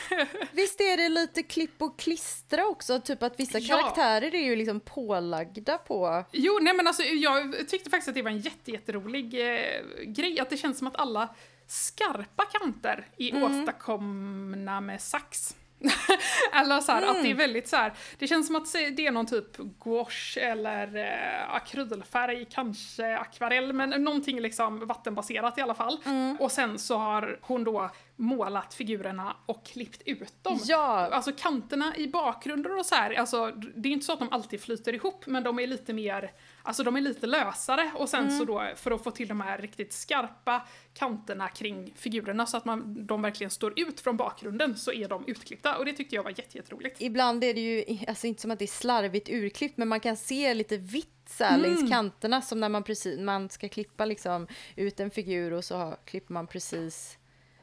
Visst 0.52 0.80
är 0.80 0.96
det 0.96 1.08
lite 1.08 1.42
klipp 1.42 1.82
och 1.82 1.98
klistra 1.98 2.66
också, 2.66 3.00
typ 3.00 3.22
att 3.22 3.40
vissa 3.40 3.58
Ja. 3.58 3.76
karaktärer 3.76 4.34
är 4.34 4.44
ju 4.44 4.56
liksom 4.56 4.80
pålagda 4.80 5.78
på... 5.78 6.24
Jo, 6.32 6.58
nej 6.62 6.74
men 6.74 6.86
alltså 6.86 7.02
jag 7.02 7.68
tyckte 7.68 7.90
faktiskt 7.90 8.08
att 8.08 8.14
det 8.14 8.22
var 8.22 8.30
en 8.30 8.38
jätte, 8.38 8.70
jätterolig 8.70 9.34
eh, 9.34 9.82
grej, 10.06 10.40
att 10.40 10.50
det 10.50 10.56
känns 10.56 10.78
som 10.78 10.86
att 10.86 10.96
alla 10.96 11.28
skarpa 11.66 12.44
kanter 12.44 13.06
är 13.18 13.44
åstadkomna 13.44 14.80
med 14.80 15.00
sax. 15.00 15.56
eller 16.52 16.80
så 16.80 16.92
här, 16.92 17.02
att 17.02 17.22
det 17.22 17.30
är 17.30 17.34
väldigt 17.34 17.68
så 17.68 17.76
här, 17.76 17.92
det 18.18 18.26
känns 18.26 18.46
som 18.46 18.56
att 18.56 18.72
det 18.72 19.06
är 19.06 19.10
någon 19.10 19.26
typ 19.26 19.56
gouache 19.56 20.40
eller 20.40 20.96
eh, 20.96 21.54
akrylfärg, 21.54 22.46
kanske 22.50 23.18
akvarell, 23.18 23.72
men 23.72 23.90
någonting 23.90 24.40
liksom 24.40 24.86
vattenbaserat 24.86 25.58
i 25.58 25.60
alla 25.60 25.74
fall. 25.74 25.98
Och 26.40 26.52
sen 26.52 26.78
så 26.78 26.96
har 26.96 27.38
hon 27.42 27.64
då 27.64 27.90
målat 28.18 28.74
figurerna 28.74 29.36
och 29.46 29.66
klippt 29.66 30.02
ut 30.04 30.44
dem. 30.44 30.58
Ja. 30.64 31.08
Alltså 31.12 31.32
kanterna 31.32 31.96
i 31.96 32.08
bakgrunder 32.08 32.78
och 32.78 32.86
så 32.86 32.94
här, 32.94 33.14
alltså 33.14 33.50
det 33.50 33.88
är 33.88 33.92
inte 33.92 34.06
så 34.06 34.12
att 34.12 34.18
de 34.18 34.28
alltid 34.32 34.60
flyter 34.60 34.92
ihop, 34.92 35.26
men 35.26 35.42
de 35.42 35.58
är 35.58 35.66
lite 35.66 35.92
mer, 35.92 36.32
alltså 36.62 36.82
de 36.82 36.96
är 36.96 37.00
lite 37.00 37.26
lösare 37.26 37.90
och 37.94 38.08
sen 38.08 38.38
så 38.38 38.44
då 38.44 38.68
för 38.76 38.90
att 38.90 39.04
få 39.04 39.10
till 39.10 39.28
de 39.28 39.40
här 39.40 39.58
riktigt 39.58 39.92
skarpa 39.92 40.66
kanterna 40.94 41.48
kring 41.48 41.92
figurerna 41.96 42.46
så 42.46 42.56
att 42.56 42.64
man, 42.64 43.06
de 43.06 43.22
verkligen 43.22 43.50
står 43.50 43.80
ut 43.80 44.00
från 44.00 44.16
bakgrunden 44.16 44.76
så 44.76 44.92
är 44.92 45.08
de 45.08 45.24
utklippta 45.26 45.76
och 45.76 45.84
det 45.84 45.92
tyckte 45.92 46.14
jag 46.14 46.22
var 46.22 46.30
jätte, 46.30 46.58
jätteroligt. 46.58 47.00
Ibland 47.00 47.44
är 47.44 47.54
det 47.54 47.60
ju, 47.60 47.98
alltså 48.08 48.26
inte 48.26 48.42
som 48.42 48.50
att 48.50 48.58
det 48.58 48.64
är 48.64 48.66
slarvigt 48.66 49.28
urklippt, 49.28 49.76
men 49.76 49.88
man 49.88 50.00
kan 50.00 50.16
se 50.16 50.54
lite 50.54 50.76
vitt 50.76 51.14
så 51.28 51.44
här 51.44 51.58
längs 51.58 51.90
kanterna 51.90 52.42
som 52.42 52.60
när 52.60 52.68
man 52.68 52.82
precis, 52.82 53.20
man 53.20 53.50
ska 53.50 53.68
klippa 53.68 54.04
liksom 54.04 54.46
ut 54.76 55.00
en 55.00 55.10
figur 55.10 55.52
och 55.52 55.64
så 55.64 55.96
klipper 56.04 56.32
man 56.32 56.46
precis 56.46 57.18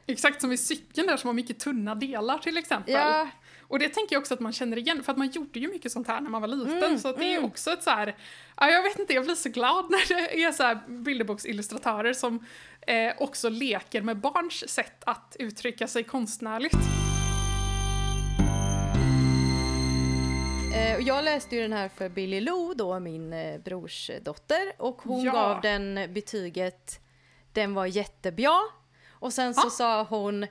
Exakt 0.06 0.40
som 0.40 0.52
i 0.52 0.56
cykeln 0.56 1.06
där 1.06 1.16
som 1.16 1.28
har 1.28 1.34
mycket 1.34 1.58
tunna 1.58 1.94
delar 1.94 2.38
till 2.38 2.56
exempel. 2.56 2.94
Ja. 2.94 3.28
Och 3.68 3.78
det 3.78 3.88
tänker 3.88 4.14
jag 4.16 4.20
också 4.20 4.34
att 4.34 4.40
man 4.40 4.52
känner 4.52 4.78
igen, 4.78 5.02
för 5.02 5.12
att 5.12 5.18
man 5.18 5.28
gjorde 5.28 5.60
ju 5.60 5.68
mycket 5.68 5.92
sånt 5.92 6.08
här 6.08 6.20
när 6.20 6.30
man 6.30 6.40
var 6.40 6.48
liten. 6.48 6.82
Mm, 6.84 6.98
så 6.98 7.12
det 7.12 7.34
är 7.34 7.44
också 7.44 7.70
ett 7.72 7.82
så 7.82 7.90
här, 7.90 8.16
ja, 8.56 8.70
jag 8.70 8.82
vet 8.82 8.98
inte, 8.98 9.12
jag 9.14 9.24
blir 9.24 9.34
så 9.34 9.48
glad 9.48 9.84
när 9.90 10.08
det 10.08 10.42
är 10.42 10.52
så 10.52 10.62
här 10.62 10.78
bilderboksillustratörer 10.88 12.12
som 12.12 12.46
eh, 12.86 13.12
också 13.18 13.48
leker 13.48 14.02
med 14.02 14.16
barns 14.16 14.68
sätt 14.68 15.02
att 15.06 15.36
uttrycka 15.38 15.86
sig 15.88 16.04
konstnärligt. 16.04 16.74
Eh, 20.74 20.98
jag 21.00 21.24
läste 21.24 21.56
ju 21.56 21.62
den 21.62 21.72
här 21.72 21.88
för 21.88 22.08
Billy 22.08 22.40
Lou, 22.40 22.74
då 22.74 23.00
min 23.00 23.32
eh, 23.32 23.58
brors 23.60 24.10
dotter, 24.22 24.72
och 24.78 25.02
hon 25.02 25.24
Ja. 25.24 25.32
gav 25.32 25.60
den 25.60 25.94
betyget 26.14 27.00
den 27.52 27.74
var 27.74 27.86
jättebra. 27.86 28.60
Och 29.18 29.32
sen 29.32 29.54
så 29.54 29.66
Ja. 29.66 29.70
sa 29.70 30.02
hon, 30.02 30.46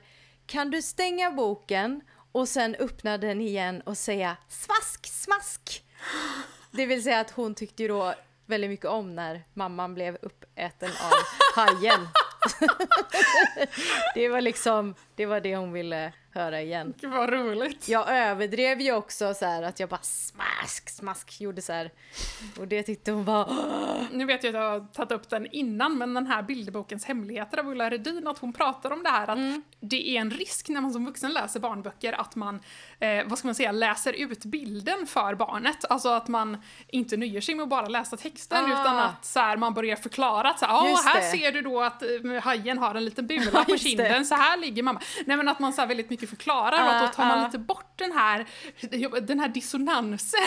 kan 0.46 0.70
du 0.70 0.82
stänga 0.82 1.30
boken 1.30 2.00
och 2.32 2.48
sen 2.48 2.74
öppna 2.74 3.18
den 3.18 3.40
igen 3.40 3.80
och 3.80 3.98
säga 3.98 4.36
smask, 4.48 5.06
smask? 5.06 5.84
Det 6.70 6.86
vill 6.86 7.02
säga 7.02 7.20
att 7.20 7.30
hon 7.30 7.54
tyckte 7.54 7.82
ju 7.82 7.88
då 7.88 8.14
väldigt 8.46 8.70
mycket 8.70 8.86
om 8.86 9.14
när 9.14 9.42
mamman 9.54 9.94
blev 9.94 10.18
uppäten 10.22 10.90
av 10.90 11.12
hajen. 11.54 12.08
det 14.14 14.28
var 14.28 14.40
liksom, 14.40 14.94
det 15.14 15.26
var 15.26 15.40
det 15.40 15.56
hon 15.56 15.72
ville 15.72 16.12
höra 16.36 16.62
igen. 16.62 16.94
Gud 17.00 17.10
vad 17.10 17.30
roligt. 17.30 17.88
Jag 17.88 18.08
överdrev 18.16 18.80
ju 18.80 18.92
också 18.92 19.34
så 19.34 19.44
här 19.46 19.62
att 19.62 19.80
jag 19.80 19.88
bara 19.88 20.02
smask, 20.02 20.88
smask 20.90 21.40
gjorde 21.40 21.62
så 21.62 21.72
här. 21.72 21.90
Och 22.58 22.68
det 22.68 22.82
tyckte 22.82 23.12
hon 23.12 23.24
var 23.24 23.52
Nu 24.12 24.24
vet 24.24 24.44
jag 24.44 24.56
att 24.56 24.62
jag 24.62 24.70
har 24.70 24.86
tagit 24.92 25.12
upp 25.12 25.28
den 25.30 25.46
innan, 25.46 25.98
men 25.98 26.14
den 26.14 26.26
här 26.26 26.42
bilderbokens 26.42 27.04
hemligheter 27.04 27.58
av 27.58 27.68
Ulla 27.68 27.90
Rudin, 27.90 28.26
att 28.26 28.38
hon 28.38 28.52
pratar 28.52 28.90
om 28.90 29.02
det 29.02 29.08
här 29.10 29.28
att 29.28 29.36
Mm. 29.38 29.62
det 29.80 30.08
är 30.16 30.20
en 30.20 30.30
risk 30.30 30.68
när 30.68 30.80
man 30.80 30.92
som 30.92 31.04
vuxen 31.06 31.32
läser 31.32 31.60
barnböcker 31.60 32.12
att 32.12 32.36
man, 32.36 32.60
eh, 33.00 33.24
vad 33.26 33.38
ska 33.38 33.48
man 33.48 33.54
säga, 33.54 33.72
läser 33.72 34.12
ut 34.12 34.44
bilden 34.44 35.06
för 35.06 35.34
barnet. 35.34 35.84
Alltså 35.90 36.08
att 36.08 36.28
man 36.28 36.62
inte 36.88 37.16
nöjer 37.16 37.40
sig 37.40 37.54
med 37.54 37.62
att 37.62 37.68
bara 37.68 37.86
läsa 37.88 38.16
texten 38.16 38.64
Ah. 38.64 38.80
utan 38.80 38.98
att 38.98 39.24
så 39.24 39.40
här, 39.40 39.56
man 39.56 39.74
börjar 39.74 39.96
förklara 39.96 40.50
att 40.50 40.58
så 40.58 40.66
här, 40.66 40.82
"Åh, 40.82 40.90
Just 40.90 41.04
här 41.04 41.20
ser 41.20 41.52
du 41.52 41.62
då 41.62 41.82
att 41.82 42.02
eh, 42.02 42.42
hajen 42.42 42.78
har 42.78 42.94
en 42.94 43.04
liten 43.04 43.26
bula 43.26 43.50
på 43.64 43.72
det. 43.72 43.78
kinden, 43.78 44.26
så 44.26 44.34
här 44.34 44.56
ligger 44.56 44.82
mamma. 44.82 45.00
Nej 45.26 45.36
men 45.36 45.48
att 45.48 45.58
man 45.58 45.72
så 45.72 45.80
här 45.80 45.88
väldigt 45.88 46.10
mycket 46.10 46.30
förklarar 46.30 46.82
och 46.82 46.88
Ah, 46.90 46.96
att 46.96 47.02
då 47.12 47.16
tar 47.16 47.24
man 47.28 47.38
ah. 47.38 47.44
lite 47.46 47.58
bort 47.58 47.92
den 47.96 48.12
här, 48.12 48.46
den 49.20 49.40
här 49.40 49.48
dissonansen 49.48 50.40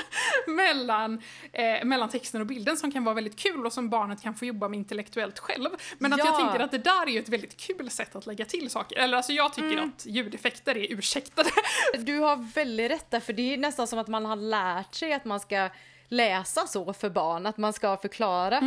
mellan, 0.46 1.22
eh, 1.52 1.84
mellan 1.84 2.08
texten 2.08 2.40
och 2.40 2.46
bilden 2.46 2.76
som 2.76 2.92
kan 2.92 3.04
vara 3.04 3.14
väldigt 3.14 3.38
kul 3.38 3.66
och 3.66 3.72
som 3.72 3.88
barnet 3.90 4.22
kan 4.22 4.34
få 4.34 4.44
jobba 4.44 4.68
med 4.68 4.76
intellektuellt 4.76 5.38
själv. 5.38 5.68
Men 5.98 6.12
att 6.12 6.18
jag 6.18 6.28
Ja. 6.28 6.32
tänker 6.36 6.60
att 6.64 6.70
det 6.70 6.78
där 6.78 7.02
är 7.02 7.10
ju 7.10 7.18
ett 7.18 7.28
väldigt 7.28 7.56
kul 7.56 7.90
sätt 7.90 8.16
att 8.16 8.26
lägga 8.26 8.44
till 8.44 8.70
saker. 8.70 8.96
Eller 8.98 9.16
alltså 9.16 9.32
jag 9.32 9.54
tycker 9.54 9.72
Mm. 9.72 9.88
att 9.96 10.06
ljudeffekter 10.06 10.76
är 10.76 10.92
ursäktade. 10.92 11.50
Du 11.98 12.18
har 12.18 12.36
väldigt 12.54 12.90
rätt 12.90 13.10
där, 13.10 13.20
för 13.20 13.32
det 13.32 13.54
är 13.54 13.58
nästan 13.58 13.86
som 13.86 13.98
att 13.98 14.08
man 14.08 14.26
har 14.26 14.36
lärt 14.36 14.94
sig 14.94 15.12
att 15.12 15.24
man 15.24 15.40
ska 15.40 15.68
läsa 16.10 16.66
så 16.66 16.92
för 16.92 17.10
barn, 17.10 17.46
att 17.46 17.56
man 17.56 17.72
ska 17.72 17.96
förklara. 17.96 18.60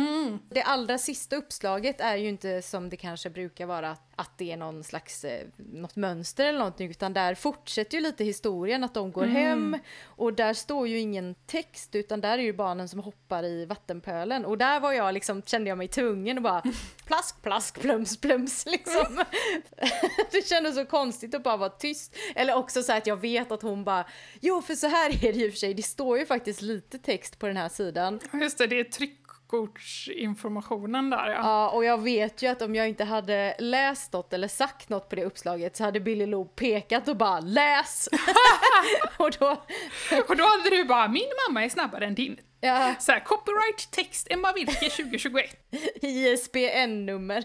Det 0.48 0.62
allra 0.62 0.98
sista 0.98 1.36
uppslaget 1.36 2.00
är 2.00 2.16
ju 2.16 2.28
inte 2.28 2.62
som 2.62 2.88
det 2.88 2.96
kanske 2.96 3.30
brukar 3.30 3.66
vara, 3.66 3.96
att 4.16 4.38
det 4.38 4.52
är 4.52 4.56
någon 4.56 4.84
slags, 4.84 5.24
eh, 5.24 5.46
något 5.56 5.96
mönster 5.96 6.46
eller 6.46 6.58
någonting, 6.58 6.90
utan 6.90 7.12
där 7.12 7.34
fortsätter 7.34 7.96
ju 7.96 8.02
lite 8.02 8.24
historien, 8.24 8.84
att 8.84 8.94
de 8.94 9.12
går 9.12 9.24
hem 9.26 9.78
och 10.04 10.32
där 10.32 10.54
står 10.54 10.88
ju 10.88 10.98
ingen 10.98 11.34
text, 11.46 11.94
utan 11.94 12.20
där 12.20 12.38
är 12.38 12.42
ju 12.42 12.52
barnen 12.52 12.88
som 12.88 13.00
hoppar 13.00 13.44
i 13.44 13.66
vattenpölen 13.66 14.44
och 14.44 14.58
där 14.58 14.80
var 14.80 14.92
jag 14.92 15.14
liksom, 15.14 15.42
kände 15.42 15.68
jag 15.68 15.78
mig 15.78 15.88
tvungen 15.88 16.36
och 16.36 16.42
bara 16.42 16.62
plask, 17.06 17.42
plask, 17.42 17.80
plums, 17.80 18.16
plums 18.20 18.66
liksom. 18.66 19.24
det 20.30 20.48
kändes 20.48 20.74
så 20.74 20.84
konstigt 20.84 21.34
att 21.34 21.42
bara 21.42 21.56
vara 21.56 21.70
tyst. 21.70 22.16
Eller 22.34 22.54
också 22.54 22.82
så 22.82 22.92
här 22.92 22.98
att 22.98 23.06
jag 23.06 23.20
vet 23.20 23.52
att 23.52 23.62
hon 23.62 23.84
bara, 23.84 24.06
jo 24.40 24.62
för 24.62 24.74
så 24.74 24.86
här 24.86 25.24
är 25.24 25.32
det 25.32 25.38
ju 25.38 25.50
för 25.50 25.58
sig, 25.58 25.74
det 25.74 25.82
står 25.82 26.18
ju 26.18 26.26
faktiskt 26.26 26.62
lite 26.62 26.98
text 26.98 27.33
på 27.38 27.46
den 27.46 27.56
här 27.56 27.68
sidan. 27.68 28.20
Just 28.32 28.58
det, 28.58 28.66
det 28.66 28.80
är 28.80 28.84
tryckkortsinformationen 28.84 31.10
där 31.10 31.28
ja. 31.30 31.38
Ja, 31.42 31.70
och 31.70 31.84
jag 31.84 32.02
vet 32.02 32.42
ju 32.42 32.46
att 32.46 32.62
om 32.62 32.74
jag 32.74 32.88
inte 32.88 33.04
hade 33.04 33.56
läst 33.58 34.12
något 34.12 34.32
eller 34.32 34.48
sagt 34.48 34.88
något 34.88 35.08
på 35.08 35.16
det 35.16 35.24
uppslaget 35.24 35.76
så 35.76 35.84
hade 35.84 36.00
Billy 36.00 36.26
Lou 36.26 36.44
pekat 36.44 37.08
och 37.08 37.16
bara 37.16 37.40
läs! 37.40 38.08
och 39.16 39.30
då, 39.38 39.50
Och 40.28 40.36
då 40.36 40.44
hade 40.44 40.70
du 40.70 40.84
bara, 40.84 41.08
min 41.08 41.28
mamma 41.48 41.64
är 41.64 41.68
snabbare 41.68 42.06
än 42.06 42.14
din. 42.14 42.36
ja, 42.60 42.94
Så 42.98 43.12
här, 43.12 43.20
copyright 43.20 43.90
text 43.90 44.26
Emma 44.30 44.52
Wilke 44.52 44.90
2021. 44.90 45.56
ISBN-nummer. 46.02 47.44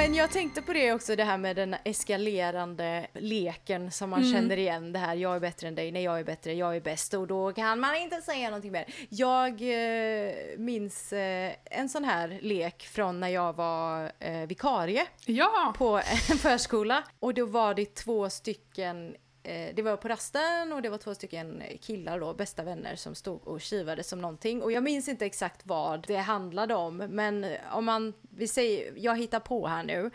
Men 0.00 0.14
jag 0.14 0.30
tänkte 0.30 0.62
på 0.62 0.72
det 0.72 0.92
också, 0.92 1.16
det 1.16 1.24
här 1.24 1.38
med 1.38 1.56
den 1.56 1.76
eskalerande 1.84 3.06
leken 3.14 3.90
som 3.90 4.10
man 4.10 4.32
känner 4.32 4.56
igen. 4.56 4.92
Det 4.92 4.98
här, 4.98 5.14
jag 5.14 5.36
är 5.36 5.40
bättre 5.40 5.68
än 5.68 5.74
dig, 5.74 5.92
nej 5.92 6.02
jag 6.02 6.18
är 6.18 6.24
bättre, 6.24 6.54
jag 6.54 6.76
är 6.76 6.80
bäst 6.80 7.14
och 7.14 7.26
då 7.26 7.52
kan 7.52 7.80
man 7.80 7.96
inte 7.96 8.20
säga 8.20 8.50
någonting 8.50 8.72
mer. 8.72 8.84
Jag 9.08 9.50
eh, 9.50 10.34
minns 10.58 11.12
eh, 11.12 11.52
en 11.64 11.88
sån 11.88 12.04
här 12.04 12.38
lek 12.42 12.82
från 12.82 13.20
när 13.20 13.28
jag 13.28 13.56
var 13.56 14.12
eh, 14.18 14.46
vikarie 14.46 15.06
Ja, 15.26 15.74
på 15.78 15.96
en 16.30 16.38
förskola. 16.38 17.02
Och 17.18 17.34
då 17.34 17.46
var 17.46 17.74
det 17.74 17.94
två 17.94 18.30
stycken 18.30 19.14
det 19.42 19.82
var 19.82 19.96
på 19.96 20.08
rasten 20.08 20.72
och 20.72 20.82
det 20.82 20.88
var 20.88 20.98
två 20.98 21.14
stycken 21.14 21.62
killar 21.80 22.20
då, 22.20 22.34
bästa 22.34 22.62
vänner 22.62 22.96
som 22.96 23.14
stod 23.14 23.48
och 23.48 23.60
kivade 23.60 24.02
som 24.02 24.20
någonting. 24.20 24.62
Och 24.62 24.72
jag 24.72 24.82
minns 24.82 25.08
inte 25.08 25.26
exakt 25.26 25.66
vad 25.66 26.06
det 26.06 26.16
handlade 26.16 26.74
om, 26.74 26.96
men 26.96 27.46
om 27.72 27.84
man, 27.84 28.12
vi 28.20 28.48
säger, 28.48 28.92
jag 28.96 29.18
hittar 29.18 29.40
på 29.40 29.66
här 29.66 29.82
nu, 29.82 30.10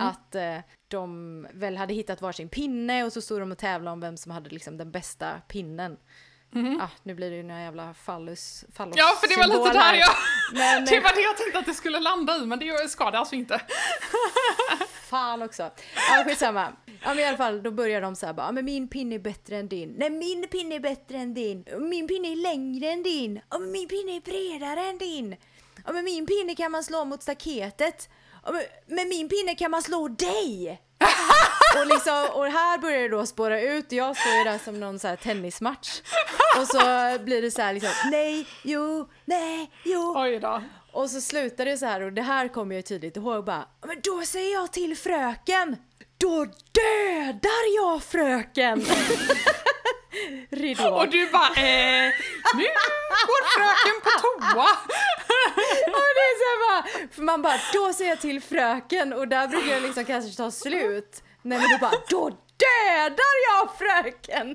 att 0.00 0.34
eh, 0.34 0.58
de 0.88 1.46
väl 1.52 1.76
hade 1.76 1.94
hittat 1.94 2.22
varsin 2.22 2.48
pinne 2.48 3.04
och 3.04 3.12
så 3.12 3.20
stod 3.20 3.40
de 3.40 3.52
och 3.52 3.58
tävlade 3.58 3.92
om 3.92 4.00
vem 4.00 4.16
som 4.16 4.32
hade 4.32 4.50
liksom 4.50 4.76
den 4.76 4.90
bästa 4.90 5.40
pinnen. 5.48 5.96
Ah, 6.80 6.88
nu 7.02 7.14
blir 7.14 7.30
det 7.30 7.36
ju 7.36 7.42
några 7.42 7.60
jävla 7.60 7.94
fallus, 7.94 8.64
fallus 8.74 8.94
ja 8.98 9.16
för 9.20 9.28
det 9.28 9.36
var 9.36 9.46
lite 9.46 9.78
där 9.78 9.94
jag... 9.94 10.10
Men, 10.52 10.84
Det 10.90 11.00
var 11.00 11.14
det 11.14 11.20
jag 11.20 11.36
tänkte 11.36 11.58
att 11.58 11.66
det 11.66 11.74
skulle 11.74 12.00
landa 12.00 12.36
i, 12.36 12.46
men 12.46 12.58
det 12.58 12.90
ska 12.90 13.10
det 13.10 13.18
alltså 13.18 13.34
inte. 13.34 13.60
Fan 15.10 15.42
också. 15.42 15.70
Ja, 16.10 16.24
skitsamma. 16.26 16.72
Ja, 16.86 17.08
men 17.08 17.18
i 17.18 17.24
alla 17.24 17.36
fall, 17.36 17.62
då 17.62 17.70
börjar 17.70 18.00
de 18.00 18.16
så 18.16 18.26
här 18.26 18.32
bara, 18.32 18.46
"Ja, 18.46 18.52
men 18.52 18.64
min 18.64 18.88
pinne 18.88 19.14
är 19.14 19.18
bättre 19.18 19.56
än 19.56 19.68
din. 19.68 19.94
Nej, 19.98 20.10
min 20.10 20.48
pinne 20.48 20.74
är 20.74 20.80
bättre 20.80 21.18
än 21.18 21.34
din. 21.34 21.64
Min 21.80 22.08
pinne 22.08 22.32
är 22.32 22.36
längre 22.36 22.86
än 22.92 23.02
din. 23.02 23.40
Ja, 23.50 23.58
men 23.58 23.72
min 23.72 23.88
pinne 23.88 24.16
är 24.16 24.20
bredare 24.20 24.80
än 24.80 24.98
din. 24.98 25.36
Ja, 25.86 25.92
men 25.92 26.04
min 26.04 26.26
pinne 26.26 26.54
kan 26.54 26.72
man 26.72 26.84
slå 26.84 27.04
mot 27.04 27.22
staketet. 27.22 28.08
Ja, 28.44 28.52
men, 28.52 28.62
men 28.96 29.08
min 29.08 29.28
pinne 29.28 29.54
kan 29.54 29.70
man 29.70 29.82
slå 29.82 30.08
dig. 30.08 30.80
och, 31.80 31.86
liksom, 31.86 32.28
och 32.32 32.46
här 32.46 32.78
börjar 32.78 33.02
det 33.02 33.08
då 33.08 33.26
spåra 33.26 33.60
ut. 33.60 33.92
Jag 33.92 34.16
står 34.16 34.32
ju 34.32 34.44
där 34.44 34.58
som 34.58 34.80
någon 34.80 34.98
så 34.98 35.08
här 35.08 35.16
tennismatch. 35.16 36.00
Och 36.58 36.66
så 36.66 36.78
blir 37.24 37.42
det 37.42 37.50
så 37.50 37.62
här 37.62 37.72
liksom, 37.72 37.90
nej, 38.10 38.46
jo, 38.62 39.08
nej, 39.24 39.70
jo. 39.84 40.14
Oj 40.16 40.38
då. 40.38 40.62
Och 40.92 41.10
så 41.10 41.20
slutar 41.20 41.64
det 41.64 41.76
så 41.76 41.86
här 41.86 42.00
och 42.00 42.12
det 42.12 42.22
här 42.22 42.48
kommer 42.48 42.74
jag 42.74 42.84
tydligt 42.84 43.16
ihåg 43.16 43.44
bara 43.44 43.66
Men 43.86 44.00
då 44.02 44.22
säger 44.22 44.54
jag 44.54 44.72
till 44.72 44.96
fröken 44.96 45.76
Då 46.18 46.44
dödar 46.72 47.76
jag 47.76 48.02
fröken! 48.02 48.84
Ridå. 50.50 50.88
Och 50.88 51.08
du 51.08 51.30
bara, 51.30 51.48
eh, 51.48 52.12
nu 52.54 52.64
går 53.26 53.42
fröken 53.58 54.00
på 54.04 54.10
toa. 54.20 54.62
Och 55.86 56.08
det 56.16 56.24
är 56.30 56.36
så 56.42 56.50
bara, 56.68 57.08
för 57.14 57.22
man 57.22 57.42
bara, 57.42 57.60
då 57.72 57.92
säger 57.92 58.10
jag 58.10 58.20
till 58.20 58.42
fröken 58.42 59.12
och 59.12 59.28
där 59.28 59.48
brukar 59.48 59.72
jag 59.72 59.82
liksom 59.82 60.04
kanske 60.04 60.36
ta 60.36 60.50
slut. 60.50 61.22
Nej 61.42 61.58
men 61.58 61.70
då 61.70 61.78
bara, 61.80 61.92
då 62.10 62.28
dödar 62.28 63.34
jag 63.50 63.76
fröken! 63.78 64.52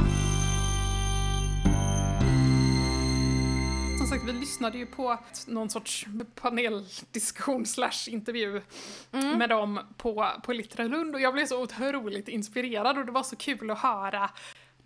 Som 3.97 4.08
sagt, 4.08 4.23
vi 4.23 4.34
lyssnade 4.34 4.78
ju 4.78 4.86
på 4.86 5.19
någon 5.47 5.69
sorts 5.69 6.06
paneldiskussion 6.41 7.65
slash 7.65 8.08
intervju 8.10 8.62
Mm. 9.12 9.38
med 9.38 9.50
dem 9.50 9.80
på, 9.97 10.28
på 10.43 10.54
Littra 10.54 10.84
Lund 10.84 11.15
och 11.15 11.21
jag 11.21 11.33
blev 11.33 11.46
så 11.46 11.62
otroligt 11.63 12.27
inspirerad 12.27 12.98
och 12.98 13.06
det 13.06 13.12
var 13.12 13.23
så 13.23 13.35
kul 13.35 13.71
att 13.71 13.79
höra 13.79 14.29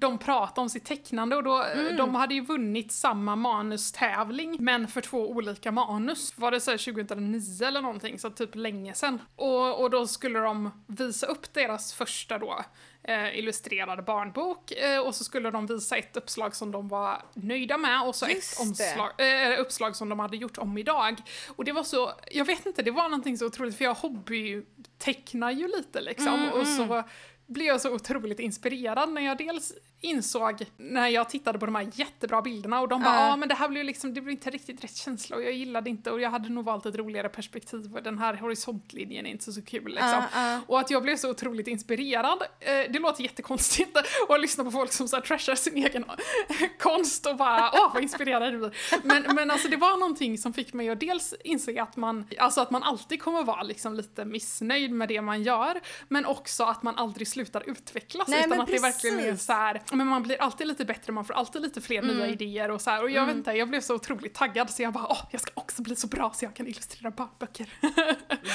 de 0.01 0.17
prata 0.17 0.61
om 0.61 0.69
sitt 0.69 0.85
tecknande 0.85 1.35
och 1.35 1.43
då, 1.43 1.63
Mm. 1.63 1.97
de 1.97 2.15
hade 2.15 2.33
ju 2.33 2.41
vunnit 2.41 2.91
samma 2.91 3.35
manustävling 3.35 4.57
men 4.59 4.87
för 4.87 5.01
två 5.01 5.29
olika 5.29 5.71
manus. 5.71 6.37
Var 6.37 6.51
det 6.51 6.59
så 6.61 6.71
här 6.71 6.77
2009 6.77 7.65
eller 7.67 7.81
någonting, 7.81 8.19
så 8.19 8.29
typ 8.29 8.55
länge 8.55 8.93
sedan. 8.93 9.21
Och, 9.35 9.81
och 9.81 9.89
då 9.89 10.07
skulle 10.07 10.39
de 10.39 10.83
visa 10.87 11.25
upp 11.27 11.53
deras 11.53 11.93
första 11.93 12.37
då 12.37 12.59
eh, 13.03 13.39
illustrerade 13.39 14.01
barnbok 14.01 14.71
eh, 14.71 14.99
och 14.99 15.15
så 15.15 15.23
skulle 15.23 15.51
de 15.51 15.65
visa 15.67 15.97
ett 15.97 16.17
uppslag 16.17 16.55
som 16.55 16.71
de 16.71 16.87
var 16.87 17.21
nöjda 17.33 17.77
med 17.77 18.01
och 18.07 18.15
så 18.15 18.27
Just 18.27 18.53
ett 18.53 18.67
omslag, 18.67 19.09
eh, 19.17 19.59
uppslag 19.59 19.95
som 19.95 20.09
de 20.09 20.19
hade 20.19 20.37
gjort 20.37 20.57
om 20.57 20.77
idag. 20.77 21.21
Och 21.55 21.65
det 21.65 21.71
var 21.71 21.83
så, 21.83 22.11
jag 22.31 22.45
vet 22.45 22.65
inte, 22.65 22.81
det 22.83 22.91
var 22.91 23.03
någonting 23.03 23.37
så 23.37 23.45
otroligt 23.45 23.77
för 23.77 23.83
jag 23.83 23.93
hobbytecknar 23.93 25.51
ju 25.51 25.67
lite 25.67 26.01
liksom 26.01 26.27
Mm, 26.33 26.51
och 26.51 26.67
så 26.67 27.03
blev 27.51 27.67
jag 27.67 27.81
så 27.81 27.93
otroligt 27.93 28.39
inspirerad 28.39 29.09
när 29.09 29.21
jag 29.21 29.37
dels 29.37 29.73
insåg 30.01 30.65
när 30.77 31.07
jag 31.07 31.29
tittade 31.29 31.59
på 31.59 31.65
de 31.65 31.75
här 31.75 31.89
jättebra 31.93 32.41
bilderna 32.41 32.81
och 32.81 32.87
de 32.87 33.01
bara 33.01 33.15
ja 33.15 33.21
Ja. 33.21 33.33
ah, 33.33 33.37
men 33.37 33.49
det 33.49 33.55
här 33.55 33.69
blev 33.69 33.85
liksom, 33.85 34.13
det 34.13 34.21
blev 34.21 34.31
inte 34.31 34.49
riktigt 34.49 34.83
rätt 34.83 34.95
känsla 34.95 35.35
och 35.35 35.43
jag 35.43 35.53
gillade 35.53 35.89
inte 35.89 36.11
och 36.11 36.21
jag 36.21 36.29
hade 36.29 36.49
nog 36.49 36.65
valt 36.65 36.85
ett 36.85 36.95
roligare 36.95 37.29
perspektiv 37.29 37.95
och 37.95 38.03
den 38.03 38.17
här 38.17 38.33
horisontlinjen 38.33 39.25
är 39.25 39.31
inte 39.31 39.51
så, 39.51 39.61
kul 39.61 39.85
liksom. 39.85 40.09
Ja, 40.09 40.27
ja. 40.33 40.59
Och 40.67 40.79
att 40.79 40.91
jag 40.91 41.03
blev 41.03 41.15
så 41.17 41.29
otroligt 41.29 41.67
inspirerad, 41.67 42.41
eh, 42.59 42.91
det 42.91 42.99
låter 42.99 43.23
jättekonstigt 43.23 43.97
att 44.29 44.41
lyssna 44.41 44.63
på 44.63 44.71
folk 44.71 44.91
som 44.91 45.07
så 45.07 45.15
här 45.15 45.23
trashar 45.23 45.55
sin 45.55 45.77
egen 45.77 46.05
konst 46.79 47.25
och 47.25 47.37
bara 47.37 47.71
åh 47.73 47.93
vad 47.93 48.03
inspirerad 48.03 48.53
jag 48.53 48.59
blir. 48.59 48.71
Men, 49.03 49.35
men 49.35 49.51
alltså 49.51 49.67
det 49.67 49.77
var 49.77 49.97
någonting 49.97 50.37
som 50.37 50.53
fick 50.53 50.73
mig 50.73 50.89
att 50.89 50.99
dels 50.99 51.33
inse 51.43 51.81
att 51.81 51.97
man, 51.97 52.27
alltså 52.39 52.61
att 52.61 52.71
man 52.71 52.83
alltid 52.83 53.21
kommer 53.21 53.43
vara 53.43 53.63
liksom 53.63 53.93
lite 53.93 54.25
missnöjd 54.25 54.91
med 54.91 55.09
det 55.09 55.21
man 55.21 55.43
gör, 55.43 55.79
men 56.07 56.25
också 56.25 56.63
att 56.63 56.83
man 56.83 56.95
aldrig 56.95 57.27
slutar 57.27 57.40
utvecklas 57.65 58.27
Nej, 58.27 58.45
utan 58.45 58.61
att 58.61 58.67
det 58.67 58.79
verkligen 58.79 59.19
är 59.19 59.31
precis. 59.31 59.45
så 59.45 59.53
här, 59.53 59.81
men 59.91 60.07
man 60.07 60.23
blir 60.23 60.41
alltid 60.41 60.67
lite 60.67 60.85
bättre, 60.85 61.13
man 61.13 61.25
får 61.25 61.33
alltid 61.33 61.61
lite 61.61 61.81
fler 61.81 62.01
nya 62.01 62.27
idéer 62.27 62.71
och 62.71 62.81
så 62.81 62.89
här. 62.89 63.03
Och 63.03 63.09
jag 63.09 63.25
vet 63.25 63.35
inte, 63.35 63.51
jag 63.51 63.69
blev 63.69 63.81
så 63.81 63.95
otroligt 63.95 64.33
taggad 64.33 64.69
så 64.69 64.81
jag 64.81 64.93
bara 64.93 65.07
åh, 65.09 65.25
jag 65.31 65.41
ska 65.41 65.51
också 65.55 65.81
bli 65.81 65.95
så 65.95 66.07
bra 66.07 66.31
så 66.35 66.45
jag 66.45 66.55
kan 66.55 66.67
illustrera 66.67 67.11
barnböcker. 67.11 67.69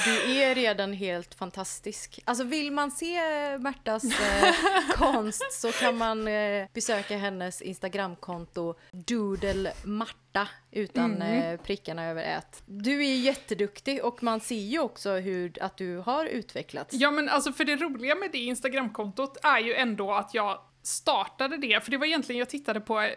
Du 0.05 0.31
är 0.31 0.55
redan 0.55 0.93
helt 0.93 1.33
fantastisk. 1.35 2.19
Alltså 2.25 2.43
vill 2.43 2.71
man 2.71 2.91
se 2.91 3.19
Märtas 3.57 4.03
eh, 4.03 4.53
konst 4.95 5.53
så 5.53 5.71
kan 5.71 5.97
man 5.97 6.27
eh, 6.27 6.67
besöka 6.73 7.17
hennes 7.17 7.61
Instagramkonto 7.61 8.75
Doodle 8.91 9.73
Marta 9.83 10.26
utan 10.71 11.21
eh, 11.21 11.59
prickarna 11.59 12.05
över 12.05 12.23
ät. 12.23 12.63
Du 12.65 13.05
är 13.05 13.15
jätteduktig 13.15 14.03
och 14.03 14.23
man 14.23 14.39
ser 14.39 14.55
ju 14.55 14.79
också 14.79 15.11
hur 15.11 15.63
att 15.63 15.77
du 15.77 15.97
har 15.97 16.25
utvecklats. 16.25 16.93
Ja 16.93 17.11
men 17.11 17.29
alltså 17.29 17.51
för 17.51 17.65
det 17.65 17.75
roliga 17.75 18.15
med 18.15 18.29
det 18.31 18.37
Instagramkontot 18.37 19.37
är 19.43 19.59
ju 19.59 19.73
ändå 19.73 20.13
att 20.13 20.33
jag 20.33 20.59
startade 20.83 21.57
det, 21.57 21.83
för 21.83 21.91
det 21.91 21.97
var 21.97 22.05
egentligen, 22.05 22.39
jag 22.39 22.49
tittade 22.49 22.79
på 22.79 23.01
eh, 23.01 23.09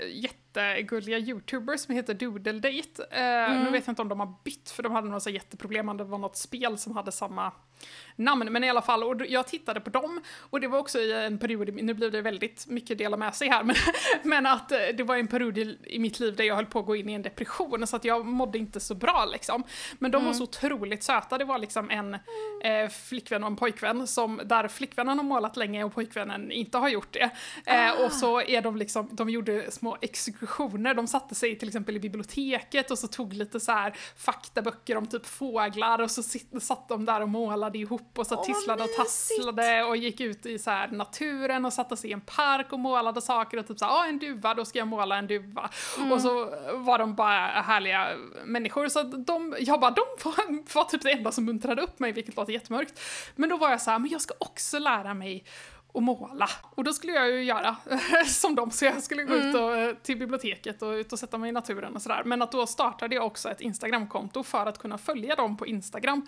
jättegulliga 0.57 1.19
youtubers 1.19 1.81
som 1.81 1.95
heter 1.95 2.15
Doodle 2.15 2.53
Date. 2.53 3.05
Eh, 3.11 3.65
Nu 3.65 3.71
vet 3.71 3.87
jag 3.87 3.93
inte 3.93 4.03
om 4.03 4.09
de 4.09 4.21
har 4.21 4.35
bytt, 4.45 4.71
för 4.71 4.83
de 4.83 4.93
hade 4.93 5.07
några 5.07 5.21
så 5.21 5.31
jätteproblem, 5.31 5.89
om 5.89 5.97
det 5.97 6.05
var 6.05 6.19
något 6.19 6.37
spel 6.37 6.79
som 6.79 6.97
hade 6.97 7.13
samma 7.13 7.53
namn, 8.17 8.53
men 8.53 8.65
i 8.65 8.71
alla 8.71 8.83
fall, 8.83 9.05
och 9.05 9.27
jag 9.29 9.47
tittade 9.47 9.81
på 9.81 9.91
dem, 9.91 10.21
och 10.41 10.61
det 10.61 10.69
var 10.69 10.79
också 10.79 10.99
i 10.99 11.13
en 11.13 11.39
period, 11.39 11.75
nu 11.75 11.95
blir 11.95 12.11
det 12.11 12.23
väldigt 12.23 12.67
mycket 12.67 12.99
dela 12.99 13.17
med 13.17 13.35
sig 13.35 13.49
här, 13.49 13.63
men, 13.65 13.77
men 14.23 14.47
att 14.47 14.73
eh, 14.73 14.79
det 14.97 15.03
var 15.03 15.17
en 15.17 15.27
period 15.27 15.59
i, 15.59 15.79
i 15.87 15.99
mitt 15.99 16.21
liv 16.21 16.37
där 16.37 16.45
jag 16.45 16.57
höll 16.57 16.67
på 16.67 16.79
att 16.79 16.87
gå 16.87 16.97
in 16.97 17.09
i 17.09 17.13
en 17.13 17.23
depression, 17.23 17.87
så 17.87 17.97
att 17.97 18.05
jag 18.05 18.27
mådde 18.27 18.59
inte 18.59 18.81
så 18.81 18.95
bra 18.95 19.29
liksom. 19.33 19.65
Men 19.99 20.11
de 20.11 20.25
var 20.25 20.33
så 20.33 20.43
otroligt 20.43 21.03
söta, 21.03 21.39
det 21.39 21.45
var 21.45 21.59
liksom 21.59 21.91
en 21.91 22.15
eh, 22.65 22.89
flickvän 23.09 23.45
och 23.45 23.51
en 23.51 23.57
pojkvän, 23.57 24.07
som, 24.07 24.41
där 24.45 24.69
flickvännen 24.69 25.19
har 25.19 25.25
målat 25.25 25.57
länge 25.57 25.85
och 25.85 25.95
pojkvännen 25.95 26.51
inte 26.51 26.79
har 26.79 26.89
gjort 26.89 27.13
det. 27.13 27.31
Eh, 27.67 28.05
och 28.05 28.13
så 28.13 28.41
är 28.41 28.63
de 28.63 28.77
liksom, 28.77 29.09
de 29.13 29.31
gjorde 29.31 29.71
små 29.71 29.97
exkursioner, 30.41 30.95
de 30.95 31.07
satte 31.07 31.35
sig 31.35 31.59
till 31.59 31.69
exempel 31.69 31.97
i 31.97 32.01
biblioteket 32.01 32.91
och 32.91 32.99
så 32.99 33.09
tog 33.09 33.33
lite 33.33 33.61
så 33.61 33.73
här 33.73 33.95
faktaböcker 34.17 34.97
om 34.97 35.07
typ 35.07 35.27
fåglar 35.27 35.99
och 36.01 36.11
så 36.11 36.23
satt 36.61 36.89
de 36.89 37.05
där 37.05 37.21
och 37.21 37.29
målade 37.29 37.79
ihop 37.79 38.19
och 38.19 38.27
så 38.27 38.37
Åh, 38.37 38.45
tisslade 38.45 38.83
och 38.83 38.91
tasslade 38.97 39.85
och 39.85 39.97
gick 39.97 40.21
ut 40.21 40.47
i 40.47 40.59
så 40.59 40.71
här 40.71 40.89
naturen 40.89 41.65
och 41.65 41.73
satte 41.73 41.97
sig 41.97 42.11
i 42.11 42.13
en 42.13 42.21
park 42.21 42.73
och 42.73 42.79
målade 42.79 43.23
saker 43.23 43.59
och 43.59 43.67
typ 43.67 43.79
så 43.79 43.85
här, 43.85 43.93
ah, 43.93 44.07
en 44.07 44.19
duva, 44.19 44.55
då 44.55 44.65
ska 44.65 44.79
jag 44.79 44.89
måla 44.89 45.17
en 45.17 45.27
duva. 45.27 45.71
Och 46.13 46.21
så 46.21 46.51
var 46.75 46.99
de 46.99 47.15
bara 47.15 47.47
härliga 47.47 48.09
människor 48.45 48.89
så 48.89 49.03
de, 49.03 49.57
jag 49.61 49.81
bara, 49.81 49.91
de 49.91 50.03
var, 50.25 50.75
var 50.75 50.85
typ 50.85 51.03
det 51.03 51.13
enda 51.13 51.33
som 51.33 51.45
muntrade 51.45 51.83
upp 51.83 51.99
mig, 51.99 52.13
vilket 52.13 52.37
låter 52.37 52.53
jättemörkt. 52.53 53.01
Men 53.37 53.49
då 53.49 53.57
var 53.57 53.71
jag 53.71 53.81
så 53.81 53.91
här, 53.91 53.99
men 53.99 54.11
jag 54.11 54.21
ska 54.21 54.35
också 54.39 54.79
lära 54.79 55.15
mig 55.15 55.45
att 55.95 56.03
måla. 56.03 56.49
Och 56.75 56.85
då 56.85 56.93
skulle 56.93 57.13
jag 57.13 57.31
ju 57.31 57.45
göra 57.45 57.77
som 58.27 58.55
dem, 58.55 58.71
så 58.71 58.85
jag 58.85 59.03
skulle 59.03 59.23
gå 59.23 59.35
ut 59.35 59.55
och, 59.55 59.77
eh, 59.77 59.95
till 59.95 60.19
biblioteket 60.19 60.83
och 60.83 60.93
ut 60.93 61.13
och 61.13 61.19
sätta 61.19 61.39
mig 61.39 61.49
i 61.49 61.53
naturen 61.53 61.97
och 61.97 62.03
sådär. 62.03 62.23
Men 62.25 62.43
att 62.43 62.53
då 62.53 62.67
startade 62.67 63.15
jag 63.15 63.27
också 63.27 63.49
ett 63.49 63.61
Instagramkonto 63.61 64.43
för 64.43 64.67
att 64.67 64.79
kunna 64.79 64.99
följa 64.99 65.35
dem 65.35 65.57
på 65.57 65.67
Instagram. 65.67 66.27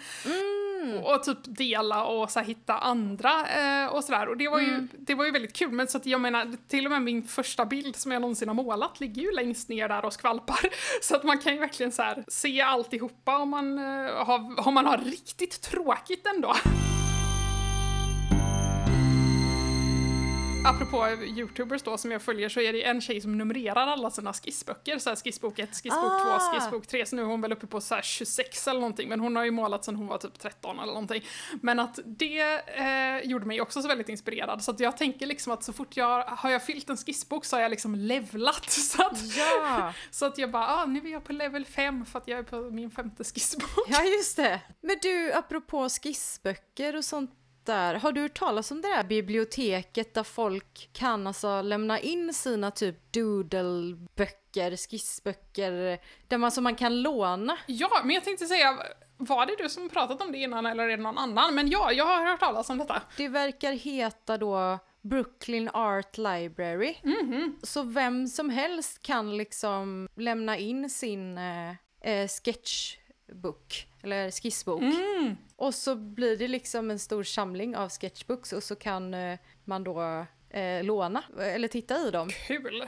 Och, 1.03 1.15
och 1.15 1.23
typ 1.23 1.39
dela 1.45 2.05
och 2.05 2.31
så 2.31 2.39
här, 2.39 2.47
hitta 2.47 2.79
andra 2.79 3.47
eh, 3.47 3.87
och 3.87 4.05
sådär. 4.05 4.29
Och 4.29 4.37
det 4.37 4.49
var, 4.49 4.61
ju, 4.61 4.89
det 4.99 5.15
var 5.15 5.25
ju 5.25 5.31
väldigt 5.31 5.53
kul. 5.53 5.73
Men 5.73 5.89
så 5.89 5.99
att 5.99 6.07
jag 6.07 6.21
menar, 6.21 6.57
till 6.69 6.87
och 6.87 6.91
med 6.91 7.03
min 7.03 7.23
första 7.23 7.67
bild 7.67 7.97
som 7.97 8.13
jag 8.13 8.21
någonsin 8.21 8.49
har 8.49 8.55
målat 8.55 9.01
ligger 9.01 9.23
ju 9.23 9.33
längst 9.33 9.69
ner 9.69 9.89
där 9.89 10.05
och 10.05 10.13
skvalpar. 10.13 10.61
Så 11.03 11.17
att 11.17 11.25
man 11.25 11.39
kan 11.39 11.53
ju 11.53 11.59
verkligen 11.59 11.93
så 11.93 12.03
här, 12.03 12.25
se 12.29 12.61
alltihopa 12.61 13.39
om 13.39 13.49
man, 13.49 13.79
eh, 13.79 14.25
har, 14.25 14.67
om 14.69 14.75
man 14.75 14.87
har 14.87 14.99
riktigt 14.99 15.61
tråkigt 15.63 16.27
ändå. 16.27 16.55
Apropå 20.65 21.09
youtubers 21.25 21.83
då 21.83 21.99
som 21.99 22.11
jag 22.11 22.23
följer 22.23 22.49
så 22.49 22.61
är 22.61 22.73
det 22.73 22.85
en 22.85 23.01
tjej 23.01 23.21
som 23.21 23.39
numrerar 23.39 23.87
alla 23.87 24.11
sina 24.11 24.33
skissböcker. 24.33 24.99
Så 24.99 25.09
här 25.11 25.17
skissbok 25.17 25.59
1, 25.59 25.69
skissbok 25.71 25.93
2, 26.23 26.29
Ah. 26.29 26.55
skissbok 26.55 26.87
3. 26.87 27.07
Så 27.07 27.17
nu 27.17 27.23
är 27.23 27.27
hon 27.27 27.41
väl 27.41 27.53
uppe 27.53 27.67
på 27.67 27.81
så 27.81 27.95
här 27.95 28.03
26 28.03 28.69
eller 28.69 28.81
någonting. 28.81 29.09
Men 29.09 29.21
hon 29.21 29.37
har 29.37 29.45
ju 29.45 29.51
målat 29.51 29.85
sedan 29.85 29.97
hon 29.97 30.07
var 30.07 30.19
typ 30.19 30.39
13 30.39 30.79
eller 30.79 30.93
någonting. 30.93 31.25
Men 31.63 31.79
att 31.81 31.99
det 32.05 32.41
eh, 32.79 33.31
gjorde 33.31 33.47
mig 33.47 33.61
också 33.61 33.83
så 33.83 33.89
väldigt 33.89 34.09
inspirerad. 34.09 34.63
Så 34.65 34.71
att 34.71 34.81
jag 34.81 34.97
tänker 34.97 35.27
liksom 35.27 35.53
att 35.53 35.65
så 35.65 35.73
fort 35.73 35.97
jag 35.97 36.25
har 36.25 36.51
jag 36.51 36.65
fyllt 36.67 36.91
en 36.91 36.97
skissbok 36.97 37.45
så 37.45 37.57
har 37.57 37.61
jag 37.63 37.71
liksom 37.71 37.95
levlat. 37.95 38.71
Så 38.71 39.03
att, 39.03 39.37
Ja, 39.37 39.93
så 40.11 40.27
att 40.27 40.39
jag 40.39 40.51
bara, 40.51 40.67
ah, 40.67 40.87
nu 40.87 41.01
är 41.09 41.13
jag 41.13 41.25
på 41.25 41.33
level 41.33 41.65
5 41.65 42.07
för 42.07 42.19
att 42.19 42.29
jag 42.29 42.39
är 42.39 42.43
på 42.43 42.57
min 42.57 42.91
femte 42.91 43.25
skissbok. 43.25 43.71
ja 43.89 44.05
just 44.05 44.37
det. 44.37 44.61
Men 44.81 44.97
du, 45.03 45.33
apropå 45.33 45.89
skissböcker 45.89 46.97
och 46.97 47.05
sånt 47.05 47.31
där, 47.67 47.95
har 47.95 48.13
du 48.13 48.21
hört 48.21 48.39
talas 48.39 48.71
om 48.71 48.81
det 48.83 48.89
där 48.89 49.05
biblioteket 49.05 50.15
där 50.15 50.23
folk 50.23 50.91
kan 50.93 51.27
alltså 51.27 51.63
lämna 51.63 52.01
in 52.01 52.35
sina 52.35 52.71
typ 52.71 53.13
doodleböcker, 53.13 54.77
skissböcker, 54.77 55.99
där 56.29 56.39
man, 56.39 56.51
som 56.51 56.65
man 56.65 56.75
kan 56.75 57.03
låna? 57.03 57.57
Ja, 57.67 58.01
men 58.05 58.15
jag 58.15 58.25
tänkte 58.25 58.47
säga, 58.47 58.79
var 59.17 59.47
det 59.47 59.57
du 59.59 59.69
som 59.69 59.89
pratat 59.89 60.23
om 60.23 60.33
det 60.33 60.39
innan 60.39 60.67
eller 60.67 60.85
är 60.85 60.97
det 60.97 61.03
någon 61.03 61.19
annan? 61.19 61.55
Men 61.55 61.71
ja, 61.71 61.93
jag 61.93 62.05
har 62.05 62.27
hört 62.27 62.41
talas 62.41 62.71
om 62.71 62.79
detta. 62.79 63.03
Det 63.17 63.29
verkar 63.29 63.73
heta 63.73 64.39
då 64.39 64.79
Brooklyn 65.01 65.71
Art 65.73 66.19
Library. 66.19 66.95
Så 67.63 67.83
vem 67.83 68.27
som 68.27 68.51
helst 68.51 69.03
kan 69.03 69.37
liksom 69.37 70.09
lämna 70.17 70.59
in 70.59 70.91
sin 70.91 71.39
eh, 71.39 71.71
eh, 72.01 72.29
sketchbook, 72.29 73.87
eller 74.03 74.31
skissbok. 74.31 74.83
Och 75.57 75.75
så 75.75 75.95
blir 75.97 76.37
det 76.37 76.49
liksom 76.49 76.91
en 76.91 76.99
stor 76.99 77.23
samling 77.23 77.77
av 77.77 77.89
sketchbooks 77.89 78.53
och 78.53 78.63
så 78.63 78.75
kan 78.75 79.15
eh, 79.15 79.39
man 79.65 79.85
då 79.85 80.27
eh, 80.51 80.85
låna 80.85 81.23
eller 81.39 81.69
titta 81.69 81.99
i 82.09 82.11
dem. 82.11 82.31
Kul! 82.47 82.85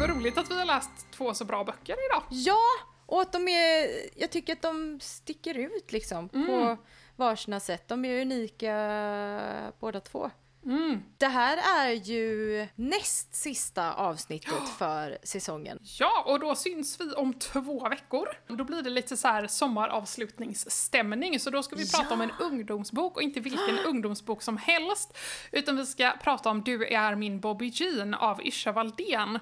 Vad 0.00 0.10
roligt 0.10 0.38
att 0.38 0.50
vi 0.50 0.58
har 0.58 0.64
läst 0.64 0.90
två 1.10 1.34
så 1.34 1.44
bra 1.44 1.64
böcker 1.64 1.96
idag. 2.10 2.22
Ja, 2.30 2.66
och 3.06 3.20
att 3.20 3.32
de 3.32 3.48
är, 3.48 3.88
jag 4.16 4.30
tycker 4.30 4.52
att 4.52 4.62
de 4.62 4.98
sticker 5.00 5.58
ut 5.58 5.92
liksom 5.92 6.28
på 6.28 6.76
varsina 7.16 7.60
sätt. 7.60 7.88
De 7.88 8.04
är 8.04 8.20
unika 8.20 9.72
båda 9.80 10.00
två. 10.00 10.30
Mm. 10.66 11.02
Det 11.18 11.26
här 11.26 11.86
är 11.86 11.90
ju 11.90 12.66
näst 12.74 13.34
sista 13.34 13.92
avsnittet 13.92 14.68
för 14.78 15.18
säsongen. 15.22 15.78
Ja, 15.98 16.24
och 16.26 16.40
då 16.40 16.54
syns 16.54 17.00
vi 17.00 17.12
om 17.12 17.34
två 17.34 17.88
veckor. 17.88 18.28
Då 18.48 18.64
blir 18.64 18.82
det 18.82 18.90
lite 18.90 19.16
så 19.16 19.28
här 19.28 19.46
sommaravslutningsstämning, 19.46 21.40
så 21.40 21.50
då 21.50 21.62
ska 21.62 21.76
vi 21.76 21.90
prata 21.90 22.14
om 22.14 22.20
en 22.20 22.32
ungdomsbok 22.40 23.16
och 23.16 23.22
inte 23.22 23.40
vilken 23.40 23.78
ungdomsbok 23.86 24.42
som 24.42 24.56
helst, 24.56 25.18
utan 25.52 25.76
vi 25.76 25.86
ska 25.86 26.12
prata 26.22 26.50
om 26.50 26.62
Du 26.62 26.86
är 26.86 27.14
min 27.14 27.40
Bobby 27.40 27.70
Jean 27.74 28.14
av 28.14 28.46
Isha 28.46 28.72
Valdén. 28.72 29.38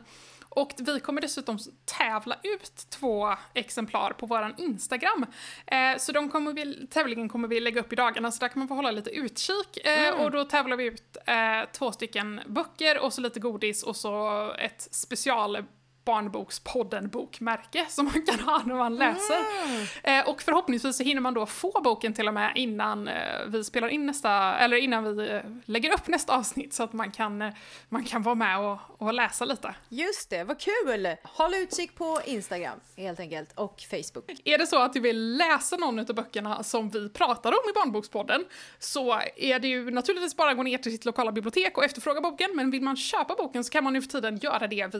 Och 0.49 0.75
vi 0.79 1.01
kommer 1.01 1.21
dessutom 1.21 1.59
tävla 1.99 2.37
ut 2.43 2.87
två 2.91 3.35
exemplar 3.55 4.13
på 4.13 4.27
våran 4.27 4.55
Instagram. 4.59 5.27
Eh, 5.67 5.99
så 5.99 6.13
de 6.13 6.29
kommer 6.31 6.53
vi, 6.53 6.87
tävlingen 6.87 7.29
kommer 7.29 7.49
vi 7.49 7.61
lägga 7.61 7.81
upp 7.81 7.93
i 7.93 7.97
dagarna, 7.97 8.33
så 8.33 8.41
där 8.41 8.49
kan 8.49 8.59
man 8.59 8.69
få 8.69 8.75
hålla 8.75 8.91
lite 8.91 9.11
utkik. 9.11 9.87
Eh, 9.87 10.15
Och 10.25 10.31
då 10.31 10.45
tävlar 10.45 10.77
vi 10.77 10.85
ut 10.85 11.17
eh, 11.27 11.71
två 11.73 11.93
stycken 11.93 12.41
böcker 12.47 12.99
och 12.99 13.13
så 13.13 13.21
lite 13.21 13.41
godis 13.41 13.83
och 13.83 13.97
så 13.97 14.53
ett 14.59 14.89
special 14.91 15.65
Barnbokspodden-bokmärke 16.09 17.87
som 17.89 18.05
man 18.05 18.23
kan 18.27 18.41
ha 18.41 18.63
när 18.67 18.75
man 18.75 18.97
läser. 18.97 19.39
Eh, 20.03 20.29
och 20.29 20.43
förhoppningsvis 20.43 20.97
så 20.97 21.03
hinner 21.03 21.21
man 21.21 21.35
då 21.35 21.47
få 21.47 21.81
boken 21.85 22.15
till 22.15 22.29
och 22.29 22.35
med 22.35 22.53
innan 22.55 23.09
eh, 23.09 23.15
vi 23.47 23.65
spelar 23.65 23.89
in 23.89 24.07
nästa, 24.07 24.59
eller 24.59 24.77
innan 24.77 25.17
vi 25.17 25.31
eh, 25.31 25.41
lägger 25.65 25.93
upp 25.93 26.09
nästa 26.09 26.37
avsnitt 26.37 26.75
så 26.75 26.83
att 26.83 26.93
man 26.93 27.11
kan, 27.11 27.43
eh, 27.43 27.53
man 27.89 28.05
kan 28.05 28.23
vara 28.23 28.35
med 28.35 28.59
och, 28.59 28.79
och 28.99 29.15
läsa 29.15 29.45
lite. 29.45 29.75
Just 29.89 30.31
det, 30.31 30.45
vad 30.45 30.61
kul! 30.61 31.17
Håll 31.23 31.55
utkik 31.55 31.95
på 31.95 32.21
Instagram 32.25 32.81
helt 32.97 33.21
enkelt 33.21 33.53
och 33.55 33.83
Facebook. 33.91 34.41
Är 34.45 34.59
det 34.59 34.67
så 34.67 34.79
att 34.79 34.93
du 34.93 35.01
vill 35.01 35.37
läsa 35.37 35.77
någon 35.77 35.99
av 35.99 36.07
böckerna 36.07 36.63
som 36.63 36.91
vi 36.91 37.09
pratar 37.09 37.51
om 37.51 37.71
i 37.71 37.73
Barnbokspodden 37.75 38.45
så 38.79 39.21
är 39.37 39.59
det 39.59 39.69
ju 39.69 39.91
naturligtvis 39.91 40.37
bara 40.37 40.51
att 40.51 40.57
gå 40.57 40.63
ner 40.63 40.79
till 40.79 40.93
sitt 40.93 41.05
lokala 41.05 41.33
bibliotek 41.33 41.79
och 41.79 41.85
efterfråga 41.85 42.21
boken, 42.21 42.51
men 42.55 42.71
vill 42.71 42.83
man 42.83 42.97
köpa 42.97 43.35
boken 43.35 43.65
så 43.65 43.71
kan 43.71 43.85
man 43.85 43.93
nu 43.93 44.03
för 44.03 44.09
tiden 44.09 44.39
göra 44.39 44.59
det 44.59 44.67
via 44.67 44.85
en 44.85 44.91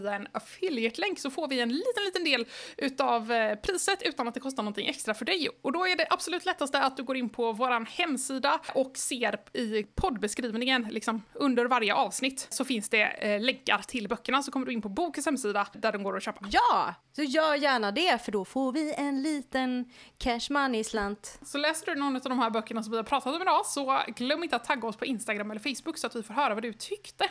affiliate-länk 0.99 1.19
så 1.19 1.31
får 1.31 1.49
vi 1.49 1.61
en 1.61 1.69
liten, 1.69 2.05
liten 2.05 2.25
del 2.25 2.47
utav 2.77 3.33
eh, 3.33 3.55
priset 3.55 4.03
utan 4.03 4.29
att 4.29 4.35
det 4.35 4.41
kostar 4.41 4.63
någonting 4.63 4.89
extra 4.89 5.15
för 5.15 5.25
dig. 5.25 5.49
Och 5.63 5.73
då 5.73 5.87
är 5.87 5.97
det 5.97 6.07
absolut 6.11 6.45
lättaste 6.45 6.81
att 6.81 6.97
du 6.97 7.03
går 7.03 7.17
in 7.17 7.29
på 7.29 7.53
våran 7.53 7.87
hemsida 7.87 8.61
och 8.75 8.97
ser 8.97 9.57
i 9.57 9.87
poddbeskrivningen, 9.95 10.83
liksom 10.91 11.23
under 11.35 11.67
varje 11.67 11.95
avsnitt, 11.95 12.47
så 12.51 12.65
finns 12.65 12.89
det 12.89 13.03
eh, 13.03 13.41
länkar 13.41 13.83
till 13.89 14.09
böckerna 14.09 14.43
så 14.43 14.51
kommer 14.51 14.67
du 14.67 14.73
in 14.73 14.83
på 14.83 14.89
bokens 14.89 15.27
hemsida 15.27 15.67
där 15.73 15.93
de 15.93 16.03
går 16.03 16.17
att 16.17 16.23
köpa. 16.23 16.47
Ja, 16.51 16.95
så 17.17 17.23
gör 17.23 17.55
gärna 17.55 17.93
det 17.93 18.25
för 18.25 18.33
då 18.33 18.45
får 18.45 18.73
vi 18.73 18.95
en 18.95 19.23
liten 19.23 19.85
cash 20.19 20.51
money-slant. 20.51 21.39
Så 21.43 21.59
läser 21.59 21.87
du 21.87 21.95
någon 21.95 22.17
av 22.17 22.23
de 22.23 22.39
här 22.39 22.51
böckerna 22.51 22.83
som 22.83 22.91
vi 22.91 22.97
har 22.97 23.05
pratat 23.05 23.35
om 23.35 23.43
idag 23.43 23.67
så 23.67 24.03
glöm 24.17 24.43
inte 24.43 24.57
att 24.57 24.65
tagga 24.65 24.89
oss 24.89 24.97
på 24.97 25.07
Instagram 25.07 25.51
eller 25.51 25.61
Facebook 25.61 25.99
så 25.99 26.07
att 26.07 26.17
vi 26.17 26.23
får 26.23 26.35
höra 26.35 26.55
vad 26.55 26.63
du 26.63 26.73
tyckte. 26.73 27.25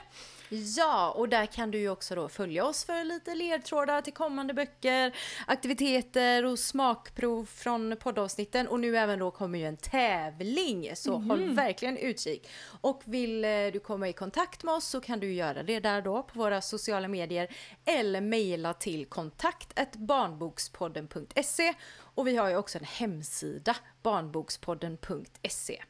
Ja, 0.49 1.11
och 1.11 1.29
där 1.29 1.45
kan 1.45 1.71
du 1.71 1.77
ju 1.77 1.89
också 1.89 2.15
då 2.15 2.29
följa 2.29 2.65
oss 2.65 2.83
för 2.83 3.03
lite 3.03 3.35
ledtrådar 3.35 4.01
till 4.01 4.13
kommande 4.13 4.53
böcker, 4.53 5.15
aktiviteter 5.47 6.45
och 6.45 6.59
smakprov 6.59 7.45
från 7.45 7.97
poddavsnitten 7.99 8.67
och 8.67 8.79
nu 8.79 8.97
även 8.97 9.19
då 9.19 9.31
kommer 9.31 9.59
ju 9.59 9.65
en 9.65 9.77
tävling 9.77 10.91
så 10.95 11.17
håll 11.17 11.49
verkligen 11.53 11.97
utkik. 11.97 12.49
Och 12.81 13.01
vill 13.05 13.43
eh, 13.43 13.49
du 13.73 13.79
komma 13.79 14.09
i 14.09 14.13
kontakt 14.13 14.63
med 14.63 14.73
oss 14.73 14.85
så 14.85 15.01
kan 15.01 15.19
du 15.19 15.33
göra 15.33 15.63
det 15.63 15.79
där 15.79 16.01
då 16.01 16.23
på 16.23 16.39
våra 16.39 16.61
sociala 16.61 17.07
medier 17.07 17.47
eller 17.85 18.21
mejla 18.21 18.73
till 18.73 19.05
kontakt 19.05 19.95
barnbokspodden.se 19.95 21.73
och 22.17 22.27
vi 22.27 22.37
har 22.37 22.49
ju 22.49 22.57
också 22.57 22.77
en 22.77 22.83
hemsida 22.83 23.75
barnbokspodden.se. 24.01 25.83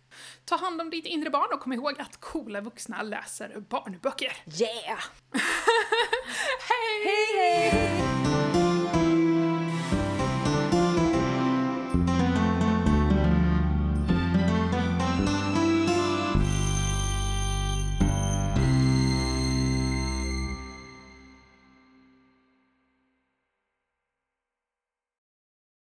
Ta 0.46 0.56
hand 0.58 0.82
om 0.82 0.90
ditt 0.90 1.06
inre 1.06 1.30
barn 1.30 1.54
och 1.54 1.60
kom 1.60 1.74
ihåg 1.74 2.02
att 2.02 2.20
coola 2.20 2.62
vuxna 2.62 3.02
läser 3.02 3.60
barnböcker. 3.60 4.34
Yeah! 4.62 5.04
Hej! 6.70 7.04
Hej 7.04 7.40
hej! 7.40 8.37